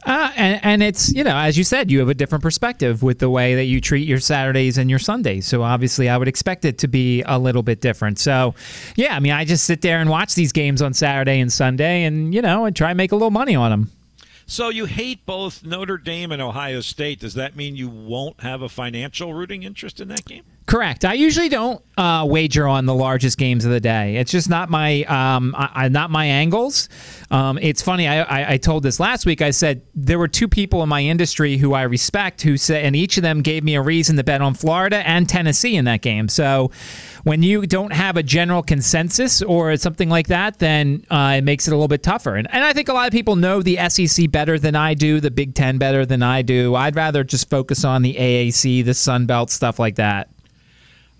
Uh, 0.05 0.31
and, 0.35 0.59
and 0.63 0.83
it's, 0.83 1.11
you 1.13 1.23
know, 1.23 1.35
as 1.35 1.57
you 1.57 1.63
said, 1.63 1.89
you 1.89 1.97
have 1.97 2.09
a 2.09 2.13
different 2.13 2.43
perspective 2.43 3.01
with 3.01 3.17
the 3.17 3.29
way 3.29 3.55
that 3.55 3.63
you 3.63 3.81
treat 3.81 4.07
your 4.07 4.19
Saturdays 4.19 4.77
and 4.77 4.87
your 4.87 4.99
Sundays. 4.99 5.47
So 5.47 5.63
obviously, 5.63 6.09
I 6.09 6.17
would 6.17 6.27
expect 6.27 6.63
it 6.63 6.77
to 6.79 6.87
be 6.87 7.23
a 7.23 7.39
little 7.39 7.63
bit 7.63 7.81
different. 7.81 8.19
So, 8.19 8.53
yeah, 8.95 9.15
I 9.15 9.19
mean, 9.19 9.31
I 9.31 9.45
just 9.45 9.63
sit 9.63 9.81
there 9.81 9.99
and 9.99 10.09
watch 10.09 10.35
these 10.35 10.51
games 10.51 10.83
on 10.83 10.93
Saturday 10.93 11.39
and 11.39 11.51
Sunday 11.51 12.03
and, 12.03 12.35
you 12.35 12.41
know, 12.43 12.65
and 12.65 12.75
try 12.75 12.91
and 12.91 12.97
make 12.97 13.13
a 13.13 13.15
little 13.15 13.31
money 13.31 13.55
on 13.55 13.71
them. 13.71 13.91
So 14.45 14.69
you 14.69 14.85
hate 14.85 15.25
both 15.25 15.65
Notre 15.65 15.97
Dame 15.97 16.31
and 16.31 16.41
Ohio 16.41 16.81
State. 16.81 17.19
Does 17.19 17.33
that 17.33 17.55
mean 17.55 17.75
you 17.75 17.89
won't 17.89 18.41
have 18.41 18.61
a 18.61 18.69
financial 18.69 19.33
rooting 19.33 19.63
interest 19.63 19.99
in 19.99 20.07
that 20.09 20.25
game? 20.25 20.43
Correct. 20.65 21.05
I 21.05 21.13
usually 21.13 21.49
don't 21.49 21.79
uh, 21.95 22.25
wager 22.27 22.67
on 22.67 22.87
the 22.87 22.95
largest 22.95 23.37
games 23.37 23.65
of 23.65 23.71
the 23.71 23.79
day. 23.79 24.15
It's 24.15 24.31
just 24.31 24.49
not 24.49 24.67
my 24.67 25.03
um, 25.03 25.53
I, 25.55 25.89
not 25.89 26.09
my 26.09 26.25
angles. 26.25 26.89
Um, 27.29 27.59
it's 27.61 27.83
funny. 27.83 28.07
I, 28.07 28.21
I, 28.21 28.51
I, 28.53 28.57
told 28.57 28.81
this 28.81 28.99
last 28.99 29.25
week. 29.25 29.41
I 29.41 29.51
said 29.51 29.83
there 29.93 30.17
were 30.17 30.27
two 30.27 30.47
people 30.47 30.81
in 30.81 30.89
my 30.89 31.01
industry 31.01 31.57
who 31.57 31.73
I 31.73 31.83
respect 31.83 32.41
who 32.41 32.57
said, 32.57 32.83
and 32.83 32.95
each 32.95 33.17
of 33.17 33.23
them 33.23 33.41
gave 33.41 33.63
me 33.63 33.75
a 33.75 33.81
reason 33.81 34.15
to 34.17 34.23
bet 34.23 34.41
on 34.41 34.55
Florida 34.55 35.07
and 35.07 35.29
Tennessee 35.29 35.75
in 35.75 35.85
that 35.85 36.01
game. 36.01 36.27
So 36.29 36.71
when 37.23 37.43
you 37.43 37.67
don't 37.67 37.93
have 37.93 38.17
a 38.17 38.23
general 38.23 38.63
consensus 38.63 39.43
or 39.43 39.77
something 39.77 40.09
like 40.09 40.27
that, 40.27 40.57
then 40.57 41.05
uh, 41.11 41.35
it 41.37 41.43
makes 41.43 41.67
it 41.67 41.71
a 41.71 41.75
little 41.75 41.87
bit 41.87 42.01
tougher. 42.01 42.35
And, 42.35 42.51
and 42.51 42.63
I 42.63 42.73
think 42.73 42.89
a 42.89 42.93
lot 42.93 43.07
of 43.07 43.11
people 43.11 43.35
know 43.35 43.61
the 43.61 43.77
SEC 43.89 44.31
better 44.31 44.57
than 44.57 44.75
I 44.75 44.95
do, 44.95 45.19
the 45.19 45.31
Big 45.31 45.53
Ten 45.53 45.77
better 45.77 46.05
than 46.07 46.23
I 46.23 46.41
do. 46.41 46.73
I'd 46.73 46.95
rather 46.95 47.23
just 47.23 47.49
focus 47.51 47.85
on 47.85 48.01
the 48.01 48.15
AAC, 48.15 48.83
the 48.83 48.93
Sun 48.95 49.27
Belt, 49.27 49.51
stuff 49.51 49.79
like 49.79 49.95
that. 49.95 50.29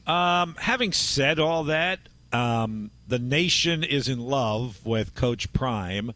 Um, 0.07 0.55
having 0.59 0.91
said 0.91 1.39
all 1.39 1.65
that, 1.65 1.99
um, 2.31 2.91
the 3.07 3.19
nation 3.19 3.83
is 3.83 4.07
in 4.07 4.19
love 4.19 4.85
with 4.85 5.15
Coach 5.15 5.51
Prime 5.53 6.11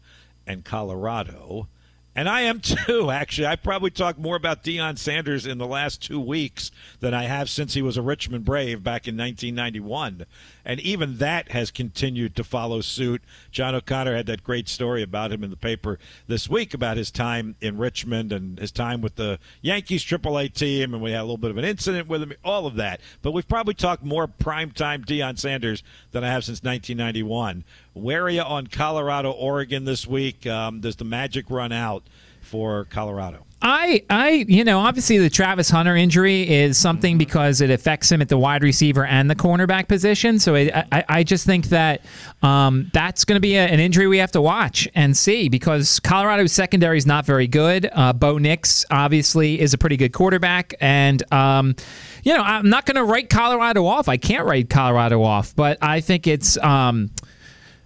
and 0.46 0.64
Colorado. 0.64 1.68
And 2.14 2.28
I 2.28 2.42
am 2.42 2.60
too, 2.60 3.10
actually. 3.10 3.46
I 3.46 3.56
probably 3.56 3.90
talked 3.90 4.18
more 4.18 4.36
about 4.36 4.64
Deion 4.64 4.98
Sanders 4.98 5.46
in 5.46 5.58
the 5.58 5.66
last 5.66 6.02
two 6.02 6.20
weeks 6.20 6.70
than 7.00 7.14
I 7.14 7.24
have 7.24 7.48
since 7.48 7.74
he 7.74 7.82
was 7.82 7.96
a 7.96 8.02
Richmond 8.02 8.44
Brave 8.44 8.82
back 8.82 9.08
in 9.08 9.16
1991. 9.16 10.26
And 10.64 10.80
even 10.80 11.18
that 11.18 11.52
has 11.52 11.70
continued 11.70 12.36
to 12.36 12.44
follow 12.44 12.80
suit. 12.80 13.22
John 13.50 13.74
O'Connor 13.74 14.16
had 14.16 14.26
that 14.26 14.44
great 14.44 14.68
story 14.68 15.02
about 15.02 15.32
him 15.32 15.42
in 15.42 15.50
the 15.50 15.56
paper 15.56 15.98
this 16.26 16.48
week 16.48 16.74
about 16.74 16.96
his 16.96 17.10
time 17.10 17.56
in 17.60 17.78
Richmond 17.78 18.32
and 18.32 18.58
his 18.58 18.72
time 18.72 19.00
with 19.00 19.16
the 19.16 19.38
Yankees 19.62 20.04
AAA 20.04 20.52
team. 20.52 20.94
And 20.94 21.02
we 21.02 21.12
had 21.12 21.20
a 21.20 21.24
little 21.24 21.36
bit 21.36 21.50
of 21.50 21.58
an 21.58 21.64
incident 21.64 22.08
with 22.08 22.22
him, 22.22 22.32
all 22.44 22.66
of 22.66 22.76
that. 22.76 23.00
But 23.22 23.32
we've 23.32 23.48
probably 23.48 23.74
talked 23.74 24.02
more 24.02 24.28
primetime 24.28 25.04
Deion 25.04 25.38
Sanders 25.38 25.82
than 26.12 26.24
I 26.24 26.28
have 26.28 26.44
since 26.44 26.62
1991. 26.62 27.64
Where 27.92 28.24
are 28.24 28.30
you 28.30 28.42
on 28.42 28.66
Colorado, 28.66 29.30
Oregon 29.30 29.84
this 29.84 30.06
week? 30.06 30.46
Um, 30.46 30.80
does 30.80 30.96
the 30.96 31.04
magic 31.04 31.50
run 31.50 31.72
out 31.72 32.04
for 32.50 32.84
Colorado? 32.86 33.46
I, 33.62 34.02
I, 34.08 34.46
you 34.48 34.64
know, 34.64 34.78
obviously 34.78 35.18
the 35.18 35.28
Travis 35.28 35.68
Hunter 35.68 35.94
injury 35.94 36.48
is 36.48 36.78
something 36.78 37.18
because 37.18 37.60
it 37.60 37.70
affects 37.70 38.10
him 38.10 38.22
at 38.22 38.30
the 38.30 38.38
wide 38.38 38.62
receiver 38.62 39.04
and 39.04 39.30
the 39.30 39.34
cornerback 39.36 39.86
position. 39.86 40.38
So 40.38 40.54
it, 40.54 40.72
I, 40.74 41.04
I 41.08 41.24
just 41.24 41.44
think 41.44 41.66
that 41.66 42.02
um, 42.42 42.90
that's 42.94 43.26
going 43.26 43.36
to 43.36 43.40
be 43.40 43.56
a, 43.56 43.66
an 43.66 43.78
injury 43.78 44.06
we 44.06 44.16
have 44.16 44.32
to 44.32 44.40
watch 44.40 44.88
and 44.94 45.14
see 45.14 45.50
because 45.50 46.00
Colorado's 46.00 46.52
secondary 46.52 46.96
is 46.96 47.06
not 47.06 47.26
very 47.26 47.46
good. 47.46 47.88
Uh, 47.92 48.14
Bo 48.14 48.38
Nix 48.38 48.86
obviously 48.90 49.60
is 49.60 49.74
a 49.74 49.78
pretty 49.78 49.98
good 49.98 50.14
quarterback, 50.14 50.72
and 50.80 51.22
um, 51.30 51.76
you 52.24 52.34
know, 52.34 52.42
I'm 52.42 52.70
not 52.70 52.86
going 52.86 52.96
to 52.96 53.04
write 53.04 53.28
Colorado 53.28 53.84
off. 53.84 54.08
I 54.08 54.16
can't 54.16 54.46
write 54.46 54.70
Colorado 54.70 55.22
off, 55.22 55.54
but 55.54 55.76
I 55.82 56.00
think 56.00 56.26
it's. 56.26 56.56
Um, 56.58 57.10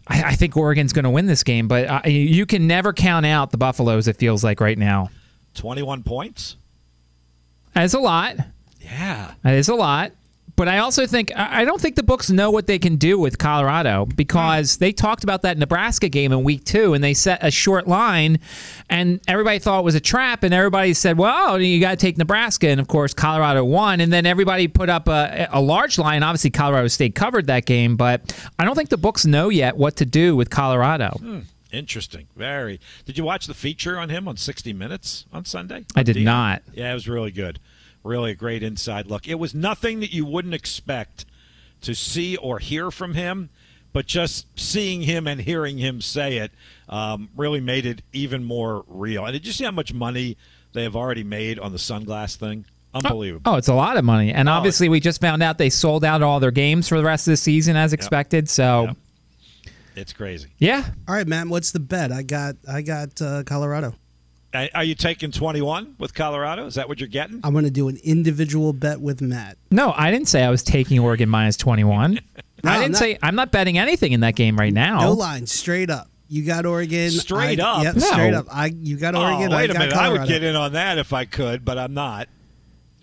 I, 0.07 0.23
I 0.23 0.35
think 0.35 0.57
Oregon's 0.57 0.93
going 0.93 1.05
to 1.05 1.11
win 1.11 1.27
this 1.27 1.43
game, 1.43 1.69
but 1.69 1.89
uh, 1.89 2.09
you 2.09 2.47
can 2.47 2.67
never 2.67 2.93
count 2.93 3.25
out 3.27 3.51
the 3.51 3.59
Buffaloes. 3.59 4.09
It 4.09 4.17
feels 4.17 4.45
like 4.45 4.61
right 4.61 4.79
now. 4.79 5.11
21 5.55 6.03
points. 6.03 6.57
That's 7.75 7.95
a 7.95 7.99
lot. 7.99 8.37
Yeah. 8.81 9.35
That 9.43 9.55
is 9.55 9.69
a 9.69 9.75
lot. 9.75 10.13
But 10.57 10.69
I 10.69 10.79
also 10.79 11.07
think 11.07 11.33
I 11.37 11.65
don't 11.65 11.81
think 11.81 11.97
the 11.97 12.03
books 12.05 12.31
know 12.31 12.51
what 12.51 12.67
they 12.67 12.79
can 12.79 12.97
do 12.97 13.19
with 13.19 13.39
Colorado 13.39 14.07
because 14.07 14.77
they 14.77 14.93
talked 14.93 15.25
about 15.25 15.43
that 15.43 15.59
Nebraska 15.59 16.09
game 16.09 16.33
in 16.33 16.45
week 16.45 16.65
two 16.65 16.95
and 16.95 17.03
they 17.03 17.13
set 17.15 17.43
a 17.43 17.51
short 17.51 17.89
line 17.89 18.39
and 18.89 19.21
everybody 19.27 19.59
thought 19.59 19.81
it 19.81 19.85
was 19.85 19.97
a 19.97 20.01
trap 20.01 20.45
and 20.45 20.55
everybody 20.55 20.95
said, 20.95 21.19
well, 21.19 21.61
you 21.61 21.81
got 21.81 21.91
to 21.91 21.97
take 21.97 22.17
Nebraska. 22.19 22.69
And 22.69 22.81
of 22.81 22.87
course, 22.87 23.13
Colorado 23.13 23.65
won. 23.65 24.01
And 24.01 24.13
then 24.13 24.27
everybody 24.27 24.69
put 24.69 24.89
up 24.89 25.09
a, 25.09 25.49
a 25.51 25.61
large 25.61 25.99
line. 25.99 26.23
Obviously, 26.23 26.51
Colorado 26.51 26.87
State 26.89 27.17
covered 27.17 27.49
that 27.49 27.67
game, 27.67 27.97
but 27.97 28.37
I 28.59 28.65
don't 28.65 28.77
think 28.77 28.91
the 28.91 28.97
books 28.97 29.27
know 29.27 29.49
yet 29.49 29.77
what 29.77 29.97
to 29.97 30.07
do 30.07 30.37
with 30.37 30.51
Colorado. 30.51 31.09
Hmm. 31.19 31.41
Interesting. 31.73 32.29
Very. 32.37 32.79
Did 33.05 33.19
you 33.19 33.25
watch 33.25 33.49
the 33.49 33.55
feature 33.55 33.99
on 33.99 34.09
him 34.09 34.29
on 34.29 34.37
60 34.37 34.73
Minutes 34.73 35.25
on 35.33 35.45
Sunday? 35.45 35.85
I 35.97 36.05
did 36.05 36.17
not. 36.19 36.63
Yeah, 36.73 36.93
it 36.93 36.95
was 36.95 37.09
really 37.09 37.33
good. 37.33 37.59
Really 38.05 38.33
a 38.33 38.35
great 38.35 38.63
inside 38.63 39.07
look. 39.07 39.27
It 39.27 39.39
was 39.39 39.55
nothing 39.55 40.01
that 40.01 40.13
you 40.13 40.25
wouldn't 40.25 40.55
expect 40.55 41.25
to 41.81 41.95
see 41.95 42.37
or 42.37 42.59
hear 42.59 42.91
from 42.91 43.15
him, 43.15 43.51
but 43.93 44.07
just 44.07 44.47
seeing 44.59 45.03
him 45.03 45.27
and 45.27 45.41
hearing 45.41 45.79
him 45.79 46.01
say 46.01 46.37
it 46.37 46.53
um, 46.89 47.31
really 47.37 47.61
made 47.61 47.87
it 47.87 48.03
even 48.13 48.45
more 48.45 48.85
real. 48.87 49.25
And 49.25 49.33
did 49.33 49.47
you 49.47 49.53
see 49.53 49.65
how 49.65 49.71
much 49.71 49.95
money 49.95 50.37
they 50.75 50.83
have 50.83 50.95
already 50.95 51.25
made 51.25 51.59
on 51.59 51.73
the 51.73 51.79
sunglass 51.79 52.37
thing? 52.37 52.67
Unbelievable. 52.93 53.51
Oh, 53.51 53.57
it's 53.57 53.69
a 53.69 53.75
lot 53.75 53.97
of 53.97 54.05
money. 54.05 54.33
And 54.33 54.49
oh, 54.49 54.53
obviously, 54.53 54.89
we 54.89 55.01
just 55.01 55.21
found 55.21 55.43
out 55.43 55.59
they 55.59 55.71
sold 55.71 56.05
out 56.05 56.23
all 56.23 56.41
their 56.41 56.53
games 56.53 56.89
for 56.89 56.97
the 56.97 57.05
rest 57.05 57.27
of 57.27 57.33
the 57.33 57.37
season 57.37 57.75
as 57.77 57.93
expected. 57.93 58.45
Yep. 58.45 58.49
So. 58.49 58.85
Yep. 58.85 58.97
It's 59.97 60.13
crazy. 60.13 60.49
Yeah. 60.59 60.85
All 61.09 61.15
right, 61.15 61.27
man. 61.27 61.49
What's 61.49 61.71
the 61.71 61.81
bet? 61.81 62.11
I 62.11 62.23
got 62.23 62.57
I 62.69 62.83
got 62.83 63.21
uh, 63.23 63.45
Colorado. 63.45 63.95
Are 64.55 64.85
you 64.85 64.95
taking 64.95 65.33
21 65.33 65.97
with 65.99 66.15
Colorado? 66.15 66.67
Is 66.67 66.77
that 66.77 66.89
what 66.89 67.01
you're 67.01 67.09
getting? 67.09 67.41
I'm 67.43 67.53
going 67.53 67.65
to 67.65 67.71
do 67.71 67.89
an 67.89 67.99
individual 68.05 68.73
bet 68.73 69.01
with 69.01 69.21
Matt. 69.21 69.59
No, 69.73 69.93
I 69.97 70.13
didn't 70.13 70.29
say 70.29 70.45
I 70.45 70.51
was 70.51 70.63
taking 70.63 71.01
Oregon 71.01 71.29
minus 71.29 71.57
21. 71.57 72.15
no, 72.65 72.71
I 72.71 72.79
didn't 72.79 72.93
not, 72.93 72.99
say 72.99 73.19
I'm 73.21 73.35
not 73.35 73.51
betting 73.51 73.79
anything 73.79 74.13
in 74.13 74.21
that 74.21 74.37
game 74.37 74.57
right 74.57 74.73
now. 74.73 75.01
No 75.01 75.13
line, 75.13 75.47
straight 75.47 75.91
up. 75.91 76.09
You 76.29 76.45
got 76.45 76.67
Oregon. 76.67 77.11
Straight 77.11 77.61
I, 77.61 77.65
up. 77.65 77.85
Yep, 77.85 77.95
no. 77.97 78.01
straight 78.01 78.35
up. 78.35 78.47
I 78.51 78.67
you 78.67 78.97
got 78.97 79.15
oh, 79.15 79.23
Oregon. 79.23 79.53
Oh, 79.53 79.57
wait 79.57 79.71
a 79.71 79.75
minute. 79.75 79.93
Colorado. 79.93 80.17
I 80.17 80.19
would 80.19 80.29
get 80.29 80.43
in 80.43 80.57
on 80.57 80.73
that 80.73 80.99
if 80.99 81.13
I 81.13 81.25
could, 81.25 81.65
but 81.65 81.77
I'm 81.77 81.95
not. 81.95 82.29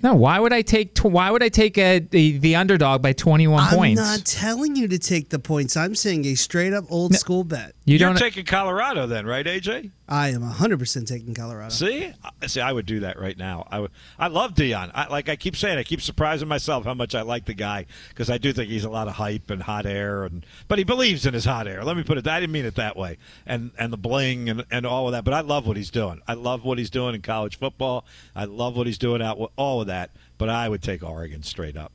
No, 0.04 0.16
why 0.16 0.40
would 0.40 0.52
I 0.52 0.64
take 0.64 0.98
why 1.00 1.30
would 1.30 1.44
I 1.44 1.50
take 1.50 1.78
a, 1.78 2.00
the 2.00 2.38
the 2.40 2.56
underdog 2.56 3.02
by 3.02 3.14
21 3.14 3.62
I'm 3.62 3.76
points? 3.76 4.02
I'm 4.02 4.08
not 4.08 4.26
telling 4.26 4.76
you 4.76 4.88
to 4.88 4.98
take 4.98 5.30
the 5.30 5.38
points. 5.38 5.78
I'm 5.78 5.96
saying 5.96 6.26
a 6.26 6.36
straight 6.36 6.74
up 6.74 6.86
old 6.90 7.12
no, 7.12 7.18
school 7.18 7.44
bet. 7.44 7.76
You 7.86 7.98
You're 7.98 8.10
don't 8.10 8.18
taking 8.18 8.46
Colorado 8.46 9.06
then, 9.06 9.26
right, 9.26 9.46
AJ? 9.46 9.92
I 10.12 10.30
am 10.30 10.42
100% 10.42 11.08
taking 11.08 11.34
Colorado. 11.34 11.70
See? 11.70 12.12
See, 12.46 12.60
I 12.60 12.74
would 12.74 12.86
do 12.86 13.00
that 13.00 13.18
right 13.18 13.38
now. 13.38 13.66
I 13.72 13.80
would 13.80 13.92
I 14.20 14.28
love 14.28 14.54
Deion. 14.54 14.92
I, 14.94 15.08
like 15.08 15.30
I 15.30 15.38
keep 15.38 15.56
saying, 15.56 15.78
I 15.78 15.84
keep 15.84 16.02
surprising 16.02 16.50
myself 16.50 16.84
how 16.84 16.94
much 16.94 17.16
I 17.16 17.22
like 17.22 17.46
the 17.46 17.54
guy 17.54 17.86
because 18.10 18.30
I 18.30 18.38
do 18.38 18.52
think 18.52 18.70
he's 18.70 18.84
a 18.84 18.90
lot 18.90 19.08
of 19.08 19.14
hype 19.14 19.50
and 19.50 19.64
hot 19.64 19.86
air 19.86 20.26
and 20.26 20.46
but 20.68 20.80
he 20.80 20.84
believes 20.84 21.26
in 21.26 21.34
his 21.34 21.46
hot 21.46 21.66
air. 21.66 21.86
Let 21.86 21.96
me 21.96 22.04
put 22.04 22.18
it 22.18 22.28
I 22.28 22.42
didn't 22.42 22.52
mean 22.52 22.66
it 22.66 22.76
that 22.76 22.98
way. 22.98 23.20
And 23.46 23.72
and 23.80 23.94
the 23.94 23.98
bling 23.98 24.50
and, 24.50 24.66
and 24.70 24.86
all 24.86 25.08
of 25.08 25.14
that, 25.14 25.24
but 25.24 25.34
I 25.34 25.42
love 25.42 25.66
what 25.66 25.78
he's 25.78 25.92
doing. 25.92 26.22
I 26.28 26.34
love 26.34 26.66
what 26.66 26.78
he's 26.78 26.90
doing 26.90 27.16
in 27.16 27.22
college 27.22 27.58
football. 27.58 28.06
I 28.36 28.44
love 28.44 28.76
what 28.76 28.88
he's 28.88 28.98
doing 28.98 29.22
out 29.22 29.40
with 29.40 29.52
all 29.56 29.80
of 29.80 29.88
that 29.88 30.12
but 30.38 30.50
I 30.50 30.68
would 30.68 30.82
take 30.82 31.04
Oregon 31.04 31.44
straight 31.44 31.78
up. 31.78 31.92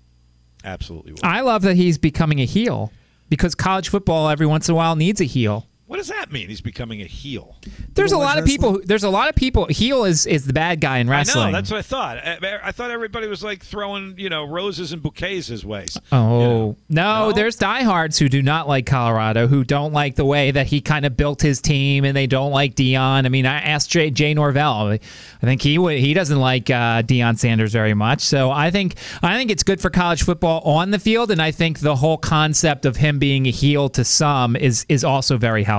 Absolutely 0.65 1.13
would. 1.13 1.25
I 1.25 1.41
love 1.41 1.63
that 1.63 1.75
he's 1.75 1.99
becoming 1.99 2.41
a 2.41 2.45
heel 2.45 2.93
because 3.29 3.57
college 3.57 3.89
football 3.89 4.29
every 4.29 4.47
once 4.47 4.69
in 4.69 4.73
a 4.73 4.77
while 4.77 4.95
needs 4.95 5.21
a 5.21 5.25
heel. 5.25 5.67
What 5.87 5.99
does 5.99 6.09
that 6.09 6.33
mean? 6.33 6.49
He's 6.49 6.61
becoming 6.61 7.01
a 7.01 7.05
heel. 7.05 7.55
There's 7.95 8.11
a 8.11 8.19
lot 8.19 8.39
of 8.39 8.45
people. 8.45 8.73
who- 8.73 8.83
There's 8.83 9.05
a 9.05 9.09
lot 9.09 9.29
of 9.29 9.37
people. 9.37 9.67
Heel 9.67 10.05
is 10.05 10.27
is 10.27 10.45
the 10.45 10.53
bad 10.53 10.81
guy 10.81 10.99
in 10.99 11.09
wrestling. 11.09 11.45
I 11.45 11.53
wrestling. 11.53 11.53
know. 11.53 11.59
That's 11.59 11.71
what 11.71 11.79
I 11.79 11.83
thought. 11.83 12.45
I, 12.45 12.59
I 12.69 12.73
thought 12.73 12.91
everybody 12.91 13.29
was 13.29 13.45
like 13.45 13.63
throwing, 13.65 14.15
you 14.19 14.29
know, 14.29 14.45
roses 14.45 14.93
and 14.93 15.01
bouquets 15.01 15.47
his 15.47 15.65
ways. 15.65 15.97
Oh 16.11 16.41
You 16.41 16.47
know? 16.47 16.77
no, 16.89 17.27
No? 17.29 17.33
there's 17.33 17.55
diehards 17.55 18.19
who 18.19 18.29
do 18.29 18.43
not 18.43 18.67
like 18.67 18.85
Colorado, 18.87 19.47
who 19.47 19.63
don't 19.63 19.93
like 19.93 20.17
the 20.17 20.25
way 20.25 20.51
that 20.51 20.67
he 20.67 20.81
kind 20.81 21.07
of 21.07 21.17
built 21.17 21.41
his 21.41 21.61
team, 21.61 22.05
and 22.05 22.17
they 22.17 22.27
don't 22.27 22.51
like 22.51 22.75
Deion. 22.75 23.25
I 23.25 23.29
mean, 23.29 23.47
I 23.47 23.61
asked 23.61 23.89
Jay, 23.89 24.11
Jay 24.11 24.35
Norvell. 24.35 24.89
I 24.91 24.99
think 25.41 25.63
he 25.63 25.79
would. 25.79 25.99
He 25.99 26.15
doesn't 26.15 26.41
like 26.41 26.69
uh, 26.69 27.03
Deion 27.03 27.39
Sanders 27.39 27.73
very 27.73 27.95
much. 27.95 28.23
So 28.23 28.51
I 28.51 28.73
think 28.73 28.97
I 29.23 29.37
think 29.37 29.53
it's 29.53 29.63
good 29.63 29.81
for 29.81 29.91
college 29.91 30.25
football 30.25 30.63
on 30.63 30.91
the 30.91 30.99
field, 30.99 31.31
and 31.31 31.41
I 31.41 31.53
think 31.53 31.79
the 31.79 31.95
whole 31.95 32.19
concept 32.19 32.85
of 32.87 32.97
him 32.97 33.21
being 33.21 33.47
a 33.47 33.51
heel 33.51 33.89
to 33.91 34.05
some 34.05 34.57
is 34.57 34.85
is 34.89 35.05
also 35.05 35.39
very 35.39 35.63
helpful. 35.63 35.76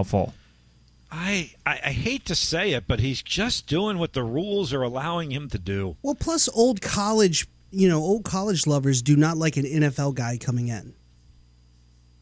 I, 1.12 1.52
I 1.66 1.80
I 1.86 1.92
hate 1.92 2.26
to 2.26 2.36
say 2.36 2.72
it, 2.72 2.86
but 2.88 3.00
he's 3.00 3.22
just 3.22 3.68
doing 3.68 3.98
what 3.98 4.14
the 4.14 4.24
rules 4.24 4.74
are 4.74 4.84
allowing 4.84 5.32
him 5.32 5.50
to 5.50 5.58
do. 5.58 5.96
Well, 6.02 6.16
plus 6.16 6.50
old 6.50 6.82
college, 6.82 7.48
you 7.72 7.88
know, 7.88 8.00
old 8.00 8.26
college 8.26 8.68
lovers 8.68 9.02
do 9.02 9.16
not 9.16 9.38
like 9.38 9.58
an 9.58 9.64
NFL 9.64 10.16
guy 10.16 10.38
coming 10.38 10.68
in. 10.68 10.94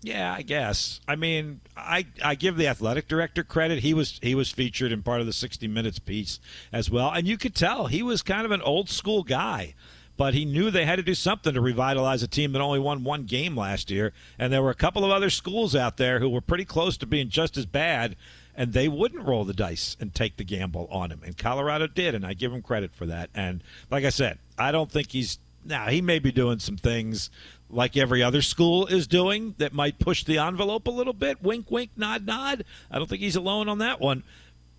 Yeah, 0.05 0.32
I 0.32 0.43
guess. 0.43 0.99
I 1.07 1.15
mean, 1.15 1.61
I 1.76 2.05
I 2.23 2.36
give 2.36 2.57
the 2.57 2.67
athletic 2.67 3.07
director 3.07 3.43
credit. 3.43 3.80
He 3.80 3.95
was 3.95 4.19
he 4.21 4.36
was 4.36 4.51
featured 4.51 4.91
in 4.91 5.01
part 5.01 5.19
of 5.19 5.26
the 5.26 5.34
60 5.34 5.67
Minutes 5.67 5.97
piece 5.97 6.39
as 6.71 6.91
well, 6.91 7.09
and 7.11 7.28
you 7.28 7.39
could 7.39 7.55
tell 7.55 7.88
he 7.88 8.03
was 8.03 8.21
kind 8.21 8.45
of 8.45 8.51
an 8.51 8.61
old 8.61 8.88
school 8.88 9.23
guy. 9.23 9.73
But 10.18 10.34
he 10.34 10.45
knew 10.45 10.72
they 10.72 10.86
had 10.86 10.95
to 10.95 11.03
do 11.03 11.13
something 11.13 11.53
to 11.53 11.61
revitalize 11.61 12.24
a 12.24 12.28
team 12.28 12.53
that 12.53 12.61
only 12.61 12.80
won 12.80 13.03
one 13.03 13.26
game 13.26 13.57
last 13.57 13.91
year, 13.91 14.13
and 14.39 14.51
there 14.51 14.63
were 14.63 14.70
a 14.70 14.76
couple 14.76 15.03
of 15.03 15.11
other 15.11 15.30
schools 15.30 15.76
out 15.76 15.97
there 15.97 16.20
who 16.20 16.30
were 16.30 16.41
pretty 16.41 16.66
close 16.66 16.95
to 16.97 17.05
being 17.05 17.30
just 17.30 17.57
as 17.57 17.66
bad, 17.66 18.16
and 18.55 18.72
they 18.72 18.88
wouldn't 18.88 19.28
roll 19.28 19.43
the 19.43 19.53
dice 19.53 19.97
and 19.99 20.13
take 20.13 20.38
the 20.38 20.45
gamble 20.45 20.88
on 20.89 21.11
him. 21.11 21.22
And 21.26 21.38
Colorado 21.38 21.88
did, 21.88 22.16
and 22.16 22.26
I 22.26 22.34
give 22.34 22.53
him 22.53 22.61
credit 22.61 22.95
for 22.95 23.05
that. 23.07 23.30
And 23.36 23.61
like 23.91 24.05
I 24.05 24.09
said, 24.09 24.39
I 24.57 24.72
don't 24.72 24.89
think 24.91 25.11
he's 25.11 25.38
now 25.66 25.88
he 25.88 26.01
may 26.01 26.20
be 26.20 26.32
doing 26.32 26.59
some 26.59 26.78
things 26.78 27.30
like 27.70 27.97
every 27.97 28.22
other 28.22 28.41
school 28.41 28.86
is 28.86 29.07
doing 29.07 29.55
that 29.57 29.74
might 29.74 29.99
push 29.99 30.24
the 30.24 30.38
envelope 30.38 30.88
a 30.88 30.91
little 30.91 31.13
bit. 31.13 31.41
Wink, 31.41 31.72
wink, 31.72 31.91
nod, 31.97 32.26
nod. 32.26 32.63
I 32.91 32.97
don't 32.97 33.09
think 33.09 33.22
he's 33.22 33.36
alone 33.36 33.68
on 33.68 33.80
that 33.80 33.99
one. 33.99 34.24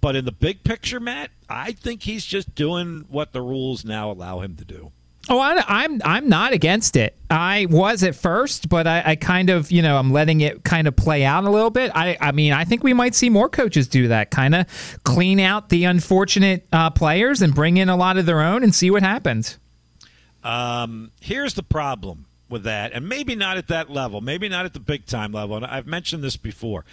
But 0.01 0.15
in 0.15 0.25
the 0.25 0.33
big 0.33 0.63
picture, 0.63 1.01
Matt, 1.01 1.31
I 1.49 1.73
think 1.73 2.03
he's 2.03 2.25
just 2.25 2.55
doing 2.55 3.07
what 3.09 3.33
the 3.33 3.43
rules 3.43 3.85
now 3.85 4.11
allow 4.11 4.41
him 4.41 4.55
to 4.57 4.65
do. 4.65 4.93
Oh, 5.29 5.41
I, 5.41 5.63
I'm 5.67 6.01
I'm 6.05 6.29
not 6.29 6.53
against 6.53 6.97
it. 6.97 7.17
I 7.29 7.67
was 7.69 8.05
at 8.05 8.15
first, 8.15 8.69
but 8.69 8.87
I, 8.87 9.03
I 9.05 9.17
kind 9.17 9.51
of 9.51 9.73
you 9.73 9.83
know 9.83 9.97
I'm 9.97 10.13
letting 10.13 10.41
it 10.41 10.63
kind 10.63 10.87
of 10.87 10.95
play 10.95 11.25
out 11.25 11.45
a 11.45 11.51
little 11.51 11.71
bit. 11.71 11.91
I 11.95 12.17
I 12.21 12.33
mean 12.33 12.53
I 12.53 12.65
think 12.65 12.85
we 12.85 12.93
might 12.93 13.15
see 13.15 13.29
more 13.29 13.49
coaches 13.49 13.89
do 13.89 14.09
that, 14.09 14.31
kind 14.31 14.55
of 14.55 14.67
clean 15.05 15.41
out 15.41 15.69
the 15.69 15.85
unfortunate 15.85 16.67
uh, 16.73 16.91
players 16.91 17.43
and 17.43 17.55
bring 17.55 17.77
in 17.77 17.89
a 17.89 17.97
lot 17.97 18.19
of 18.19 18.27
their 18.27 18.41
own 18.41 18.63
and 18.63 18.75
see 18.75 18.91
what 18.91 19.03
happens. 19.03 19.59
Um, 20.45 21.11
here's 21.21 21.55
the 21.55 21.65
problem 21.65 22.27
with 22.49 22.63
that, 22.63 22.93
and 22.93 23.09
maybe 23.09 23.35
not 23.35 23.57
at 23.57 23.67
that 23.67 23.91
level, 23.91 24.21
maybe 24.21 24.49
not 24.49 24.65
at 24.65 24.75
the 24.75 24.81
big 24.81 25.07
time 25.07 25.33
level. 25.33 25.57
And 25.57 25.67
I've 25.67 25.89
mentioned 25.89 26.23
this 26.23 26.37
before. 26.37 26.85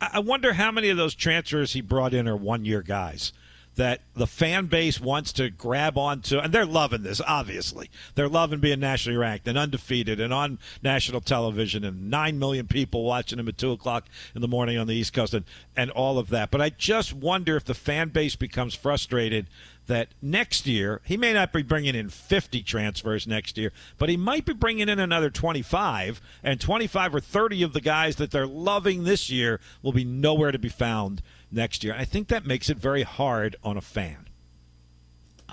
I 0.00 0.20
wonder 0.20 0.52
how 0.52 0.70
many 0.70 0.90
of 0.90 0.96
those 0.96 1.16
transfers 1.16 1.72
he 1.72 1.80
brought 1.80 2.14
in 2.14 2.28
are 2.28 2.36
one 2.36 2.64
year 2.64 2.82
guys 2.82 3.32
that 3.76 4.00
the 4.14 4.26
fan 4.26 4.66
base 4.66 5.00
wants 5.00 5.32
to 5.32 5.48
grab 5.48 5.96
onto, 5.96 6.38
and 6.38 6.52
they're 6.52 6.66
loving 6.66 7.02
this. 7.02 7.20
Obviously, 7.26 7.90
they're 8.14 8.28
loving 8.28 8.60
being 8.60 8.80
nationally 8.80 9.16
ranked 9.16 9.48
and 9.48 9.56
undefeated 9.56 10.20
and 10.20 10.32
on 10.32 10.58
national 10.82 11.20
television, 11.20 11.84
and 11.84 12.10
nine 12.10 12.38
million 12.38 12.66
people 12.66 13.04
watching 13.04 13.38
them 13.38 13.48
at 13.48 13.58
two 13.58 13.72
o'clock 13.72 14.06
in 14.34 14.40
the 14.40 14.48
morning 14.48 14.76
on 14.76 14.86
the 14.86 14.94
East 14.94 15.12
Coast, 15.12 15.34
and 15.34 15.44
and 15.76 15.90
all 15.90 16.18
of 16.18 16.28
that. 16.30 16.50
But 16.50 16.60
I 16.60 16.70
just 16.70 17.12
wonder 17.12 17.56
if 17.56 17.64
the 17.64 17.74
fan 17.74 18.08
base 18.08 18.36
becomes 18.36 18.74
frustrated 18.74 19.46
that 19.86 20.08
next 20.22 20.66
year 20.66 21.00
he 21.04 21.16
may 21.16 21.32
not 21.32 21.52
be 21.52 21.62
bringing 21.62 21.94
in 21.94 22.08
50 22.08 22.62
transfers 22.62 23.26
next 23.26 23.58
year, 23.58 23.72
but 23.98 24.08
he 24.08 24.16
might 24.16 24.44
be 24.44 24.52
bringing 24.52 24.88
in 24.88 24.98
another 24.98 25.30
25, 25.30 26.20
and 26.44 26.60
25 26.60 27.14
or 27.14 27.20
30 27.20 27.62
of 27.62 27.72
the 27.72 27.80
guys 27.80 28.16
that 28.16 28.30
they're 28.30 28.46
loving 28.46 29.04
this 29.04 29.30
year 29.30 29.60
will 29.82 29.92
be 29.92 30.04
nowhere 30.04 30.52
to 30.52 30.58
be 30.58 30.68
found 30.68 31.22
next 31.50 31.84
year. 31.84 31.94
I 31.96 32.04
think 32.04 32.28
that 32.28 32.46
makes 32.46 32.70
it 32.70 32.76
very 32.76 33.02
hard 33.02 33.56
on 33.62 33.76
a 33.76 33.80
fan. 33.80 34.26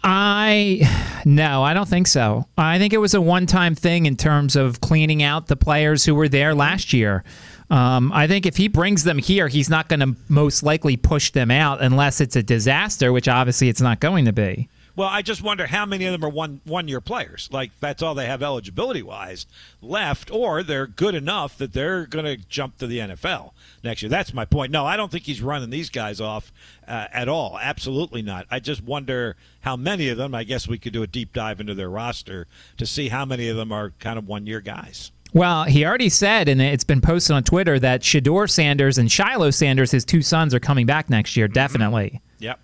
I 0.03 1.21
no, 1.25 1.63
I 1.63 1.73
don't 1.73 1.87
think 1.87 2.07
so. 2.07 2.45
I 2.57 2.77
think 2.77 2.93
it 2.93 2.99
was 2.99 3.13
a 3.13 3.21
one-time 3.21 3.75
thing 3.75 4.05
in 4.05 4.15
terms 4.15 4.55
of 4.55 4.79
cleaning 4.79 5.23
out 5.23 5.47
the 5.47 5.55
players 5.55 6.05
who 6.05 6.15
were 6.15 6.29
there 6.29 6.53
last 6.53 6.93
year. 6.93 7.23
Um, 7.69 8.13
I 8.13 8.27
think 8.27 8.45
if 8.45 8.57
he 8.57 8.67
brings 8.67 9.03
them 9.03 9.17
here, 9.17 9.47
he's 9.47 9.69
not 9.69 9.89
going 9.89 9.99
to 9.99 10.15
most 10.29 10.63
likely 10.63 10.95
push 10.95 11.31
them 11.31 11.51
out 11.51 11.81
unless 11.81 12.21
it's 12.21 12.35
a 12.35 12.43
disaster, 12.43 13.11
which 13.11 13.27
obviously 13.27 13.67
it's 13.67 13.81
not 13.81 13.99
going 13.99 14.25
to 14.25 14.33
be. 14.33 14.69
Well, 14.97 15.07
I 15.07 15.21
just 15.21 15.43
wonder 15.43 15.67
how 15.67 15.85
many 15.85 16.05
of 16.05 16.11
them 16.11 16.25
are 16.25 16.33
one 16.33 16.59
one 16.65 16.87
year 16.87 16.99
players. 16.99 17.49
Like 17.51 17.69
that's 17.79 18.01
all 18.01 18.15
they 18.15 18.25
have 18.25 18.41
eligibility 18.41 19.03
wise 19.03 19.45
left, 19.79 20.31
or 20.31 20.63
they're 20.63 20.87
good 20.87 21.13
enough 21.13 21.55
that 21.59 21.71
they're 21.71 22.07
going 22.07 22.25
to 22.25 22.35
jump 22.35 22.79
to 22.79 22.87
the 22.87 22.97
NFL 22.97 23.51
next 23.83 24.01
year. 24.01 24.09
That's 24.09 24.33
my 24.33 24.43
point. 24.43 24.71
No, 24.71 24.87
I 24.87 24.97
don't 24.97 25.11
think 25.11 25.25
he's 25.25 25.39
running 25.39 25.69
these 25.69 25.91
guys 25.91 26.19
off 26.19 26.51
uh, 26.87 27.05
at 27.13 27.29
all. 27.29 27.59
Absolutely 27.61 28.23
not. 28.23 28.47
I 28.49 28.59
just 28.59 28.83
wonder 28.83 29.35
how 29.61 29.75
many 29.75 30.09
of 30.09 30.17
them. 30.17 30.33
I 30.33 30.43
guess 30.43 30.67
we 30.67 30.79
could 30.79 30.93
do 30.93 31.03
a 31.03 31.07
deep 31.07 31.31
dive 31.31 31.59
into 31.59 31.75
their 31.75 31.91
roster 31.91 32.47
to 32.77 32.87
see 32.87 33.09
how 33.09 33.23
many 33.23 33.49
of 33.49 33.55
them 33.55 33.71
are 33.71 33.91
kind 33.99 34.17
of 34.17 34.27
one 34.27 34.47
year 34.47 34.61
guys. 34.61 35.11
Well, 35.31 35.65
he 35.65 35.85
already 35.85 36.09
said, 36.09 36.49
and 36.49 36.59
it's 36.59 36.83
been 36.83 37.01
posted 37.01 37.35
on 37.35 37.43
Twitter, 37.43 37.77
that 37.77 38.01
Shedeur 38.01 38.49
Sanders 38.49 38.97
and 38.97 39.11
Shiloh 39.11 39.51
Sanders, 39.51 39.91
his 39.91 40.05
two 40.05 40.23
sons, 40.23 40.55
are 40.55 40.59
coming 40.59 40.87
back 40.87 41.07
next 41.07 41.37
year, 41.37 41.47
definitely. 41.47 42.19
Yep. 42.39 42.59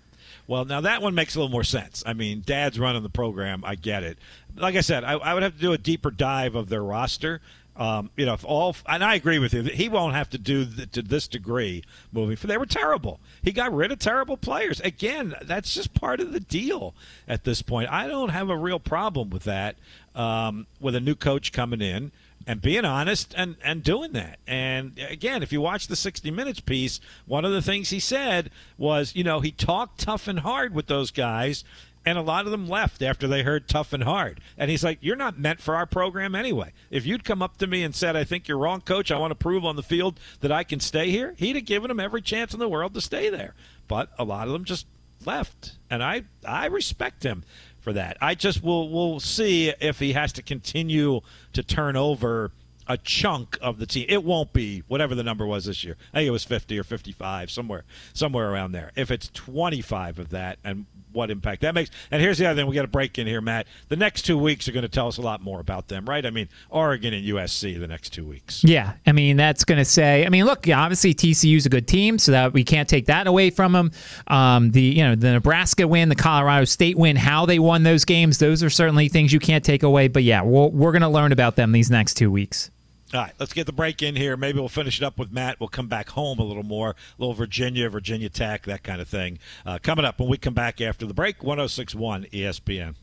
Well, 0.46 0.64
now 0.64 0.82
that 0.82 1.00
one 1.00 1.14
makes 1.14 1.34
a 1.34 1.38
little 1.38 1.50
more 1.50 1.64
sense. 1.64 2.02
I 2.06 2.12
mean, 2.12 2.42
Dad's 2.44 2.78
running 2.78 3.02
the 3.02 3.08
program. 3.08 3.62
I 3.64 3.74
get 3.76 4.02
it. 4.02 4.18
Like 4.56 4.76
I 4.76 4.82
said, 4.82 5.04
I, 5.04 5.12
I 5.12 5.34
would 5.34 5.42
have 5.42 5.54
to 5.54 5.60
do 5.60 5.72
a 5.72 5.78
deeper 5.78 6.10
dive 6.10 6.54
of 6.54 6.68
their 6.68 6.82
roster. 6.82 7.40
Um, 7.76 8.10
you 8.16 8.24
know, 8.24 8.34
if 8.34 8.44
all 8.44 8.76
and 8.86 9.02
I 9.02 9.16
agree 9.16 9.40
with 9.40 9.52
you, 9.52 9.62
he 9.64 9.88
won't 9.88 10.14
have 10.14 10.30
to 10.30 10.38
do 10.38 10.64
th- 10.64 10.92
to 10.92 11.02
this 11.02 11.26
degree 11.26 11.82
moving. 12.12 12.36
For 12.36 12.46
they 12.46 12.56
were 12.56 12.66
terrible. 12.66 13.18
He 13.42 13.50
got 13.50 13.74
rid 13.74 13.90
of 13.90 13.98
terrible 13.98 14.36
players. 14.36 14.80
Again, 14.80 15.34
that's 15.42 15.74
just 15.74 15.92
part 15.92 16.20
of 16.20 16.32
the 16.32 16.38
deal 16.38 16.94
at 17.26 17.42
this 17.42 17.62
point. 17.62 17.90
I 17.90 18.06
don't 18.06 18.28
have 18.28 18.48
a 18.48 18.56
real 18.56 18.78
problem 18.78 19.30
with 19.30 19.44
that. 19.44 19.76
Um, 20.14 20.68
with 20.80 20.94
a 20.94 21.00
new 21.00 21.16
coach 21.16 21.50
coming 21.50 21.80
in 21.80 22.12
and 22.46 22.60
being 22.60 22.84
honest 22.84 23.34
and, 23.36 23.56
and 23.64 23.82
doing 23.82 24.12
that. 24.12 24.38
And 24.46 24.98
again, 25.08 25.42
if 25.42 25.52
you 25.52 25.60
watch 25.60 25.86
the 25.86 25.96
60 25.96 26.30
Minutes 26.30 26.60
piece, 26.60 27.00
one 27.26 27.44
of 27.44 27.52
the 27.52 27.62
things 27.62 27.90
he 27.90 28.00
said 28.00 28.50
was, 28.76 29.14
you 29.14 29.24
know, 29.24 29.40
he 29.40 29.50
talked 29.50 30.00
tough 30.00 30.28
and 30.28 30.40
hard 30.40 30.74
with 30.74 30.86
those 30.86 31.10
guys, 31.10 31.64
and 32.06 32.18
a 32.18 32.22
lot 32.22 32.44
of 32.44 32.50
them 32.50 32.68
left 32.68 33.02
after 33.02 33.26
they 33.26 33.42
heard 33.42 33.66
tough 33.66 33.92
and 33.92 34.02
hard. 34.02 34.40
And 34.58 34.70
he's 34.70 34.84
like, 34.84 34.98
You're 35.00 35.16
not 35.16 35.38
meant 35.38 35.60
for 35.60 35.74
our 35.74 35.86
program 35.86 36.34
anyway. 36.34 36.72
If 36.90 37.06
you'd 37.06 37.24
come 37.24 37.40
up 37.40 37.56
to 37.58 37.66
me 37.66 37.82
and 37.82 37.94
said, 37.94 38.14
I 38.14 38.24
think 38.24 38.46
you're 38.46 38.58
wrong, 38.58 38.82
coach, 38.82 39.10
I 39.10 39.18
want 39.18 39.30
to 39.30 39.36
prove 39.36 39.64
on 39.64 39.76
the 39.76 39.82
field 39.82 40.20
that 40.40 40.52
I 40.52 40.64
can 40.64 40.80
stay 40.80 41.10
here, 41.10 41.34
he'd 41.38 41.56
have 41.56 41.64
given 41.64 41.88
them 41.88 42.00
every 42.00 42.20
chance 42.20 42.52
in 42.52 42.60
the 42.60 42.68
world 42.68 42.92
to 42.94 43.00
stay 43.00 43.30
there. 43.30 43.54
But 43.88 44.10
a 44.18 44.24
lot 44.24 44.46
of 44.46 44.52
them 44.52 44.64
just 44.64 44.86
left. 45.24 45.72
And 45.90 46.02
I, 46.02 46.24
I 46.46 46.66
respect 46.66 47.22
him 47.22 47.44
for 47.84 47.92
that. 47.92 48.16
I 48.20 48.34
just 48.34 48.64
will 48.64 48.88
will 48.88 49.20
see 49.20 49.72
if 49.80 50.00
he 50.00 50.14
has 50.14 50.32
to 50.32 50.42
continue 50.42 51.20
to 51.52 51.62
turn 51.62 51.96
over 51.96 52.50
a 52.86 52.96
chunk 52.98 53.56
of 53.60 53.78
the 53.78 53.86
team. 53.86 54.06
It 54.08 54.24
won't 54.24 54.52
be 54.52 54.82
whatever 54.88 55.14
the 55.14 55.22
number 55.22 55.46
was 55.46 55.66
this 55.66 55.84
year. 55.84 55.96
I 56.12 56.18
think 56.18 56.28
it 56.28 56.32
was 56.32 56.44
50 56.44 56.78
or 56.78 56.82
55, 56.84 57.50
somewhere 57.50 57.84
somewhere 58.12 58.50
around 58.50 58.72
there. 58.72 58.90
If 58.96 59.10
it's 59.10 59.30
25 59.32 60.18
of 60.18 60.30
that 60.30 60.58
and 60.64 60.86
what 61.14 61.30
impact 61.30 61.62
that 61.62 61.74
makes. 61.74 61.90
And 62.10 62.20
here's 62.20 62.38
the 62.38 62.46
other 62.46 62.60
thing 62.60 62.68
we 62.68 62.74
got 62.74 62.82
to 62.82 62.88
break 62.88 63.18
in 63.18 63.26
here, 63.26 63.40
Matt. 63.40 63.66
The 63.88 63.96
next 63.96 64.22
2 64.22 64.36
weeks 64.36 64.68
are 64.68 64.72
going 64.72 64.82
to 64.82 64.88
tell 64.88 65.08
us 65.08 65.16
a 65.16 65.22
lot 65.22 65.42
more 65.42 65.60
about 65.60 65.88
them, 65.88 66.04
right? 66.06 66.24
I 66.24 66.30
mean, 66.30 66.48
Oregon 66.70 67.14
and 67.14 67.26
USC 67.26 67.78
the 67.78 67.88
next 67.88 68.10
2 68.10 68.24
weeks. 68.26 68.62
Yeah, 68.64 68.94
I 69.06 69.12
mean 69.12 69.36
that's 69.36 69.64
going 69.64 69.78
to 69.78 69.84
say. 69.84 70.26
I 70.26 70.28
mean, 70.28 70.44
look, 70.44 70.68
obviously 70.68 71.14
TCU's 71.14 71.66
a 71.66 71.70
good 71.70 71.88
team, 71.88 72.18
so 72.18 72.32
that 72.32 72.52
we 72.52 72.64
can't 72.64 72.88
take 72.88 73.06
that 73.06 73.26
away 73.26 73.50
from 73.50 73.72
them. 73.72 73.90
Um, 74.26 74.70
the 74.70 74.82
you 74.82 75.04
know 75.04 75.14
the 75.14 75.32
Nebraska 75.32 75.86
win, 75.86 76.08
the 76.08 76.14
Colorado 76.14 76.64
State 76.64 76.96
win, 76.96 77.16
how 77.16 77.46
they 77.46 77.58
won 77.58 77.82
those 77.82 78.04
games, 78.04 78.38
those 78.38 78.62
are 78.62 78.70
certainly 78.70 79.08
things 79.08 79.32
you 79.32 79.40
can't 79.40 79.64
take 79.64 79.82
away. 79.82 80.08
But 80.08 80.24
yeah, 80.24 80.42
we'll, 80.42 80.70
we're 80.70 80.92
going 80.92 81.02
to 81.02 81.08
learn 81.08 81.32
about 81.32 81.56
them 81.56 81.72
these 81.72 81.90
next 81.90 82.14
two 82.14 82.30
weeks. 82.30 82.70
All 83.12 83.20
right, 83.20 83.32
let's 83.38 83.52
get 83.52 83.66
the 83.66 83.72
break 83.72 84.02
in 84.02 84.16
here. 84.16 84.36
Maybe 84.36 84.58
we'll 84.58 84.68
finish 84.68 85.00
it 85.00 85.04
up 85.04 85.18
with 85.18 85.30
Matt. 85.30 85.60
We'll 85.60 85.68
come 85.68 85.86
back 85.86 86.10
home 86.10 86.38
a 86.38 86.44
little 86.44 86.64
more, 86.64 86.90
a 86.90 86.94
little 87.18 87.34
Virginia, 87.34 87.88
Virginia 87.88 88.28
Tech, 88.28 88.64
that 88.64 88.82
kind 88.82 89.00
of 89.00 89.08
thing. 89.08 89.38
Uh, 89.64 89.78
coming 89.80 90.04
up 90.04 90.18
when 90.18 90.28
we 90.28 90.38
come 90.38 90.54
back 90.54 90.80
after 90.80 91.06
the 91.06 91.14
break, 91.14 91.42
1061 91.42 92.24
ESPN. 92.32 92.94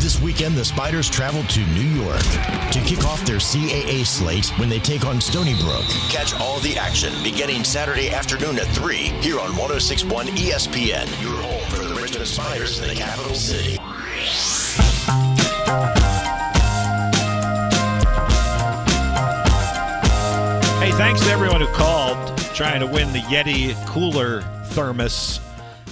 This 0.00 0.20
weekend, 0.20 0.56
the 0.56 0.64
Spiders 0.64 1.08
travel 1.08 1.42
to 1.44 1.60
New 1.68 2.02
York 2.02 2.22
to 2.72 2.80
kick 2.84 3.04
off 3.04 3.24
their 3.24 3.38
CAA 3.38 4.04
slate 4.04 4.46
when 4.58 4.68
they 4.68 4.78
take 4.78 5.06
on 5.06 5.20
Stony 5.20 5.54
Brook. 5.60 5.84
Catch 6.10 6.34
all 6.40 6.58
the 6.60 6.76
action 6.76 7.12
beginning 7.22 7.64
Saturday 7.64 8.10
afternoon 8.10 8.58
at 8.58 8.66
3 8.68 8.96
here 8.96 9.38
on 9.40 9.56
1061 9.56 10.26
ESPN, 10.28 11.22
your 11.22 11.40
home 11.40 11.70
for 11.70 11.84
the 11.86 11.94
Richmond 12.00 12.26
Spiders 12.26 12.80
in 12.80 12.88
the 12.88 12.94
capital 12.94 13.34
city. 13.34 13.78
Thanks 20.96 21.20
to 21.22 21.30
everyone 21.32 21.60
who 21.60 21.66
called 21.68 22.38
trying 22.54 22.78
to 22.78 22.86
win 22.86 23.12
the 23.12 23.18
Yeti 23.18 23.74
cooler 23.84 24.42
thermos 24.66 25.40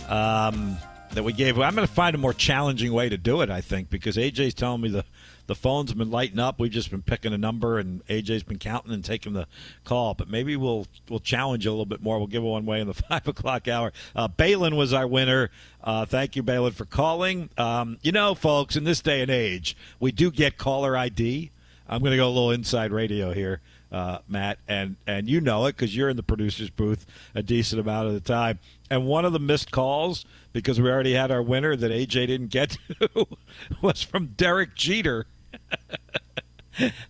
um, 0.09 0.77
that 1.11 1.25
we 1.25 1.33
gave. 1.33 1.59
I'm 1.59 1.75
going 1.75 1.87
to 1.87 1.93
find 1.93 2.15
a 2.15 2.19
more 2.19 2.33
challenging 2.33 2.93
way 2.93 3.09
to 3.09 3.19
do 3.19 3.41
it, 3.41 3.51
I 3.51 3.61
think, 3.63 3.91
because 3.91 4.17
AJ's 4.17 4.55
telling 4.55 4.81
me 4.81 4.91
the, 4.91 5.05
the 5.49 5.57
phones 5.57 5.93
been 5.93 6.13
lighting 6.13 6.39
up. 6.39 6.61
We've 6.61 6.71
just 6.71 6.89
been 6.89 7.03
picking 7.03 7.33
a 7.33 7.39
number, 7.39 7.81
and 7.81 8.07
AJ's 8.07 8.45
been 8.45 8.61
counting 8.61 8.93
and 8.93 9.05
taking 9.05 9.33
the 9.33 9.49
call. 9.83 10.15
But 10.15 10.31
maybe 10.31 10.55
we'll 10.55 10.87
we'll 11.09 11.19
challenge 11.19 11.67
a 11.67 11.71
little 11.71 11.85
bit 11.85 12.01
more. 12.01 12.19
We'll 12.19 12.29
give 12.29 12.45
it 12.45 12.47
one 12.47 12.65
way 12.65 12.81
in 12.81 12.87
the 12.87 12.95
5 13.09 13.27
o'clock 13.27 13.67
hour. 13.67 13.93
Uh, 14.15 14.29
Balin 14.29 14.77
was 14.77 14.93
our 14.93 15.09
winner. 15.09 15.51
Uh, 15.83 16.05
thank 16.05 16.37
you, 16.37 16.45
Balin, 16.45 16.75
for 16.75 16.85
calling. 16.85 17.51
Um, 17.59 17.99
you 18.03 18.13
know, 18.13 18.37
folks, 18.37 18.77
in 18.77 18.85
this 18.85 19.01
day 19.01 19.21
and 19.21 19.33
age, 19.33 19.77
we 19.99 20.13
do 20.13 20.31
get 20.31 20.59
caller 20.59 20.97
ID. 20.97 21.51
I'm 21.89 22.03
going 22.03 22.13
to 22.13 22.17
go 22.17 22.29
a 22.29 22.29
little 22.29 22.53
inside 22.53 22.93
radio 22.93 23.33
here 23.33 23.61
uh, 23.93 24.19
Matt, 24.27 24.59
and 24.67 24.97
and 25.07 25.29
you 25.29 25.41
know 25.41 25.67
it 25.67 25.77
because 25.77 25.95
you're 25.95 26.09
in 26.09 26.17
the 26.17 26.23
producer's 26.23 26.71
booth 26.71 27.07
a 27.35 27.43
decent 27.43 27.81
amount 27.81 28.09
of 28.09 28.15
the 28.15 28.21
time. 28.21 28.59
And 28.91 29.07
one 29.07 29.25
of 29.25 29.33
the 29.33 29.39
missed 29.39 29.71
calls 29.71 30.25
because 30.53 30.81
we 30.81 30.91
already 30.91 31.13
had 31.15 31.31
our 31.31 31.43
winner 31.43 31.77
that 31.77 31.91
AJ 31.91 32.27
didn't 32.27 32.49
get 32.49 32.77
to 33.01 33.27
was 33.83 34.03
from 34.03 34.27
Derek 34.29 34.75
Jeter. 34.75 35.27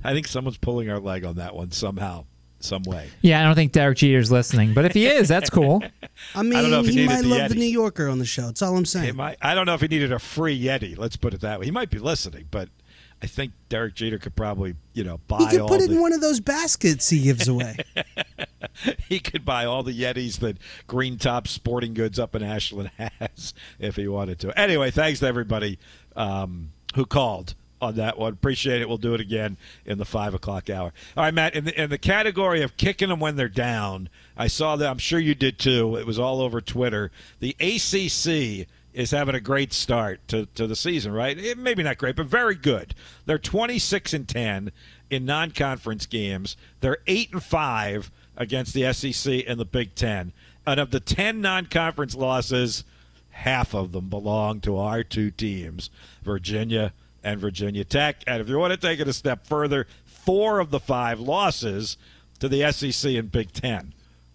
I 0.04 0.12
think 0.12 0.26
someone's 0.26 0.58
pulling 0.58 0.90
our 0.90 0.98
leg 0.98 1.24
on 1.24 1.36
that 1.36 1.54
one 1.54 1.70
somehow, 1.70 2.24
some 2.58 2.82
way. 2.82 3.10
Yeah, 3.20 3.40
I 3.40 3.44
don't 3.44 3.54
think 3.54 3.70
Derek 3.72 3.98
Jeter's 3.98 4.32
listening, 4.32 4.74
but 4.74 4.84
if 4.84 4.92
he 4.92 5.06
is, 5.06 5.28
that's 5.28 5.50
cool. 5.50 5.82
I 6.34 6.42
mean, 6.42 6.54
I 6.56 6.62
don't 6.62 6.70
know 6.72 6.80
if 6.80 6.86
he 6.86 7.00
he, 7.02 7.06
might 7.06 7.22
the 7.22 7.28
love 7.28 7.40
Yeti. 7.42 7.48
the 7.50 7.54
New 7.56 7.64
Yorker 7.66 8.08
on 8.08 8.18
the 8.18 8.24
show. 8.24 8.46
That's 8.46 8.60
all 8.62 8.72
I'm 8.74 8.80
He 8.80 8.86
saying. 8.86 9.16
might, 9.16 9.36
I 9.40 9.54
don't 9.54 9.66
know 9.66 9.74
if 9.74 9.80
he 9.80 9.88
needed 9.88 10.12
a 10.12 10.18
free 10.18 10.60
Yeti. 10.60 10.98
Let's 10.98 11.16
put 11.16 11.32
it 11.32 11.40
that 11.42 11.60
way. 11.60 11.66
He 11.66 11.70
might 11.70 11.90
be 11.90 11.98
listening, 12.00 12.48
but 12.50 12.68
I 13.22 13.26
think 13.26 13.52
Derek 13.68 13.94
Jeter 13.94 14.18
could 14.18 14.34
probably, 14.34 14.74
you 14.94 15.04
know, 15.04 15.20
buy 15.28 15.38
He 15.38 15.46
could 15.56 15.68
put 15.68 15.80
it 15.80 15.88
the, 15.88 15.94
in 15.94 16.00
one 16.00 16.12
of 16.12 16.20
those 16.20 16.40
baskets 16.40 17.08
he 17.08 17.22
gives 17.22 17.46
away. 17.46 17.76
he 19.08 19.20
could 19.20 19.44
buy 19.44 19.64
all 19.64 19.84
the 19.84 19.98
Yetis 19.98 20.40
that 20.40 20.58
Green 20.88 21.18
Top 21.18 21.46
Sporting 21.46 21.94
Goods 21.94 22.18
up 22.18 22.34
in 22.34 22.42
Ashland 22.42 22.90
has 22.98 23.54
if 23.78 23.94
he 23.94 24.08
wanted 24.08 24.40
to. 24.40 24.58
Anyway, 24.58 24.90
thanks 24.90 25.20
to 25.20 25.26
everybody 25.26 25.78
um, 26.16 26.72
who 26.96 27.06
called 27.06 27.54
on 27.80 27.94
that 27.94 28.18
one. 28.18 28.32
Appreciate 28.32 28.80
it. 28.80 28.88
We'll 28.88 28.98
do 28.98 29.14
it 29.14 29.20
again 29.20 29.56
in 29.86 29.98
the 29.98 30.04
five 30.04 30.34
o'clock 30.34 30.68
hour. 30.68 30.92
All 31.16 31.24
right, 31.24 31.34
Matt. 31.34 31.54
In 31.54 31.64
the, 31.64 31.80
in 31.80 31.90
the 31.90 31.98
category 31.98 32.62
of 32.62 32.76
kicking 32.76 33.08
them 33.08 33.20
when 33.20 33.36
they're 33.36 33.48
down, 33.48 34.08
I 34.36 34.48
saw 34.48 34.74
that. 34.76 34.88
I'm 34.88 34.98
sure 34.98 35.20
you 35.20 35.36
did 35.36 35.60
too. 35.60 35.96
It 35.96 36.06
was 36.06 36.18
all 36.18 36.40
over 36.40 36.60
Twitter. 36.60 37.12
The 37.38 37.56
ACC 37.60 38.66
is 38.92 39.10
having 39.10 39.34
a 39.34 39.40
great 39.40 39.72
start 39.72 40.26
to, 40.28 40.46
to 40.46 40.66
the 40.66 40.76
season, 40.76 41.12
right? 41.12 41.38
It, 41.38 41.58
maybe 41.58 41.82
not 41.82 41.98
great, 41.98 42.16
but 42.16 42.26
very 42.26 42.54
good. 42.54 42.94
They're 43.26 43.38
26 43.38 44.12
and 44.12 44.28
10 44.28 44.72
in 45.10 45.24
non-conference 45.24 46.06
games. 46.06 46.56
They're 46.80 46.98
eight 47.06 47.32
and 47.32 47.42
five 47.42 48.10
against 48.36 48.74
the 48.74 48.92
SEC 48.92 49.44
and 49.46 49.58
the 49.58 49.64
Big 49.64 49.94
Ten. 49.94 50.32
And 50.66 50.78
of 50.78 50.90
the 50.90 51.00
10 51.00 51.40
non-conference 51.40 52.14
losses, 52.14 52.84
half 53.30 53.74
of 53.74 53.92
them 53.92 54.08
belong 54.08 54.60
to 54.60 54.76
our 54.76 55.02
two 55.02 55.30
teams, 55.30 55.90
Virginia 56.22 56.92
and 57.24 57.40
Virginia 57.40 57.84
Tech. 57.84 58.22
And 58.26 58.40
if 58.40 58.48
you 58.48 58.58
want 58.58 58.72
to 58.72 58.76
take 58.76 59.00
it 59.00 59.08
a 59.08 59.12
step 59.12 59.46
further, 59.46 59.86
four 60.04 60.60
of 60.60 60.70
the 60.70 60.80
five 60.80 61.20
losses 61.20 61.96
to 62.40 62.48
the 62.48 62.70
SEC 62.72 63.14
and 63.14 63.30
Big 63.30 63.52
Ten 63.52 63.94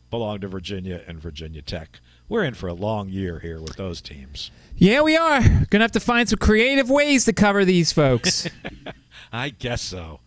belong 0.10 0.40
to 0.42 0.48
Virginia 0.48 1.04
and 1.08 1.20
Virginia 1.20 1.62
Tech. 1.62 2.00
We're 2.30 2.44
in 2.44 2.56
for 2.56 2.68
a 2.68 2.74
long 2.74 3.10
year 3.10 3.40
here 3.40 3.62
with 3.62 3.78
those 3.78 4.02
teams. 4.02 4.52
Yeah, 4.76 5.02
we 5.02 5.16
are. 5.16 5.42
Gonna 5.70 5.84
have 5.84 5.92
to 5.94 6.00
find 6.00 6.28
some 6.28 6.40
creative 6.40 6.90
ways 6.90 7.26
to 7.26 7.34
cover 7.34 7.64
these 7.64 7.92
folks. 7.92 8.50
I 9.32 9.50
guess 9.50 9.82
so. 9.82 10.20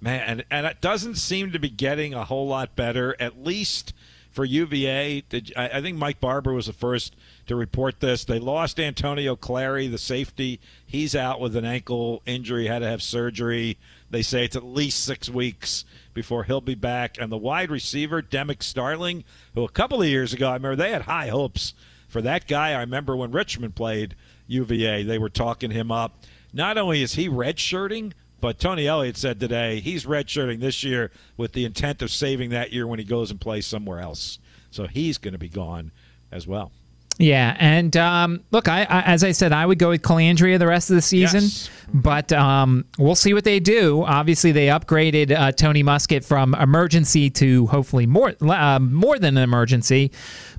Man, 0.00 0.22
and, 0.26 0.44
and 0.50 0.66
it 0.66 0.80
doesn't 0.80 1.14
seem 1.14 1.52
to 1.52 1.58
be 1.58 1.70
getting 1.70 2.12
a 2.12 2.24
whole 2.24 2.46
lot 2.46 2.76
better, 2.76 3.16
at 3.18 3.42
least 3.42 3.94
for 4.30 4.44
UVA. 4.44 5.22
Did, 5.28 5.52
I, 5.56 5.68
I 5.68 5.80
think 5.80 5.96
Mike 5.96 6.20
Barber 6.20 6.52
was 6.52 6.66
the 6.66 6.72
first 6.72 7.16
to 7.46 7.56
report 7.56 8.00
this. 8.00 8.24
They 8.24 8.38
lost 8.38 8.80
Antonio 8.80 9.36
Clary, 9.36 9.86
the 9.86 9.96
safety. 9.96 10.60
He's 10.84 11.14
out 11.14 11.40
with 11.40 11.56
an 11.56 11.64
ankle 11.64 12.20
injury, 12.26 12.66
had 12.66 12.80
to 12.80 12.88
have 12.88 13.02
surgery. 13.02 13.78
They 14.14 14.22
say 14.22 14.44
it's 14.44 14.54
at 14.54 14.62
least 14.62 15.02
six 15.02 15.28
weeks 15.28 15.84
before 16.12 16.44
he'll 16.44 16.60
be 16.60 16.76
back. 16.76 17.18
And 17.18 17.32
the 17.32 17.36
wide 17.36 17.68
receiver, 17.68 18.22
Demick 18.22 18.62
Starling, 18.62 19.24
who 19.56 19.64
a 19.64 19.68
couple 19.68 20.00
of 20.00 20.06
years 20.06 20.32
ago, 20.32 20.48
I 20.48 20.54
remember 20.54 20.76
they 20.76 20.92
had 20.92 21.02
high 21.02 21.26
hopes 21.26 21.74
for 22.06 22.22
that 22.22 22.46
guy. 22.46 22.74
I 22.74 22.78
remember 22.78 23.16
when 23.16 23.32
Richmond 23.32 23.74
played 23.74 24.14
UVA, 24.46 25.02
they 25.02 25.18
were 25.18 25.30
talking 25.30 25.72
him 25.72 25.90
up. 25.90 26.22
Not 26.52 26.78
only 26.78 27.02
is 27.02 27.14
he 27.14 27.28
redshirting, 27.28 28.12
but 28.40 28.60
Tony 28.60 28.86
Elliott 28.86 29.16
said 29.16 29.40
today 29.40 29.80
he's 29.80 30.04
redshirting 30.04 30.60
this 30.60 30.84
year 30.84 31.10
with 31.36 31.52
the 31.52 31.64
intent 31.64 32.00
of 32.00 32.12
saving 32.12 32.50
that 32.50 32.72
year 32.72 32.86
when 32.86 33.00
he 33.00 33.04
goes 33.04 33.32
and 33.32 33.40
plays 33.40 33.66
somewhere 33.66 33.98
else. 33.98 34.38
So 34.70 34.86
he's 34.86 35.18
going 35.18 35.32
to 35.32 35.38
be 35.38 35.48
gone 35.48 35.90
as 36.30 36.46
well. 36.46 36.70
Yeah, 37.18 37.56
and 37.60 37.96
um, 37.96 38.40
look, 38.50 38.66
I, 38.68 38.82
I 38.82 39.02
as 39.02 39.22
I 39.22 39.30
said, 39.32 39.52
I 39.52 39.64
would 39.64 39.78
go 39.78 39.90
with 39.90 40.02
Colandrea 40.02 40.58
the 40.58 40.66
rest 40.66 40.90
of 40.90 40.96
the 40.96 41.02
season, 41.02 41.42
Yes. 41.42 41.70
but 41.92 42.32
um, 42.32 42.84
we'll 42.98 43.14
see 43.14 43.32
what 43.34 43.44
they 43.44 43.60
do. 43.60 44.02
Obviously, 44.04 44.50
they 44.50 44.66
upgraded 44.66 45.30
uh, 45.30 45.52
Tony 45.52 45.84
Muskett 45.84 46.24
from 46.24 46.54
emergency 46.56 47.30
to 47.30 47.66
hopefully 47.68 48.06
more 48.06 48.34
uh, 48.40 48.78
more 48.80 49.18
than 49.20 49.36
an 49.36 49.44
emergency, 49.44 50.10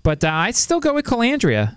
but 0.03 0.23
uh, 0.23 0.29
I 0.31 0.51
still 0.51 0.79
go 0.79 0.93
with 0.93 1.05
Colandrea. 1.05 1.75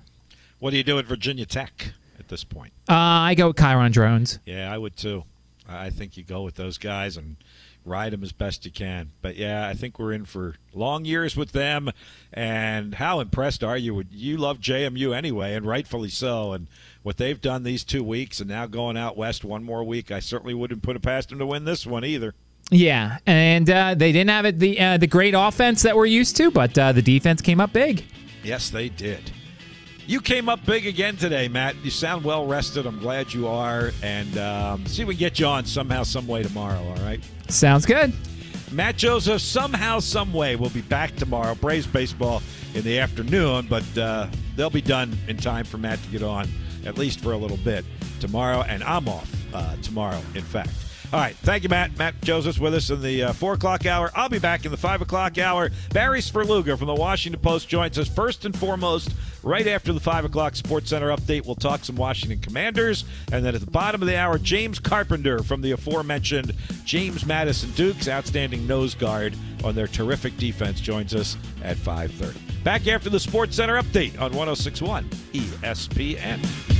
What 0.60 0.70
do 0.70 0.76
you 0.76 0.84
do 0.84 0.98
at 0.98 1.06
Virginia 1.06 1.44
Tech 1.46 1.92
at 2.18 2.28
this 2.28 2.44
point? 2.44 2.72
Uh, 2.88 2.94
I 2.94 3.34
go 3.34 3.48
with 3.48 3.56
Kyron 3.56 3.90
Drones. 3.92 4.38
Yeah, 4.46 4.72
I 4.72 4.78
would 4.78 4.96
too. 4.96 5.24
I 5.68 5.90
think 5.90 6.16
you 6.16 6.24
go 6.24 6.42
with 6.42 6.54
those 6.54 6.78
guys 6.78 7.16
and 7.16 7.36
ride 7.84 8.12
them 8.12 8.22
as 8.22 8.32
best 8.32 8.64
you 8.64 8.70
can. 8.70 9.10
But 9.22 9.36
yeah, 9.36 9.66
I 9.68 9.74
think 9.74 9.98
we're 9.98 10.12
in 10.12 10.24
for 10.24 10.56
long 10.72 11.04
years 11.04 11.36
with 11.36 11.52
them. 11.52 11.90
And 12.32 12.94
how 12.94 13.20
impressed 13.20 13.64
are 13.64 13.76
you? 13.76 13.94
with 13.94 14.06
You 14.10 14.36
love 14.36 14.58
JMU 14.60 15.14
anyway, 15.14 15.54
and 15.54 15.66
rightfully 15.66 16.08
so. 16.10 16.52
And 16.52 16.68
what 17.02 17.16
they've 17.16 17.40
done 17.40 17.62
these 17.62 17.84
two 17.84 18.04
weeks, 18.04 18.40
and 18.40 18.48
now 18.48 18.66
going 18.66 18.96
out 18.96 19.16
west 19.16 19.44
one 19.44 19.64
more 19.64 19.84
week, 19.84 20.10
I 20.10 20.20
certainly 20.20 20.54
wouldn't 20.54 20.82
put 20.82 20.96
it 20.96 21.02
past 21.02 21.30
them 21.30 21.38
to 21.38 21.46
win 21.46 21.64
this 21.64 21.86
one 21.86 22.04
either. 22.04 22.34
Yeah, 22.70 23.18
and 23.24 23.68
uh, 23.70 23.94
they 23.94 24.12
didn't 24.12 24.30
have 24.30 24.44
it 24.44 24.58
the 24.58 24.78
uh, 24.78 24.96
the 24.98 25.06
great 25.06 25.32
offense 25.34 25.82
that 25.82 25.96
we're 25.96 26.04
used 26.04 26.36
to, 26.36 26.50
but 26.50 26.76
uh, 26.76 26.92
the 26.92 27.00
defense 27.00 27.40
came 27.40 27.60
up 27.60 27.72
big. 27.72 28.04
Yes, 28.42 28.68
they 28.68 28.90
did. 28.90 29.30
You 30.08 30.22
came 30.22 30.48
up 30.48 30.64
big 30.64 30.86
again 30.86 31.18
today, 31.18 31.48
Matt. 31.48 31.76
You 31.84 31.90
sound 31.90 32.24
well 32.24 32.46
rested. 32.46 32.86
I'm 32.86 32.98
glad 32.98 33.34
you 33.34 33.46
are. 33.46 33.92
And 34.02 34.38
um, 34.38 34.86
see 34.86 35.02
if 35.02 35.08
we 35.08 35.12
can 35.14 35.18
get 35.18 35.38
you 35.38 35.44
on 35.44 35.66
somehow, 35.66 36.02
some 36.02 36.26
way 36.26 36.42
tomorrow. 36.42 36.82
All 36.82 37.04
right. 37.04 37.20
Sounds 37.48 37.84
good. 37.84 38.14
Matt 38.72 38.96
Josephs, 38.96 39.44
somehow, 39.44 39.98
some 39.98 40.32
way, 40.32 40.56
will 40.56 40.70
be 40.70 40.80
back 40.80 41.14
tomorrow. 41.16 41.54
Braves 41.56 41.86
baseball 41.86 42.40
in 42.72 42.84
the 42.84 42.98
afternoon, 42.98 43.66
but 43.68 43.98
uh, 43.98 44.28
they'll 44.56 44.70
be 44.70 44.80
done 44.80 45.14
in 45.28 45.36
time 45.36 45.66
for 45.66 45.76
Matt 45.76 46.02
to 46.02 46.08
get 46.08 46.22
on, 46.22 46.48
at 46.86 46.96
least 46.96 47.20
for 47.20 47.32
a 47.32 47.36
little 47.36 47.58
bit 47.58 47.84
tomorrow. 48.18 48.62
And 48.62 48.82
I'm 48.84 49.10
off 49.10 49.30
uh, 49.52 49.76
tomorrow, 49.82 50.22
in 50.34 50.42
fact. 50.42 50.70
All 51.10 51.18
right. 51.20 51.34
Thank 51.36 51.62
you, 51.62 51.70
Matt. 51.70 51.96
Matt 51.96 52.20
Josephs 52.20 52.58
with 52.58 52.74
us 52.74 52.90
in 52.90 53.00
the 53.00 53.22
uh, 53.24 53.32
4 53.32 53.54
o'clock 53.54 53.86
hour. 53.86 54.10
I'll 54.14 54.28
be 54.28 54.38
back 54.38 54.66
in 54.66 54.70
the 54.70 54.76
5 54.76 55.00
o'clock 55.00 55.38
hour. 55.38 55.70
Barry 55.90 56.20
Svrluga 56.20 56.76
from 56.76 56.86
the 56.86 56.94
Washington 56.94 57.40
Post 57.40 57.66
joins 57.66 57.98
us 57.98 58.08
first 58.08 58.44
and 58.44 58.54
foremost 58.56 59.14
right 59.42 59.66
after 59.66 59.94
the 59.94 60.00
5 60.00 60.26
o'clock 60.26 60.54
Sports 60.54 60.90
Center 60.90 61.08
update. 61.08 61.46
We'll 61.46 61.54
talk 61.54 61.82
some 61.82 61.96
Washington 61.96 62.40
Commanders. 62.40 63.06
And 63.32 63.42
then 63.42 63.54
at 63.54 63.62
the 63.62 63.70
bottom 63.70 64.02
of 64.02 64.08
the 64.08 64.18
hour, 64.18 64.36
James 64.36 64.78
Carpenter 64.78 65.42
from 65.42 65.62
the 65.62 65.70
aforementioned 65.70 66.52
James 66.84 67.24
Madison 67.24 67.70
Dukes, 67.70 68.06
outstanding 68.06 68.66
nose 68.66 68.94
guard 68.94 69.34
on 69.64 69.74
their 69.74 69.86
terrific 69.86 70.36
defense, 70.36 70.78
joins 70.78 71.14
us 71.14 71.38
at 71.64 71.78
5.30. 71.78 72.36
Back 72.64 72.86
after 72.86 73.08
the 73.08 73.20
Sports 73.20 73.56
Center 73.56 73.80
update 73.80 74.20
on 74.20 74.34
1061 74.34 75.04
ESPN. 75.32 76.77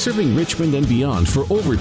Serving 0.00 0.34
Richmond 0.34 0.74
and 0.74 0.88
beyond 0.88 1.28
for 1.28 1.44
over 1.52 1.76